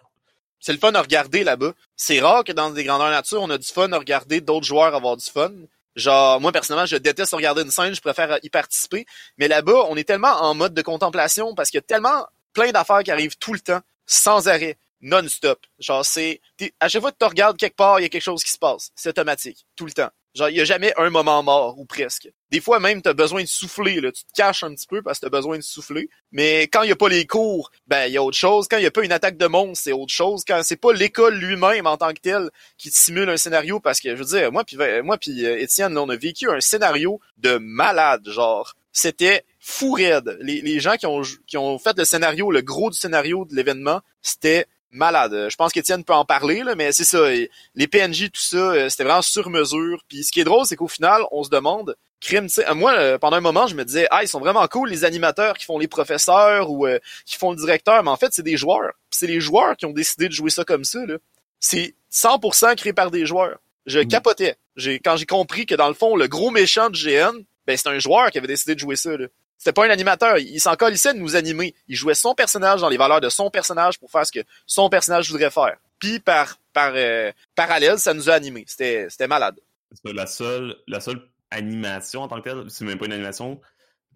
[0.59, 1.73] C'est le fun à regarder là-bas.
[1.95, 4.95] C'est rare que dans des grandeurs nature, on a du fun à regarder d'autres joueurs
[4.95, 5.51] avoir du fun.
[5.97, 9.05] Genre, moi, personnellement, je déteste regarder une scène, je préfère y participer.
[9.39, 12.71] Mais là-bas, on est tellement en mode de contemplation parce qu'il y a tellement plein
[12.71, 15.59] d'affaires qui arrivent tout le temps, sans arrêt, non-stop.
[15.79, 16.39] Genre, c'est,
[16.79, 18.59] à chaque fois que tu regardes quelque part, il y a quelque chose qui se
[18.59, 18.91] passe.
[18.95, 19.65] C'est automatique.
[19.75, 20.09] Tout le temps.
[20.37, 22.29] Genre, il y a jamais un moment mort, ou presque.
[22.51, 24.11] Des fois, même, t'as besoin de souffler, là.
[24.11, 26.09] Tu te caches un petit peu parce que t'as besoin de souffler.
[26.31, 28.67] Mais quand il y a pas les cours, ben, il y a autre chose.
[28.69, 30.43] Quand il y a pas une attaque de monstre, c'est autre chose.
[30.47, 34.15] Quand c'est pas l'école lui-même en tant que tel qui simule un scénario parce que,
[34.15, 37.19] je veux dire, moi puis moi puis euh, Étienne, là, on a vécu un scénario
[37.37, 38.75] de malade, genre.
[38.91, 40.37] C'était fou raide.
[40.41, 43.55] Les, les gens qui ont, qui ont fait le scénario, le gros du scénario de
[43.55, 45.33] l'événement, c'était malade.
[45.33, 47.29] Euh, Je pense qu'Étienne peut en parler, là, mais c'est ça.
[47.75, 50.01] Les PNJ, tout ça, euh, c'était vraiment sur mesure.
[50.07, 52.73] Puis ce qui est drôle, c'est qu'au final, on se demande, crime, tu sais, euh,
[52.73, 55.65] moi, pendant un moment, je me disais, ah, ils sont vraiment cool, les animateurs qui
[55.65, 58.93] font les professeurs ou euh, qui font le directeur, mais en fait, c'est des joueurs.
[59.11, 61.15] C'est les joueurs qui ont décidé de jouer ça comme ça, là.
[61.59, 63.57] C'est 100% créé par des joueurs.
[63.85, 64.07] Je Mm.
[64.07, 64.55] capotais.
[64.75, 67.31] J'ai, quand j'ai compris que dans le fond, le gros méchant du GN,
[67.65, 69.25] ben, c'est un joueur qui avait décidé de jouer ça, là.
[69.57, 70.37] C'était pas un animateur.
[70.37, 71.73] Il s'en colissait de nous animer.
[71.87, 74.89] Il jouait son personnage dans les valeurs de son personnage pour faire ce que son
[74.89, 75.77] personnage voudrait faire.
[75.99, 78.65] Puis par, par euh, parallèle, ça nous a animés.
[78.67, 79.59] C'était, c'était malade.
[80.03, 83.59] La seule, la seule animation en tant que telle, c'est même pas une animation.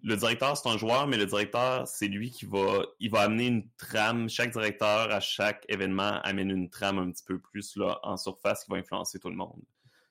[0.04, 3.46] Le directeur, c'est un joueur, mais le directeur, c'est lui qui va, il va amener
[3.46, 4.28] une trame.
[4.28, 8.64] Chaque directeur, à chaque événement, amène une trame un petit peu plus là, en surface
[8.64, 9.60] qui va influencer tout le monde.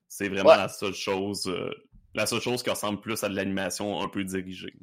[0.08, 0.58] C'est vraiment Ouais.
[0.58, 1.70] la seule chose, euh,
[2.14, 4.74] la seule chose qui ressemble plus à de l'animation un peu dirigée.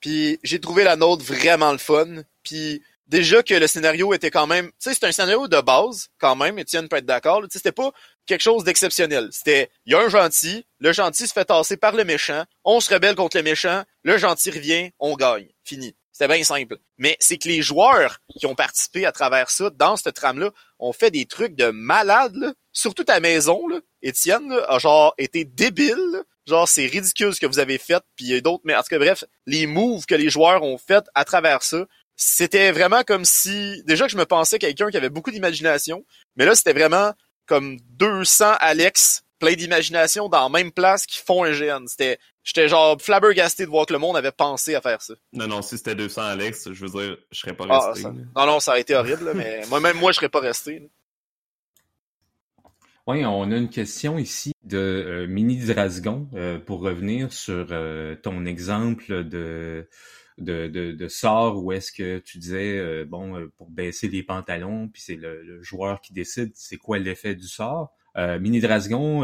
[0.00, 2.22] Puis j'ai trouvé la nôtre vraiment le fun.
[2.42, 6.08] Puis déjà que le scénario était quand même, tu sais, c'est un scénario de base
[6.18, 6.58] quand même.
[6.58, 7.42] Étienne peut être d'accord.
[7.42, 7.90] Tu sais, c'était pas
[8.26, 9.28] quelque chose d'exceptionnel.
[9.32, 12.80] C'était, il y a un gentil, le gentil se fait tasser par le méchant, on
[12.80, 15.96] se rebelle contre le méchant, le gentil revient, on gagne, fini.
[16.12, 16.78] C'était bien simple.
[16.98, 20.50] Mais c'est que les joueurs qui ont participé à travers ça, dans cette trame-là,
[20.80, 22.52] ont fait des trucs de malade, là.
[22.72, 23.78] Surtout ta maison, là.
[24.02, 26.24] Étienne, a genre été débile.
[26.48, 28.80] Genre, c'est ridicule ce que vous avez fait, puis il y a d'autres, mais en
[28.80, 31.84] tout cas, bref, les moves que les joueurs ont fait à travers ça,
[32.16, 36.04] c'était vraiment comme si, déjà que je me pensais quelqu'un qui avait beaucoup d'imagination,
[36.36, 37.12] mais là, c'était vraiment
[37.46, 41.86] comme 200 Alex plein d'imagination dans la même place qui font un GN.
[41.86, 45.14] C'était, j'étais genre flabbergasté de voir que le monde avait pensé à faire ça.
[45.32, 48.02] Non, non, si c'était 200 Alex, je veux dire, je serais pas Ah, resté.
[48.02, 48.12] ça-.
[48.34, 50.80] Non, non, ça aurait été horrible, là, mais moi, même moi, je serais pas resté.
[50.80, 50.86] là.
[53.08, 58.14] Oui, on a une question ici de euh, Mini Drasgon euh, pour revenir sur euh,
[58.16, 59.88] ton exemple de,
[60.36, 65.16] de, de, sort où est-ce que tu disais, bon, pour baisser les pantalons, puis c'est
[65.16, 67.94] le, joueur qui décide c'est quoi l'effet du sort.
[68.14, 69.22] Mini Drasgon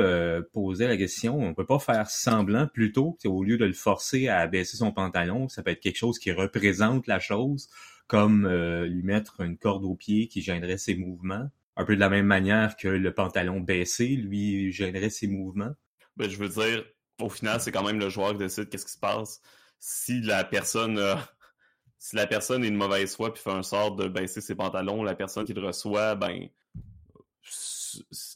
[0.55, 4.47] posait la question, on peut pas faire semblant plutôt, au lieu de le forcer à
[4.47, 7.69] baisser son pantalon, ça peut être quelque chose qui représente la chose,
[8.07, 8.49] comme
[8.85, 12.27] lui mettre une corde au pied qui gênerait ses mouvements un peu de la même
[12.27, 15.73] manière que le pantalon baissé, lui, gênerait ses mouvements?
[16.17, 16.85] Ben, je veux dire,
[17.21, 19.41] au final, c'est quand même le joueur qui décide qu'est-ce qui se passe.
[19.81, 21.17] Si la personne euh,
[22.05, 25.03] si la personne est de mauvaise foi puis fait un sort de baisser ses pantalons,
[25.03, 26.49] la personne qui le reçoit, ben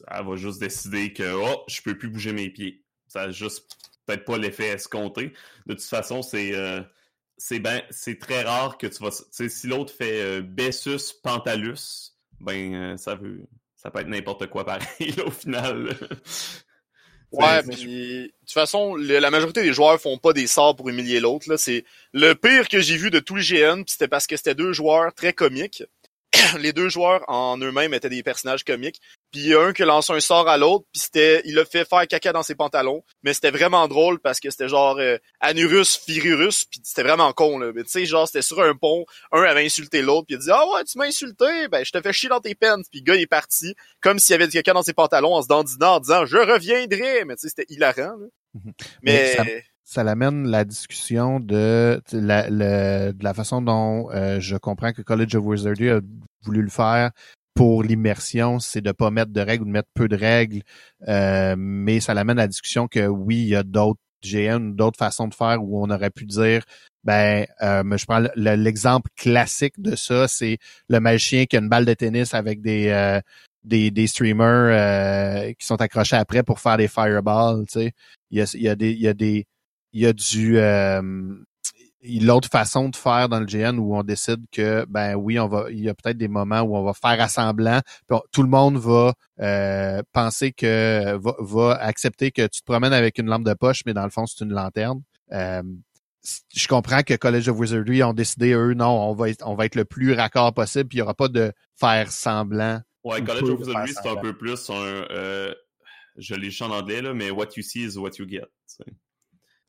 [0.07, 2.83] elle va juste décider que oh, je peux plus bouger mes pieds.
[3.07, 5.33] Ça a juste peut-être pas l'effet escompté.
[5.67, 6.81] De toute façon, c'est euh,
[7.37, 12.73] c'est ben c'est très rare que tu vas si l'autre fait euh, Bessus Pantalus, ben
[12.73, 13.41] euh, ça veut
[13.75, 15.95] ça peut être n'importe quoi pareil là, au final.
[17.31, 20.89] Ouais, puis de toute façon, le- la majorité des joueurs font pas des sorts pour
[20.89, 21.47] humilier l'autre.
[21.47, 24.35] Là, c'est le pire que j'ai vu de tous les GN, puis c'était parce que
[24.35, 25.83] c'était deux joueurs très comiques.
[26.59, 28.99] les deux joueurs en eux-mêmes étaient des personnages comiques.
[29.31, 31.57] Puis il y a un qui a lancé un sort à l'autre, puis c'était, il
[31.59, 33.03] a fait faire caca dans ses pantalons.
[33.23, 37.59] Mais c'était vraiment drôle parce que c'était genre euh, Anurus Firurus, puis c'était vraiment con
[37.59, 37.71] là.
[37.75, 40.41] Mais tu sais, genre c'était sur un pont, un avait insulté l'autre, puis il a
[40.41, 42.81] dit ah ouais tu m'as insulté, ben je te fais chier dans tes peines.
[42.91, 45.33] Puis le gars il est parti comme s'il y avait du caca dans ses pantalons
[45.35, 47.25] en se dandinant en disant je reviendrai.
[47.25, 48.17] Mais tu sais c'était hilarant.
[48.17, 48.27] Là.
[48.55, 48.73] Mhm.
[49.03, 49.45] Mais, Mais ça-
[49.83, 55.01] ça l'amène la discussion de la, le- de la façon dont euh, je comprends que
[55.01, 55.99] College of Wizardry a
[56.43, 57.11] voulu le faire
[57.59, 60.61] pour l'immersion, c'est de pas mettre de règles ou de mettre peu de règles,
[61.09, 64.97] euh, mais ça l'amène à la discussion que oui, il y a d'autres GN, d'autres
[64.97, 66.63] façons de faire où on aurait pu dire
[67.03, 70.57] ben, euh, je prends le- le- l'exemple classique de ça, c'est
[70.87, 73.19] le magicien qui a une balle de tennis avec des euh,
[73.65, 77.91] des, des streamers euh, qui sont accrochés après pour faire des fireballs, tu sais.
[78.31, 79.45] Il y a, il y a des il y a des
[79.91, 81.01] il y a du euh,
[82.01, 85.69] l'autre façon de faire dans le GN où on décide que ben oui on va
[85.69, 88.47] il y a peut-être des moments où on va faire assemblant puis on- tout le
[88.49, 93.43] monde va euh, penser que va, va accepter que tu te promènes avec une lampe
[93.43, 95.01] de poche mais dans le fond c'est une lanterne
[95.31, 95.61] Euh,
[96.55, 99.65] je comprends que College of Wizardry ont décidé eux non on va être, on va
[99.65, 103.25] être le plus raccord possible puis il y aura pas de faire semblant Ouais, Ou
[103.25, 104.73] College of Wizardry, c'est un peu plus un.
[104.73, 105.53] euh,
[106.17, 108.41] je l'ai juste en anglais, là, mais what you see is what you get.
[108.41, 108.83] tu sais.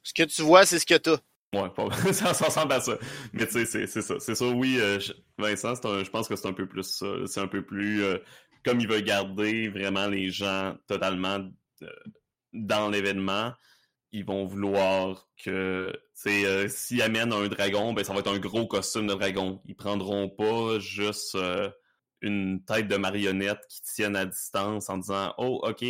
[0.02, 1.18] ce que tu vois, c'est ce que t'as.
[1.52, 1.68] Ouais,
[2.12, 2.96] ça, ressemble à ça.
[3.32, 4.20] Mais tu sais, c'est- ça.
[4.20, 4.98] C'est ça, oui, euh,
[5.38, 7.06] Vincent, je pense que c'est un peu plus ça.
[7.26, 8.02] C'est un peu plus.
[8.04, 8.18] euh,
[8.64, 11.40] comme il veut garder vraiment les gens totalement
[11.82, 11.88] euh,
[12.52, 13.52] dans l'événement,
[14.12, 15.92] ils vont vouloir que.
[16.22, 19.60] Tu sais, s'ils amènent un dragon, ben ça va être un gros costume de dragon.
[19.66, 21.36] Ils prendront pas juste.
[22.22, 25.82] une tête de marionnette qui tienne à distance en disant Oh, ok,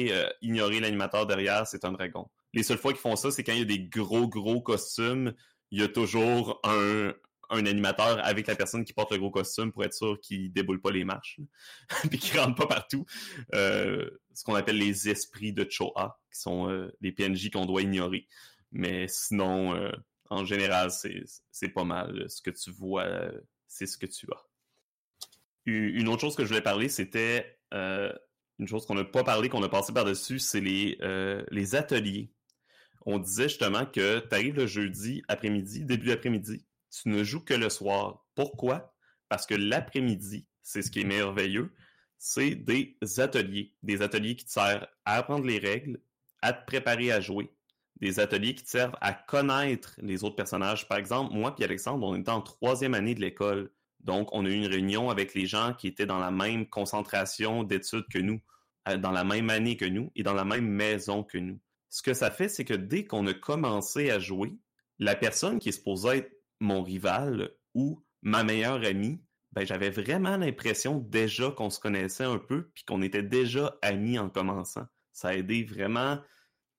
[0.42, 2.30] ignorez l'animateur derrière, c'est un dragon.
[2.52, 5.32] Les seules fois qu'ils font ça, c'est quand il y a des gros, gros costumes,
[5.70, 7.12] il y a toujours un,
[7.50, 10.90] animateur avec la personne qui porte le gros costume pour être sûr qu'il déboule pas
[10.90, 11.40] les marches,
[12.10, 13.04] puis qu'il rentre pas partout.
[13.54, 17.82] Euh, ce qu'on appelle les esprits de Cho'a, qui sont euh, les PNJ qu'on doit
[17.82, 18.26] ignorer.
[18.72, 19.90] Mais sinon, euh,
[20.30, 22.24] en général, c'est pas mal.
[22.30, 24.46] Ce que tu vois, euh, c'est ce que tu as.
[25.66, 29.62] Une autre chose que je voulais parler, c'était une chose qu'on n'a pas parlé, qu'on
[29.62, 30.98] a passé par-dessus, c'est les,
[31.50, 32.32] les ateliers.
[33.06, 37.54] On disait justement que tu arrives le jeudi après-midi, début d'après-midi, tu ne joues que
[37.54, 38.26] le soir.
[38.34, 38.94] Pourquoi?
[39.28, 41.72] Parce que l'après-midi, c'est ce qui est merveilleux,
[42.18, 43.72] c'est des ateliers.
[43.82, 46.00] Des ateliers qui te servent à apprendre les règles,
[46.42, 47.50] à te préparer à jouer.
[47.96, 50.86] Des ateliers qui te servent à connaître les autres personnages.
[50.88, 53.70] Par exemple, moi et Alexandre, on était en troisième année de l'école.
[54.00, 57.62] Donc, on a eu une réunion avec les gens qui étaient dans la même concentration
[57.62, 58.40] d'études que nous,
[58.88, 61.60] euh, dans la même année que nous et dans la même maison que nous.
[61.90, 64.56] Ce que ça fait, c'est que dès qu'on a commencé à jouer,
[64.98, 69.20] la personne qui est supposée être mon rival ou ma meilleure amie,
[69.52, 74.18] ben, j'avais vraiment l'impression déjà qu'on se connaissait un peu puis qu'on était déjà amis
[74.18, 74.86] en commençant.
[75.12, 76.20] Ça a aidé vraiment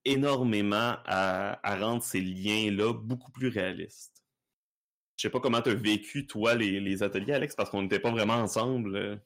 [0.06, 4.24] énormément à, rendre ces liens-là beaucoup plus réalistes.
[5.18, 8.00] Je sais pas comment tu as vécu, toi, les, les ateliers, Alex, parce qu'on n'était
[8.00, 9.22] pas vraiment ensemble.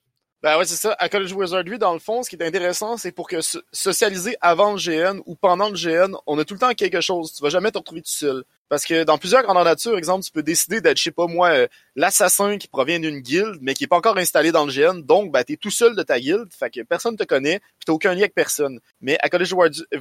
[0.45, 0.95] Ben ouais, c'est ça.
[0.99, 4.37] À College Wizardry, dans le fond, ce qui est intéressant, c'est pour que so- socialiser
[4.41, 7.33] avant le GN ou pendant le GN, on a tout le temps quelque chose.
[7.33, 8.43] Tu vas jamais te retrouver tout seul.
[8.69, 11.25] Parce Parce que dans plusieurs grandeurs nature, exemple, tu peux décider d'être, je sais pas
[11.25, 14.71] moi, euh, l'assassin qui provient d'une guilde, mais qui est pas encore installé dans le
[14.71, 15.01] GN.
[15.01, 16.53] Donc, ben, t'es tout seul de ta guilde.
[16.53, 18.79] Fait que personne te connaît, puis t'as aucun lien avec personne.
[19.01, 19.51] Mais à College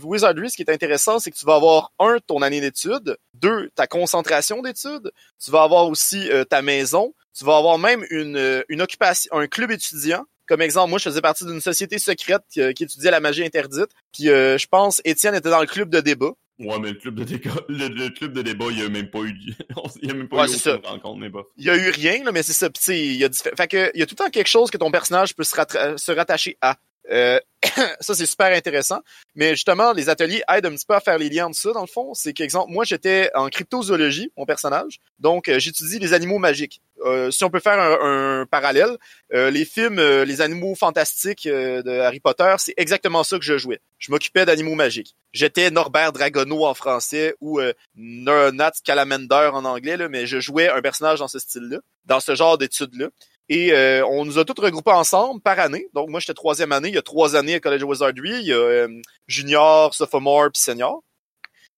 [0.03, 3.71] Wizardry, ce qui est intéressant, c'est que tu vas avoir, un, ton année d'études, deux,
[3.75, 5.11] ta concentration d'études,
[5.43, 9.31] tu vas avoir aussi euh, ta maison, tu vas avoir même une, euh, une occupation,
[9.33, 13.11] un club étudiant, comme exemple, moi, je faisais partie d'une société secrète qui, qui, étudiait
[13.11, 13.91] la magie interdite.
[14.13, 16.33] Puis euh, je pense Étienne était dans le club de débat.
[16.61, 19.21] Ouais, mais le club de débat, le, club de débat, il y a même pas
[19.21, 19.35] eu,
[20.03, 22.31] il y a même pas eu aucune rencontre, mais Il y a eu rien, là,
[22.31, 22.71] mais c'est ça.
[22.71, 24.77] Pis il y a fait que, il y a tout le temps quelque chose que
[24.77, 25.57] ton personnage peut se,
[25.97, 26.77] se rattacher à.
[27.11, 27.39] Euh,
[28.01, 29.01] ça, c'est super intéressant.
[29.35, 31.81] Mais justement, les ateliers aident un petit peu à faire les liens de ça, dans
[31.81, 32.15] le fond.
[32.15, 35.01] C'est qu'exemple, moi, j'étais en cryptozoologie, mon personnage.
[35.19, 36.81] Donc, euh, j'étudie les animaux magiques.
[37.05, 38.97] Euh, si on peut faire un, parallèle,
[39.33, 43.81] euh, les films, les animaux fantastiques de Harry Potter, c'est exactement ça que je jouais.
[43.99, 45.15] Je m'occupais d'animaux magiques.
[45.33, 47.61] J'étais Norbert Dragono en français ou
[47.97, 52.35] Nat Calamander en anglais, là, mais je jouais un personnage dans ce style-là, dans ce
[52.35, 53.09] genre d'études-là.
[53.49, 55.89] Et euh, on nous a tous regroupés ensemble par année.
[55.93, 56.89] Donc moi, j'étais troisième année.
[56.89, 58.41] Il y a trois années à College of Wizardry.
[58.41, 58.89] Il y a euh,
[59.27, 61.03] junior, sophomore, puis senior.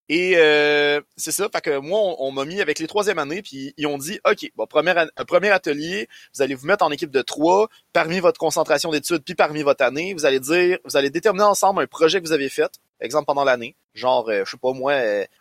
[0.09, 3.75] Et euh, c'est ça, fait que moi, on, m'a mis avec les troisième années, puis
[3.77, 4.95] ils ont dit, OK, bon, premier,
[5.27, 9.35] premier atelier, vous allez vous mettre en équipe de trois, parmi votre concentration d'études, puis
[9.35, 12.49] parmi votre année, vous allez dire, vous allez déterminer ensemble un projet que vous avez
[12.49, 12.71] fait,
[13.01, 14.95] exemple pendant l'année, genre, je sais pas moi,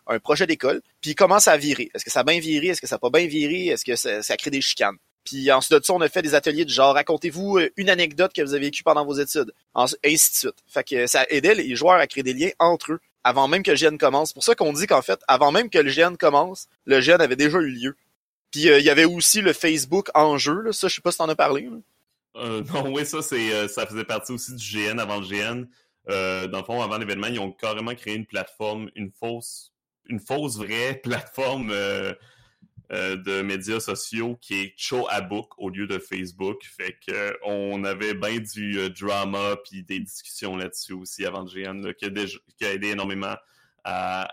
[0.08, 1.92] un projet d'école, puis comment ça a viré.
[1.94, 2.70] Est-ce que ça a bien viré?
[2.70, 3.68] Est-ce que ça a pas bien viré?
[3.68, 4.98] Est-ce que ça, ça a créé des chicanes?
[5.26, 8.32] Puis ensuite de ça, on a fait des ateliers de genre racontez-vous euh, une anecdote
[8.32, 10.64] que vous avez vécue pendant vos études, ainsi de suite.
[10.68, 13.72] Fait que ça aidait les joueurs à créer des liens entre eux avant même que
[13.72, 14.34] le GN commence.
[14.34, 17.36] Pour ça qu'on dit qu'en fait, avant même que le GN commence, le GN avait
[17.36, 17.96] déjà eu lieu.
[18.52, 20.72] Puis euh, il y avait aussi le Facebook en jeu, là.
[20.72, 21.68] ça je sais pas si t'en as parlé.
[22.36, 25.66] Euh, non, oui, ça c'est ça faisait partie aussi du GN avant le GN.
[26.52, 29.72] dans le fond, avant l'événement, ils ont carrément créé une plateforme, une fausse,
[30.06, 31.74] une fausse vraie plateforme
[32.92, 36.64] euh, de médias sociaux qui est Cho à Book au lieu de Facebook.
[36.66, 41.94] Fait que on avait bien du euh, drama puis des discussions là-dessus aussi avant GN
[41.94, 43.36] qui, a aidé énormément
[43.84, 44.28] à,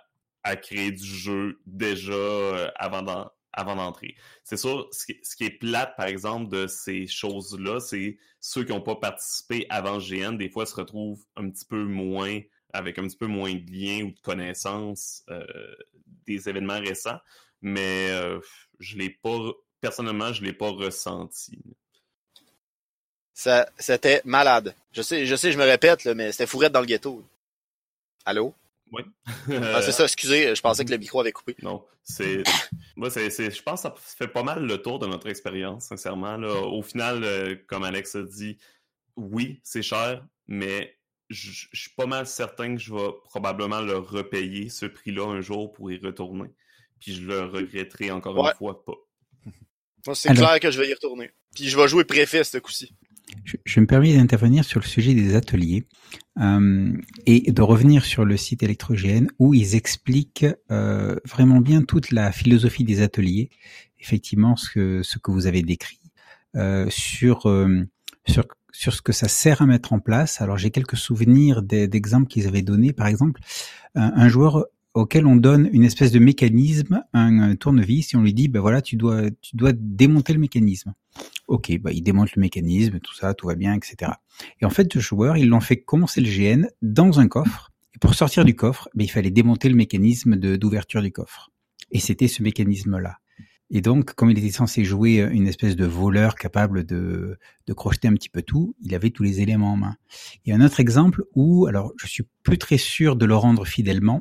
[0.61, 4.17] créer du jeu déjà euh, avant avant d'entrer.
[4.45, 5.07] C'est sûr, ce
[5.37, 9.99] qui, est plate, par exemple, de ces choses-là, c'est ceux qui n'ont pas participé avant
[9.99, 12.41] GN, des fois, se retrouvent un petit peu moins,
[12.73, 15.23] avec un petit peu moins de liens ou de connaissances
[16.27, 17.19] des événements récents
[17.63, 18.41] mais euh,
[18.81, 19.39] je l'ai pas
[19.81, 21.59] personnellement, je l'ai pas ressenti.
[23.35, 24.75] Ça, c'était malade.
[24.93, 27.25] Je sais, je sais, je me répète, là, mais c'était fourrette dans le ghetto.
[28.25, 28.55] Allô?
[28.93, 29.03] Oui.
[29.51, 31.57] ah, c'est ça, excusez, je pensais que le micro avait coupé.
[31.63, 32.43] Non, c'est,
[32.97, 36.37] moi, c'est, je pense que ça fait pas mal le tour de notre expérience, sincèrement.
[36.37, 36.53] Là.
[36.53, 38.59] Au final, euh, comme Alex a dit,
[39.17, 40.99] oui, c'est cher, mais
[41.31, 45.73] je suis pas mal certain que je vais probablement le repayer, ce prix-là, un jour
[45.73, 46.51] pour y retourner
[47.03, 48.95] puis je le regretterai encore une fois pas.
[50.15, 51.31] c'est clair que je vais y retourner.
[51.55, 52.95] Puis je vais jouer préfet ce coup-ci.
[53.65, 55.85] Je, me permets d'intervenir sur le sujet des ateliers
[56.39, 56.93] euh,
[57.25, 62.31] et de revenir sur le site électrogène où ils expliquent euh, vraiment bien toute la
[62.31, 63.49] philosophie des ateliers,
[63.99, 66.01] effectivement ce que, ce que vous avez décrit,
[66.57, 67.51] euh, sur,
[68.27, 70.41] sur, sur ce que ça sert à mettre en place.
[70.41, 72.93] Alors j'ai quelques souvenirs d'exemples qu'ils avaient donnés.
[72.93, 73.41] Par exemple,
[73.95, 78.49] un joueur auquel on donne une espèce de mécanisme, un, tournevis, et on lui dit,
[78.49, 80.95] ben voilà, tu dois, tu dois démonter le mécanisme.
[81.49, 84.13] Ok, bah il démonte le mécanisme, tout ça, tout va bien, etc.
[84.61, 87.99] Et en fait, le joueur, ils l'ont fait commencer le GN dans un coffre, et
[87.99, 91.51] pour sortir du coffre, ben, il fallait démonter le mécanisme d'ouverture du coffre.
[91.91, 93.19] Et c'était ce mécanisme-là.
[93.75, 98.07] Et donc, comme il était censé jouer une espèce de voleur capable de, de crocheter
[98.07, 99.97] un petit peu tout, il avait tous les éléments en main.
[100.45, 103.35] Il y a un autre exemple où, alors je suis plus très sûr de le
[103.35, 104.19] rendre fidèlement,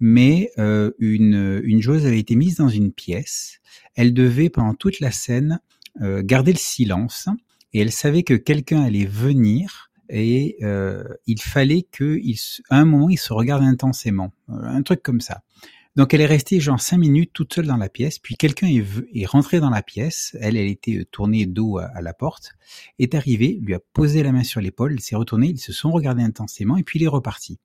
[0.00, 3.60] mais euh, une, une joueuse avait été mise dans une pièce.
[3.94, 5.60] Elle devait pendant toute la scène
[6.02, 7.30] euh, garder le silence
[7.72, 12.20] et elle savait que quelqu'un allait venir et euh, il fallait que,
[12.68, 15.42] à un moment, il se regarde intensément, un truc comme ça.
[15.96, 19.26] Donc elle est restée genre cinq minutes toute seule dans la pièce, puis quelqu'un est,
[19.26, 22.54] rentré dans la pièce, elle, elle était euh, tournée dos à, la porte,
[22.98, 25.92] est arrivé, lui a posé la main sur l'épaule, il s'est retourné, ils se sont
[25.92, 27.60] regardés intensément, et puis il est reparti.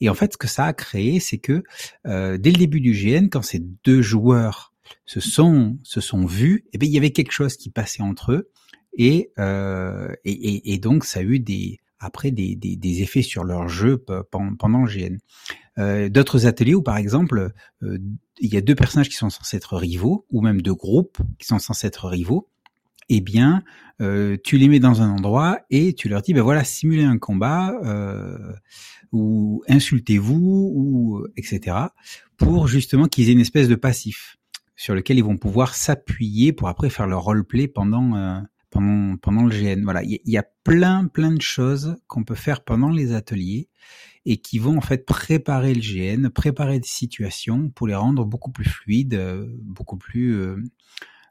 [0.00, 1.64] Et en fait, ce que ça a créé, c'est que
[2.06, 4.72] euh, dès le début du GN, quand ces deux joueurs
[5.04, 8.32] se sont se sont vus, eh bien, il y avait quelque chose qui passait entre
[8.32, 8.50] eux,
[8.96, 13.44] et, euh, et, et donc ça a eu des après des, des, des, effets sur
[13.44, 15.18] leur jeu pendant le GN.
[15.78, 17.52] Euh, D'autres ateliers où, par exemple,
[17.82, 17.98] euh,
[18.38, 21.46] il y a deux personnages qui sont censés être rivaux, ou même deux groupes qui
[21.46, 22.48] sont censés être rivaux,
[23.08, 23.62] eh bien,
[24.00, 27.18] euh, tu les mets dans un endroit et tu leur dis, ben voilà, simulez un
[27.18, 28.52] combat euh,
[29.12, 31.76] ou insultez-vous ou etc.
[32.36, 34.38] pour justement qu'ils aient une espèce de passif
[34.74, 38.40] sur lequel ils vont pouvoir s'appuyer pour après faire leur roleplay pendant euh,
[39.20, 39.82] pendant le GN.
[39.82, 43.68] Voilà, il y, a plein plein de choses qu'on peut faire pendant les ateliers
[44.24, 48.50] et qui vont en fait préparer le GN, préparer des situations pour les rendre beaucoup
[48.50, 50.56] plus fluides, euh, beaucoup plus euh,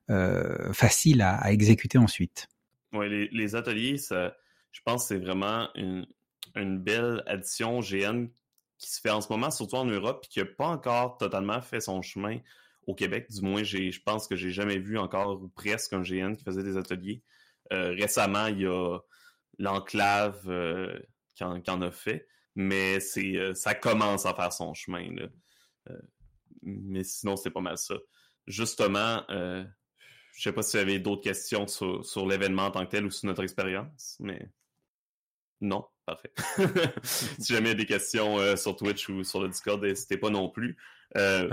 [0.10, 2.48] euh, faciles à, exécuter ensuite.
[2.94, 6.08] Oui, les, ateliers, je pense que c'est vraiment une,
[6.56, 8.28] une, belle addition GN
[8.78, 11.62] qui se fait en ce moment, surtout en Europe, et qui n'a pas encore totalement
[11.62, 12.38] fait son chemin
[12.88, 13.28] au Québec.
[13.30, 16.64] Du moins, je pense que j'ai jamais vu encore ou presque un GN qui faisait
[16.64, 17.22] des ateliers.
[17.74, 19.00] Euh, récemment, il y a
[19.60, 21.00] l'enclave euh,
[21.34, 22.28] qui, qui, en a fait
[22.58, 25.14] mais c'est euh, ça commence à faire son chemin.
[25.14, 25.28] Là.
[26.62, 27.96] Mais sinon, c'est pas mal ça.
[28.48, 29.66] Justement, je
[30.42, 33.12] sais pas si vous avez d'autres questions sur, sur l'événement en tant que tel ou
[33.12, 34.50] sur notre expérience, mais
[35.62, 36.32] non, parfait.
[37.04, 40.18] si jamais il y a des questions euh, sur Twitch ou sur le Discord, n'hésitez
[40.18, 40.78] pas non plus.
[41.18, 41.50] Euh,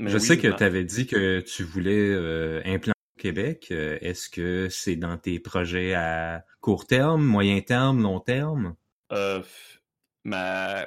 [0.00, 3.70] je oui, sais que tu avais dit que tu voulais euh, implanter Québec.
[3.70, 8.76] Est-ce que c'est dans tes projets à court terme, moyen terme, long terme?
[9.12, 9.42] Euh,
[10.24, 10.86] ma,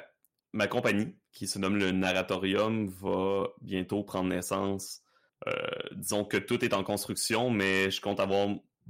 [0.52, 5.02] ma compagnie, qui se nomme le Narratorium, va bientôt prendre naissance.
[5.46, 5.52] Euh,
[5.92, 8.48] disons que tout est en construction, mais je compte avoir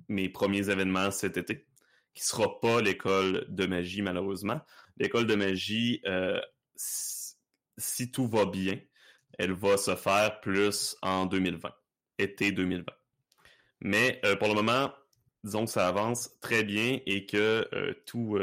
[0.08, 1.66] mes premiers événements cet été,
[2.14, 4.60] qui sera pas l'école de magie, malheureusement.
[4.96, 6.40] L'école de magie, euh,
[6.74, 8.78] si, tout va bien,
[9.38, 11.70] elle va se faire plus en 2020,
[12.18, 12.84] été 2020.
[13.80, 14.92] Mais euh, pour le moment,
[15.44, 18.38] disons que ça avance très bien et que euh, tout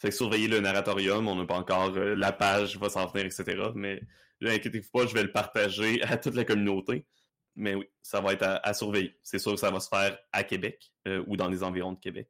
[0.00, 3.26] fait que surveiller le narratorium, on n'a pas encore euh, la page va s'en venir,
[3.26, 3.68] etc.
[3.74, 4.00] Mais
[4.40, 7.06] inquiétez-vous pas, je vais le partager à toute la communauté.
[7.54, 9.18] Mais oui, ça va être à, surveiller.
[9.22, 11.98] C'est sûr que ça va se faire à Québec euh, ou dans les environs de
[11.98, 12.28] Québec.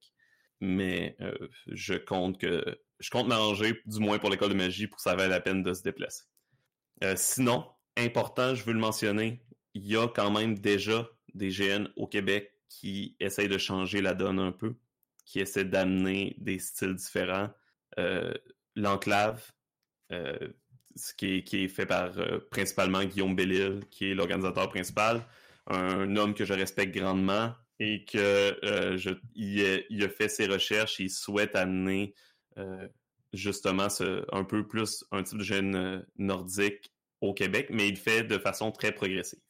[0.61, 1.33] Mais euh,
[1.69, 2.65] je compte que
[2.99, 5.63] je compte m'arranger, du moins pour l'école de magie, pour que ça vaille la peine
[5.63, 6.25] de se déplacer.
[7.05, 9.45] Euh, sinon, important, je veux le mentionner,
[9.75, 14.15] il y a quand même déjà des GN au Québec qui essayent de changer la
[14.15, 14.75] donne un peu,
[15.25, 17.51] qui essaient d'amener des styles différents
[17.99, 18.33] euh,
[18.77, 19.51] l'enclave,
[20.13, 20.39] euh,
[20.95, 25.27] ce qui est, fait par euh, principalement Guillaume Bellil, qui est l'organisateur principal,
[25.67, 32.15] un homme que je respecte grandement et que a, fait ses recherches, il souhaite amener
[33.33, 33.89] justement
[34.33, 38.71] un peu plus un type de jeune nordique au Québec, mais il fait de façon
[38.71, 39.41] très progressive.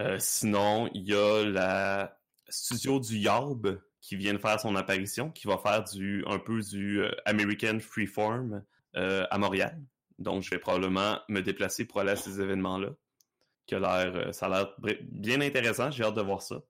[0.00, 2.18] Euh, sinon, il y a la
[2.48, 6.60] studio du Yarb qui vient de faire son apparition, qui va faire du un peu
[6.60, 8.62] du euh, American Freeform
[8.96, 9.80] euh, à Montréal.
[10.18, 12.90] Donc, je vais probablement me déplacer pour aller à ces événements-là.
[13.66, 15.90] Qui a l'air, euh, ça a l'air bien intéressant.
[15.90, 16.62] J'ai hâte de voir ça.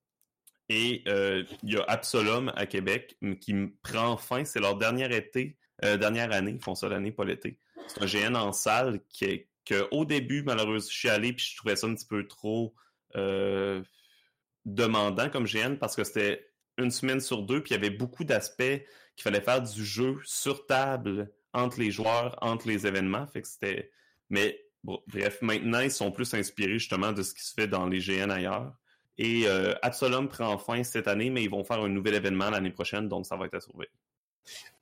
[0.69, 4.47] Et il y a Absolum à Québec qui prend fin.
[4.47, 6.53] C'est leur dernier été, dernière année.
[6.53, 7.59] Ils font ça l'année, pas l'été.
[7.89, 9.45] C'est un GN en salle qui
[9.91, 12.75] au début, malheureusement, je suis allé puis je trouvais ça un petit peu trop
[14.65, 16.47] demandant comme GN parce que c'était
[16.79, 18.63] une semaine sur deux, puis il y avait beaucoup d'aspects
[19.17, 23.27] qu'il fallait faire du jeu sur table entre les joueurs, entre les événements.
[23.27, 23.91] Fait.
[24.29, 28.01] Mais bref, maintenant, ils sont plus inspirés justement de ce qui se fait dans les
[28.01, 28.73] GN ailleurs.
[29.17, 32.73] Et euh, Absolum prend fin cette année, mais ils vont faire un nouvel événement l'année
[32.73, 33.93] prochaine, donc ça va être à surveiller.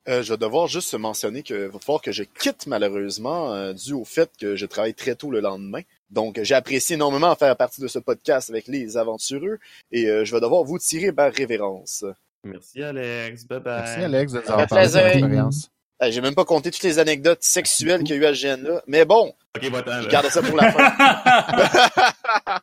[0.09, 3.93] Euh, je vais devoir juste mentionner que va falloir que je quitte malheureusement euh, dû
[3.93, 5.81] au fait que je travaille très tôt le lendemain.
[6.09, 9.59] Donc j'ai apprécié énormément faire partie de ce podcast avec les aventureux
[9.93, 12.03] et euh, je vais devoir vous tirer par révérence.
[12.43, 13.81] Merci Alex, bye bye.
[13.81, 15.69] Merci Alex de nous avoir parlé de l'expérience.
[16.01, 18.83] J'ai même pas compté toutes les anecdotes sexuelles qu'il y a eu à ce GN-là,
[18.87, 22.59] mais bon, okay, je garde ça pour la fin.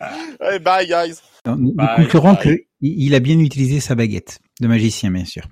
[0.42, 1.16] hey, bye guys.
[1.44, 5.42] Nous, nous conclurons qu'il a bien utilisé sa baguette de magicien, bien sûr.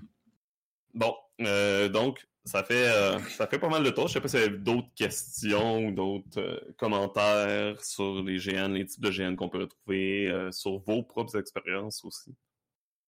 [1.40, 4.06] Euh, donc, ça fait, euh, ça fait pas mal de temps.
[4.06, 8.72] Je sais pas si y a d'autres questions ou d'autres euh, commentaires sur les GN,
[8.72, 12.34] les types de GN qu'on peut retrouver, euh, sur vos propres expériences aussi.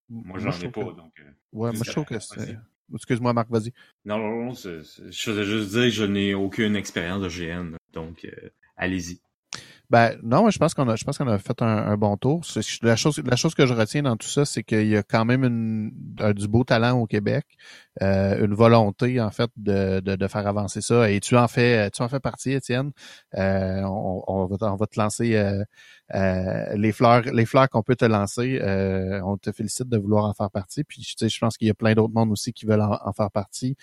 [0.09, 0.95] Moi, j'en ai pas, que...
[0.95, 1.13] donc...
[1.53, 2.57] ouais, moi, je trouve que c'est...
[2.93, 3.71] Excuse-moi, Marc, vas-y.
[4.03, 8.27] Non, non, non, je voulais juste dire que je n'ai aucune expérience de GN, donc
[8.75, 9.21] allez-y.
[9.89, 12.41] Ben non, je pense qu'on a, je pense qu'on a fait un, bon tour.
[12.83, 15.25] La chose, la chose que je retiens dans tout ça, c'est qu'il y a quand
[15.25, 17.45] même une, un, du beau talent au Québec,
[18.03, 21.09] euh, une volonté en fait de, de, de, faire avancer ça.
[21.09, 22.91] Et tu en fais, tu en fais partie, Étienne.
[23.35, 25.63] Euh, on, on, va, on va te lancer euh,
[26.13, 28.59] euh les fleurs, les fleurs qu'on peut te lancer.
[28.61, 30.83] Euh, on te félicite de vouloir en faire partie.
[30.83, 32.99] Puis tu sais, je pense qu'il y a plein d'autres mondes aussi qui veulent en,
[33.03, 33.75] en faire partie.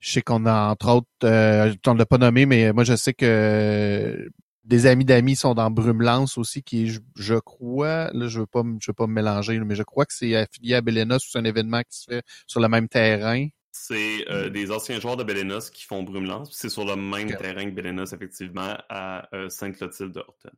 [0.00, 2.96] Je sais qu'on a, entre autres, euh, on ne l'a pas nommé, mais moi, je
[2.96, 4.28] sais que
[4.64, 8.62] des amis d'amis sont dans Brumelance aussi, qui je, je crois, là, je veux pas,
[8.80, 11.38] je veux pas me mélanger, mais je crois que c'est affilié à Belenos ou c'est
[11.38, 13.46] un événement qui se fait sur le même terrain.
[13.70, 16.50] C'est euh, des anciens joueurs de Belenos qui font Brumelance.
[16.52, 20.50] C'est sur le même terrain que Belenos, effectivement, à euh, Sainte-Clotilde de Horton.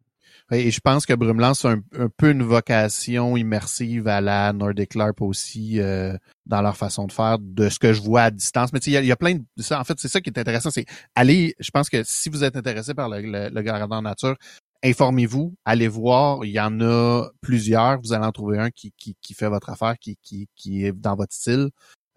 [0.50, 5.20] Et je pense que Brumelance a un, peu une vocation immersive à la Nordic LARP
[5.20, 8.72] aussi euh, dans leur façon de faire, de ce que je vois à distance.
[8.72, 9.80] Mais tu sais, il y a- plein de ça.
[9.80, 11.54] En fait, c'est ça qui est intéressant, c'est aller.
[11.58, 14.36] Je pense que si vous êtes intéressé par le, le, le grandeur nature,
[14.82, 16.44] informez-vous, allez voir.
[16.44, 18.00] Il y en a plusieurs.
[18.00, 20.92] Vous allez en trouver un qui, qui, qui fait votre affaire, qui, qui, qui est
[20.92, 21.68] dans votre style.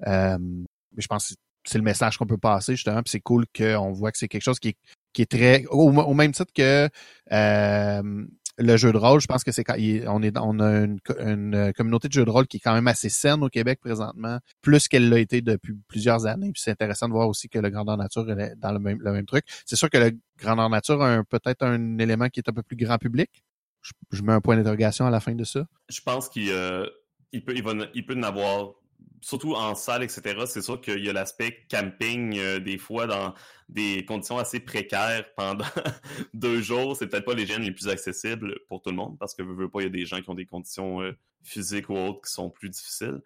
[0.07, 1.33] Euh, mais je pense que
[1.65, 3.01] c'est le message qu'on peut passer justement.
[3.03, 4.77] Puis c'est cool qu'on voit que c'est quelque chose qui est,
[5.13, 6.89] qui est très au, au même titre que
[7.31, 8.25] euh,
[8.57, 9.21] le jeu de rôle.
[9.21, 12.25] Je pense que c'est quand il on est on a une, une communauté de jeux
[12.25, 15.41] de rôle qui est quand même assez saine au Québec présentement, plus qu'elle l'a été
[15.41, 16.51] depuis plusieurs années.
[16.51, 19.11] Puis c'est intéressant de voir aussi que le grandeur nature est dans le même le
[19.11, 19.45] même truc.
[19.65, 22.77] C'est sûr que le grandeur nature a peut-être un élément qui est un peu plus
[22.77, 23.43] grand public.
[23.81, 25.65] Je, je mets un point d'interrogation à la fin de ça.
[25.89, 26.85] Je pense qu'il euh,
[27.31, 28.73] il peut, il, va, il peut en avoir,
[29.21, 30.43] surtout en salle, etc.
[30.47, 33.33] C'est sûr qu'il y a l'aspect camping, euh, des fois, dans
[33.69, 35.65] des conditions assez précaires pendant
[36.33, 36.97] deux jours.
[36.97, 39.69] C'est peut-être pas les gènes les plus accessibles pour tout le monde, parce que, veux,
[39.69, 42.33] pas, il y a des gens qui ont des conditions euh, physiques ou autres qui
[42.33, 43.21] sont plus difficiles.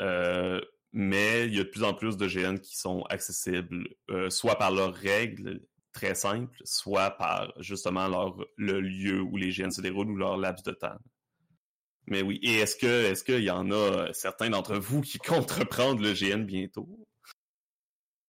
[0.00, 0.60] Euh,
[0.92, 3.88] mais il y a de plus en plus de GN qui sont accessibles,
[4.28, 5.60] soit par leurs règles
[5.92, 10.62] très simples, soit par justement le lieu où les GN se déroulent ou leur laps
[10.62, 10.98] de temps.
[12.06, 15.18] Mais oui, et est-ce que est-ce qu'il y en a euh, certains d'entre vous qui
[15.18, 16.88] comptent reprendre le GN bientôt?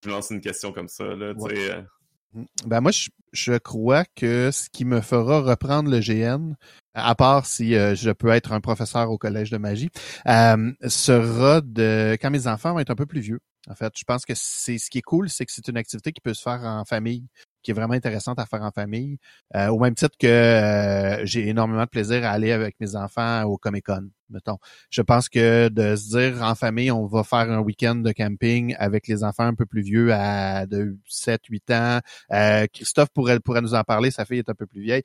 [0.03, 1.71] Je lance une question comme ça, là, tu sais.
[1.71, 1.81] euh,
[2.65, 6.53] Ben moi, je, je crois que ce qui me fera reprendre le GN,
[6.93, 9.89] à part si euh, je peux être un professeur au collège de magie,
[10.27, 13.39] euh, sera de quand mes enfants vont être un peu plus vieux.
[13.67, 16.11] En fait, je pense que c'est ce qui est cool, c'est que c'est une activité
[16.11, 17.25] qui peut se faire en famille,
[17.65, 19.17] qui est vraiment intéressante à faire en famille.
[19.55, 23.43] Euh, au même titre que euh, j'ai énormément de plaisir à aller avec mes enfants
[23.43, 24.57] au Comic Con, mettons.
[24.91, 28.75] Je pense que de se dire en famille, on va faire un week-end de camping
[28.77, 31.99] avec les enfants un peu plus vieux à de 7, 8 ans.
[32.31, 35.03] Euh, Christophe pourrait, pourrait nous en parler, sa fille est un peu plus vieille.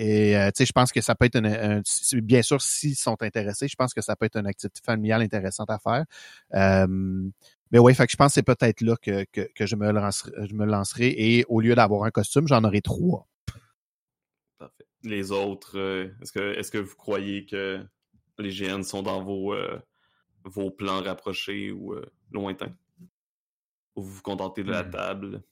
[0.00, 1.82] Et tu sais, je pense que ça peut être une, un-
[2.22, 5.70] bien sûr s'ils sont intéressés, je pense que ça peut être une activité familiale intéressante
[5.70, 6.04] à faire.
[7.72, 9.90] Mais oui, fait que je pense que c'est peut-être là que, que, que je me
[9.92, 13.28] lancerai, je me lancerai et au lieu d'avoir un costume, j'en aurai trois.
[14.58, 14.84] parfait.
[15.04, 17.80] Les autres, euh, est-ce que est-ce que vous croyez que
[18.38, 19.78] les GN sont dans vos euh,
[20.44, 22.74] vos plans rapprochés ou euh, lointains?
[23.96, 24.90] Ou vous vous contentez de la Hmm.
[24.90, 25.42] table?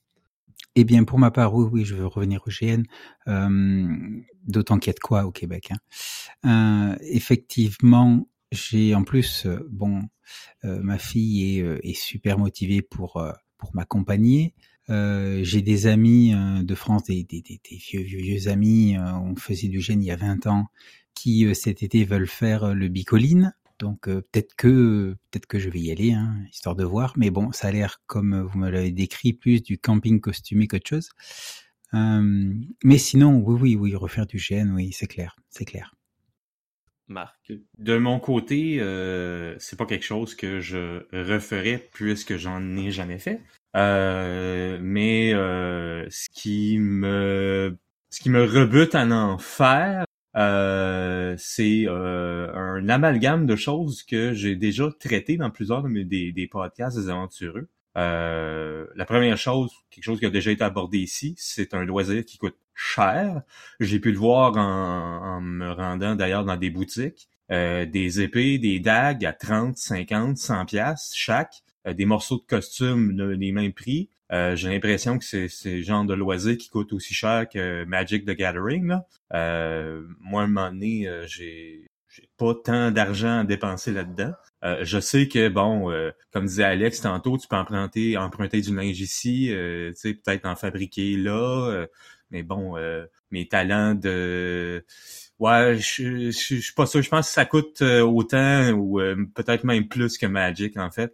[0.75, 2.83] Eh bien, pour ma part, oui, oui, je veux revenir au GN.
[3.27, 5.71] Euh, D'autant qu'il y a de quoi au Québec.
[5.71, 6.91] Hein.
[6.93, 10.01] Euh, effectivement, j'ai en plus, euh, bon,
[10.65, 14.53] euh, ma fille est, euh, est super motivée pour euh, pour m'accompagner.
[14.89, 18.95] Euh, j'ai des amis de France, des, des, des, des vieux, vieux, vieux amis.
[18.97, 20.67] on faisait du GN il y a 20 ans,
[21.13, 23.53] qui cet été veulent faire le bicoline.
[23.79, 27.13] Donc euh, peut-être que peut-être que je vais y aller, hein, histoire de voir.
[27.17, 30.87] Mais bon, ça a l'air comme vous me l'avez décrit, plus du camping costumé qu'autre
[30.87, 31.09] chose.
[31.93, 32.53] Euh,
[32.83, 35.96] mais sinon, oui, oui, oui, refaire du GN, oui, c'est clair, c'est clair.
[37.77, 43.19] De mon côté, euh, c'est pas quelque chose que je referais puisque j'en ai jamais
[43.19, 43.41] fait.
[43.75, 47.77] Euh, mais euh, ce qui me
[48.09, 50.05] ce qui me rebute à en faire,
[50.35, 56.97] euh, c'est un amalgame de choses que j'ai déjà traitées dans plusieurs des, des podcasts
[56.97, 57.69] des aventureux.
[57.97, 62.23] Euh, la première chose, quelque chose qui a déjà été abordé ici, c'est un loisir
[62.25, 63.41] qui coûte cher.
[63.79, 67.29] J'ai pu le voir en, en me rendant d'ailleurs dans des boutiques.
[67.49, 72.43] Euh, des épées, des dagues à 30, 50, 100 pièces chaque, euh, des morceaux de
[72.45, 74.09] costume de, les mêmes prix.
[74.33, 78.25] Euh, J'ai l'impression que c'est le genre de loisir qui coûte aussi cher que Magic
[78.25, 78.87] the Gathering.
[78.87, 79.07] Là.
[80.19, 81.86] Moi, à un moment donné, j'ai
[82.17, 84.33] j'ai pas tant d'argent à dépenser là-dedans.
[84.63, 88.75] Euh, je sais que, bon, euh, comme disait Alex tantôt, tu peux emprunter, emprunter du
[88.75, 91.87] linge ici, euh, tu sais, peut-être en fabriquer là, euh,
[92.31, 94.83] mais bon, euh, mes talents de...
[95.39, 97.03] Ouais, je, je, je suis pas sûr.
[97.03, 98.99] Je pense que ça coûte euh, autant ou
[99.35, 101.13] peut-être même plus que Magic, en fait.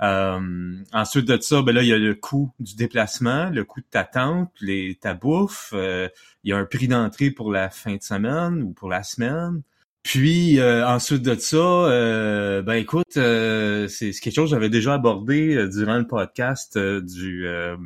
[0.00, 3.86] Ensuite de ça, ben là, il y a le coût du déplacement, le coût de
[3.88, 5.72] ta tente, les, ta bouffe.
[5.72, 6.10] il
[6.50, 9.62] y a un prix d'entrée pour la fin de semaine ou pour la semaine.
[10.02, 14.94] Puis euh, ensuite de ça, euh, ben écoute, euh, c'est quelque chose que j'avais déjà
[14.94, 17.76] abordé euh, durant le podcast euh, du euh,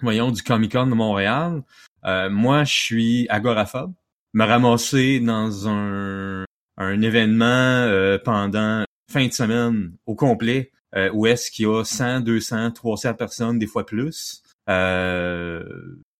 [0.00, 1.62] voyons du Comic Con de Montréal.
[2.04, 3.92] Moi, je suis agoraphobe.
[4.34, 6.44] Me ramasser dans un
[6.78, 10.72] un événement pendant fin de semaine au complet
[11.12, 14.42] où est-ce qu'il y a 100, 200, 300 personnes, des fois plus.
[14.68, 15.62] Euh,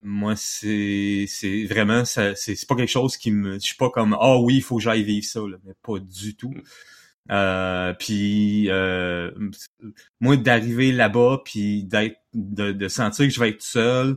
[0.02, 3.90] moi c'est c'est vraiment ça c'est c'est pas quelque chose qui me je suis pas
[3.90, 6.54] comme ah oui il faut que j'aille vivre ça là, mais pas du tout.
[7.30, 9.30] Euh, puis euh,
[10.20, 14.16] moi d'arriver là-bas puis d'être de, de sentir que je vais être seul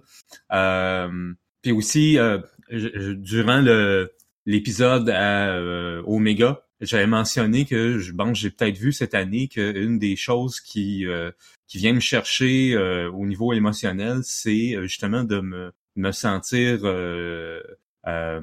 [0.51, 2.39] euh, puis aussi euh,
[2.71, 4.11] je- durant le
[4.47, 9.99] l'épisode à euh, Omega j'avais mentionné que je bon j'ai peut-être vu cette année qu'une
[9.99, 11.31] des choses qui euh,
[11.67, 16.79] qui vient me chercher euh, au niveau émotionnel, c'est euh, justement de me, me sentir
[16.83, 17.61] euh,
[18.07, 18.41] euh,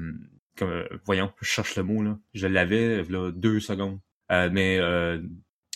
[0.57, 2.19] comme euh, voyons, je cherche le mot là.
[2.35, 3.99] Je l'avais là deux secondes.
[4.31, 5.19] Euh, mais euh,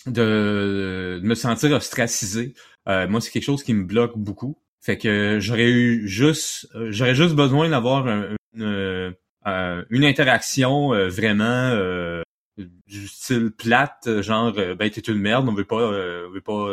[0.06, 2.54] de, de me sentir ostracisé.
[2.88, 4.58] Euh, moi, c'est quelque chose qui me bloque beaucoup.
[4.80, 9.14] Fait que j'aurais eu juste euh, j'aurais juste besoin d'avoir un- une,
[9.46, 12.22] euh, une interaction euh, vraiment euh,
[12.58, 16.32] du style plate, euh, genre euh, ben t'es une merde, on veut pas euh, on
[16.32, 16.68] veut pas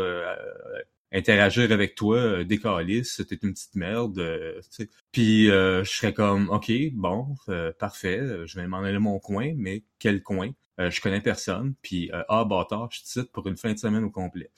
[1.11, 4.17] interagir avec toi, euh, décalisse, t'es une petite merde.
[4.19, 4.89] euh, tu sais.
[5.11, 9.19] Puis euh, je serais comme ok, bon, euh, parfait, je vais m'en aller à mon
[9.19, 10.49] coin, mais quel coin?
[10.79, 13.77] Euh, je connais personne, puis euh, ah bâtard, je te cite pour une fin de
[13.77, 14.49] semaine au complet.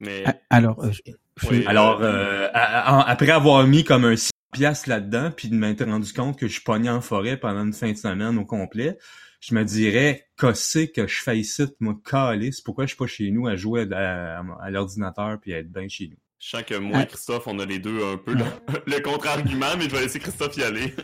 [0.00, 1.12] Mais Ah, Alors, euh, je-
[1.42, 1.64] je- Oui.
[1.66, 5.84] Alors, euh, à- à- après avoir mis comme un 6 piastres là-dedans, puis de m'être
[5.84, 8.98] rendu compte que je pognais en forêt pendant une fin de semaine au complet,
[9.40, 13.30] je me dirais, qu'est-ce que je fais ici, moi, calice, pourquoi je suis pas chez
[13.30, 16.16] nous à jouer à, à- à l'ordinateur puis à être bien chez nous?
[16.42, 17.06] je sens que moi et Ah.
[17.06, 18.44] Christophe, on a les deux un peu le,
[18.86, 20.94] le contre-argument, mais je vais laisser Christophe y aller.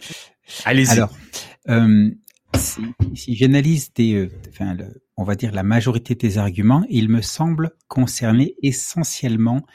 [0.64, 0.92] Allez-y.
[0.92, 1.14] Alors,
[1.68, 2.10] euh,
[2.56, 2.80] si,
[3.14, 7.08] si j'analyse des, euh, enfin, le- on va dire la majorité de tes arguments, il
[7.10, 9.66] me semble concerner essentiellement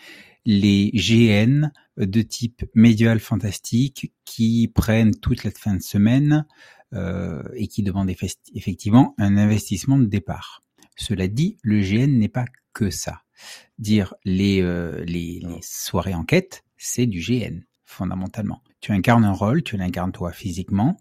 [0.46, 7.68] les GN de type médiéval fantastique qui prennent toute la fin de semaine euh, et
[7.68, 10.62] qui demandent effes- effectivement un investissement de départ.
[10.98, 13.22] Cela dit, le GN n'est pas que ça.
[13.80, 18.62] Dire les, euh, les, les soirées enquête, c'est du GN fondamentalement.
[18.80, 20.98] Tu incarnes un rôle, tu l'incarnes toi physiquement,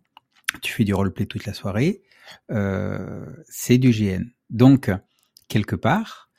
[0.63, 2.03] tu fais du roleplay toute la soirée,
[2.51, 4.25] euh, c'est du GN.
[4.49, 4.91] Donc,
[5.49, 6.31] quelque part,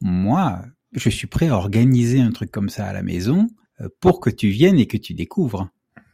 [0.00, 0.62] moi,
[0.92, 3.48] je suis prêt à organiser un truc comme ça à la maison
[3.80, 5.68] euh, pour que tu viennes et que tu découvres.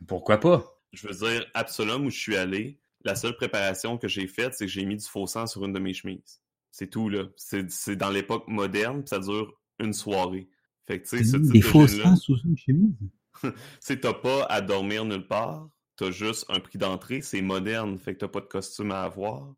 [0.06, 0.80] Pourquoi pas?
[0.92, 4.66] Je veux dire, Absolum, où je suis allé, la seule préparation que j'ai faite, c'est
[4.66, 6.40] que j'ai mis du faux sang sur une de mes chemises.
[6.70, 7.24] C'est tout, là.
[7.36, 10.48] C'est dans l'époque moderne, ça dure une soirée.
[10.86, 12.94] Fait que, tu sais, ce type Des de faux seins sous une chemise?
[13.80, 18.14] c'est t'as pas à dormir nulle part, t'as juste un prix d'entrée, c'est moderne, fait
[18.14, 19.54] que t'as pas de costume à avoir.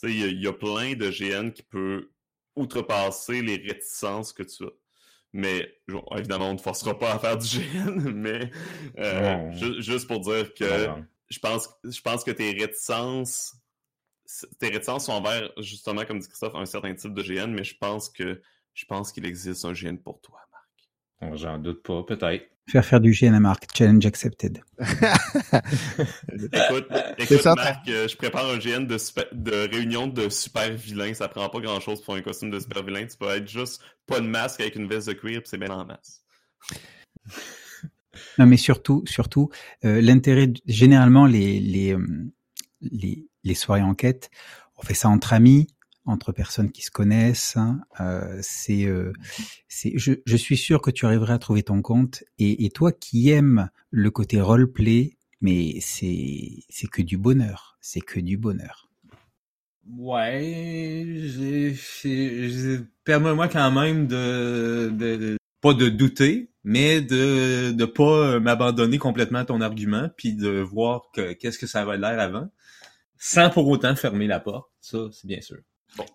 [0.00, 2.10] Tu sais, il y, a- il y a plein de GN qui peut
[2.56, 4.70] outrepasser les réticences que tu as.
[5.32, 8.50] Mais bon, évidemment, on ne te forcera pas à faire du GN, mais
[8.98, 10.90] euh, ju- juste pour dire que
[11.30, 13.54] je pense, je pense que tes réticences,
[14.58, 17.76] tes réticences sont envers, justement, comme dit Christophe, un certain type de GN, mais je
[17.78, 18.42] pense que
[18.74, 20.38] je pense qu'il existe un GN pour toi,
[21.20, 21.36] Marc.
[21.36, 22.46] J'en doute pas, peut-être.
[22.68, 23.66] Faire faire du GN à Marc.
[23.76, 24.62] Challenge accepted.
[26.52, 26.86] Écoute,
[27.18, 31.12] écoute ça, Marc, euh, je prépare un GN de, super- de réunion de super vilains.
[31.14, 33.06] Ça prend pas grand chose pour un costume de super vilain.
[33.06, 35.70] Tu peux être juste pas de masque avec une veste de cuir, puis c'est bien
[35.70, 36.22] en masse.
[38.38, 39.50] Non, mais surtout, surtout,
[39.84, 42.32] euh, l'intérêt, généralement, les, les, euh,
[42.80, 44.30] les, les soirées enquête,
[44.76, 45.68] on fait ça entre amis,
[46.06, 47.56] entre personnes qui se connaissent.
[47.56, 49.12] hein, euh, c'est, euh,
[49.68, 52.24] c'est, je, je suis sûr que tu arriveras à trouver ton compte.
[52.38, 57.78] Et, et toi qui aimes le côté roleplay, mais c'est, c'est que du bonheur.
[57.80, 58.88] C'est que du bonheur.
[59.96, 67.84] Ouais, j'ai- j'ai- permets-moi quand même de, de, de- pas de douter, mais de de
[67.84, 72.18] pas m'abandonner complètement à ton argument, puis de voir que qu'est-ce que ça avait l'air
[72.18, 72.48] avant,
[73.18, 74.68] sans pour autant fermer la porte.
[74.80, 75.58] Ça, c'est bien sûr.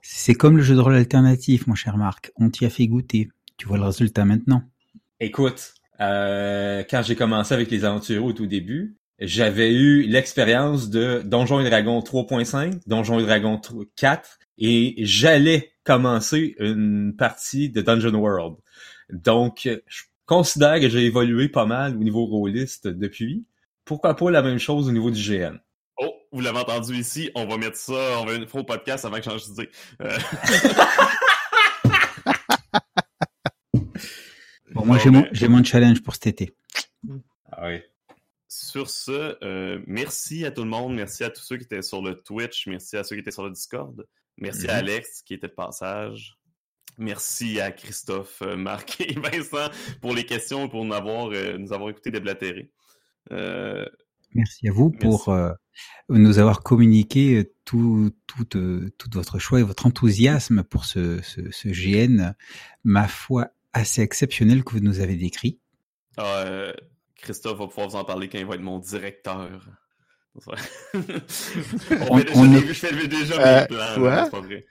[0.02, 2.32] C'est comme le jeu de rôle alternatif, mon cher Marc.
[2.38, 3.30] On t'y a fait goûter.
[3.58, 4.64] Tu vois le résultat maintenant.
[5.20, 11.22] Écoute, euh, quand j'ai commencé avec les aventuriers au tout début, j'avais eu l'expérience de
[11.24, 13.62] Donjons et Dragons 3.5, Donjons et Dragons
[13.96, 18.58] 4, et j'allais commencer une partie de Dungeon World.
[19.12, 23.46] Donc, je considère que j'ai évolué pas mal au niveau rôliste depuis.
[23.86, 25.58] Pourquoi pas la même chose au niveau du GN?
[25.98, 29.06] Oh, vous l'avez entendu ici, on va mettre ça, on va une fois au podcast
[29.06, 29.70] avant que je change d'idée.
[30.02, 30.18] Euh,
[34.72, 36.56] Bon, moi, j'ai mon, j'ai mon challenge pour cet été.
[37.52, 37.80] Ah oui.
[38.48, 40.94] Sur ce, euh, merci à tout le monde.
[40.96, 42.68] Merci à tous ceux qui étaient sur le Twitch.
[42.68, 44.06] Merci à ceux qui étaient sur le Discord.
[44.38, 44.80] Merci à Mhm.
[44.80, 46.38] Alex qui était de passage.
[46.98, 49.70] Merci à Christophe, euh, Marc et Vincent
[50.02, 52.72] pour les questions et pour nous avoir, euh, nous avoir écouté déblatérer.
[53.32, 53.86] Euh,
[54.34, 55.06] Merci à vous Merci.
[55.08, 55.52] pour euh,
[56.10, 61.50] nous avoir communiqué tout, tout, euh, tout votre choix et votre enthousiasme pour ce, ce,
[61.52, 62.34] ce GN,
[62.84, 65.60] ma foi, assez exceptionnel que vous nous avez décrit.
[66.20, 66.74] euh,
[67.16, 69.50] Christophe va pouvoir vous en parler quand il va être mon directeur.
[70.48, 70.52] on,
[72.02, 74.10] On- on Je fais déjà Euh, mes plans, quoi?
[74.10, 74.66] là, c'est pas vrai.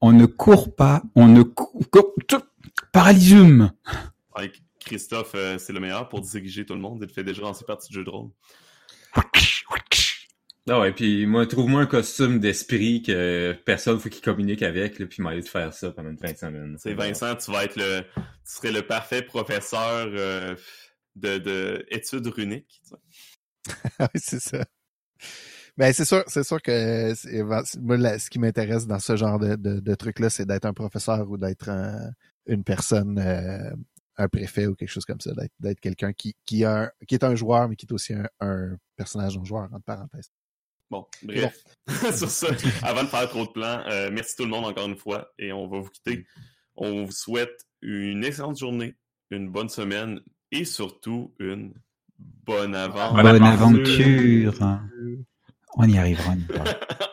[0.00, 1.72] On ne court pas, on ne court...
[2.92, 3.72] Paralysum
[4.34, 7.04] Avec Christophe, euh, c'est le meilleur pour diriger tout le monde.
[7.06, 8.30] Il fait déjà dans ses parties de jeu de rôle.
[10.68, 15.06] Ah ouais, puis moi, trouve-moi un costume d'esprit que personne faut qu'il communique avec, là,
[15.06, 16.76] puis m'aller de faire ça pendant une fin de semaine.
[16.78, 20.56] C'est Vincent, tu vas être le, tu serais le parfait professeur euh,
[21.14, 22.80] de, de études runiques.
[22.82, 23.76] tu sais.
[24.00, 24.64] oui, c'est ça.
[25.78, 27.12] Ben, c'est sûr, c'est sûr que
[27.80, 30.72] moi, là, ce qui m'intéresse dans ce genre de, de, de truc-là, c'est d'être un
[30.72, 32.10] professeur ou d'être un-
[32.46, 33.70] une personne, euh,
[34.16, 37.14] un préfet ou quelque chose comme ça, d'être, d'être quelqu'un qui, qui, a un- qui
[37.14, 40.30] est un joueur, mais qui est aussi un, un personnage non joueur, entre parenthèses.
[40.90, 41.62] Bon, bref.
[42.16, 42.46] Sur ça,
[42.82, 45.52] avant de faire trop de plans, euh, merci tout le monde encore une fois et
[45.52, 46.24] on va vous quitter.
[46.76, 48.94] On vous souhaite une excellente journée,
[49.30, 50.20] une bonne semaine
[50.52, 51.74] et surtout une
[52.18, 53.22] bonne aventure.
[53.22, 54.52] Bonne aventure
[55.76, 56.32] On y arrivera.
[56.32, 56.64] on y arrivera.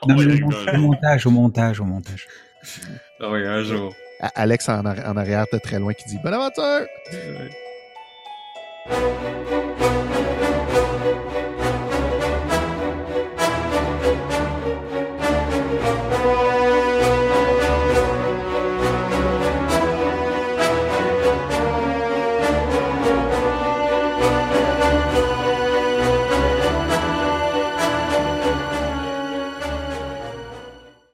[0.04, 2.28] On Non, va mais y le arriver un montage, au montage, au montage, au montage.
[3.20, 3.94] Ah oui, un jour.
[4.36, 6.88] Alex en, arri- en arrière, t'es très loin, qui dit Bonne aventure!
[7.12, 7.50] Ouais.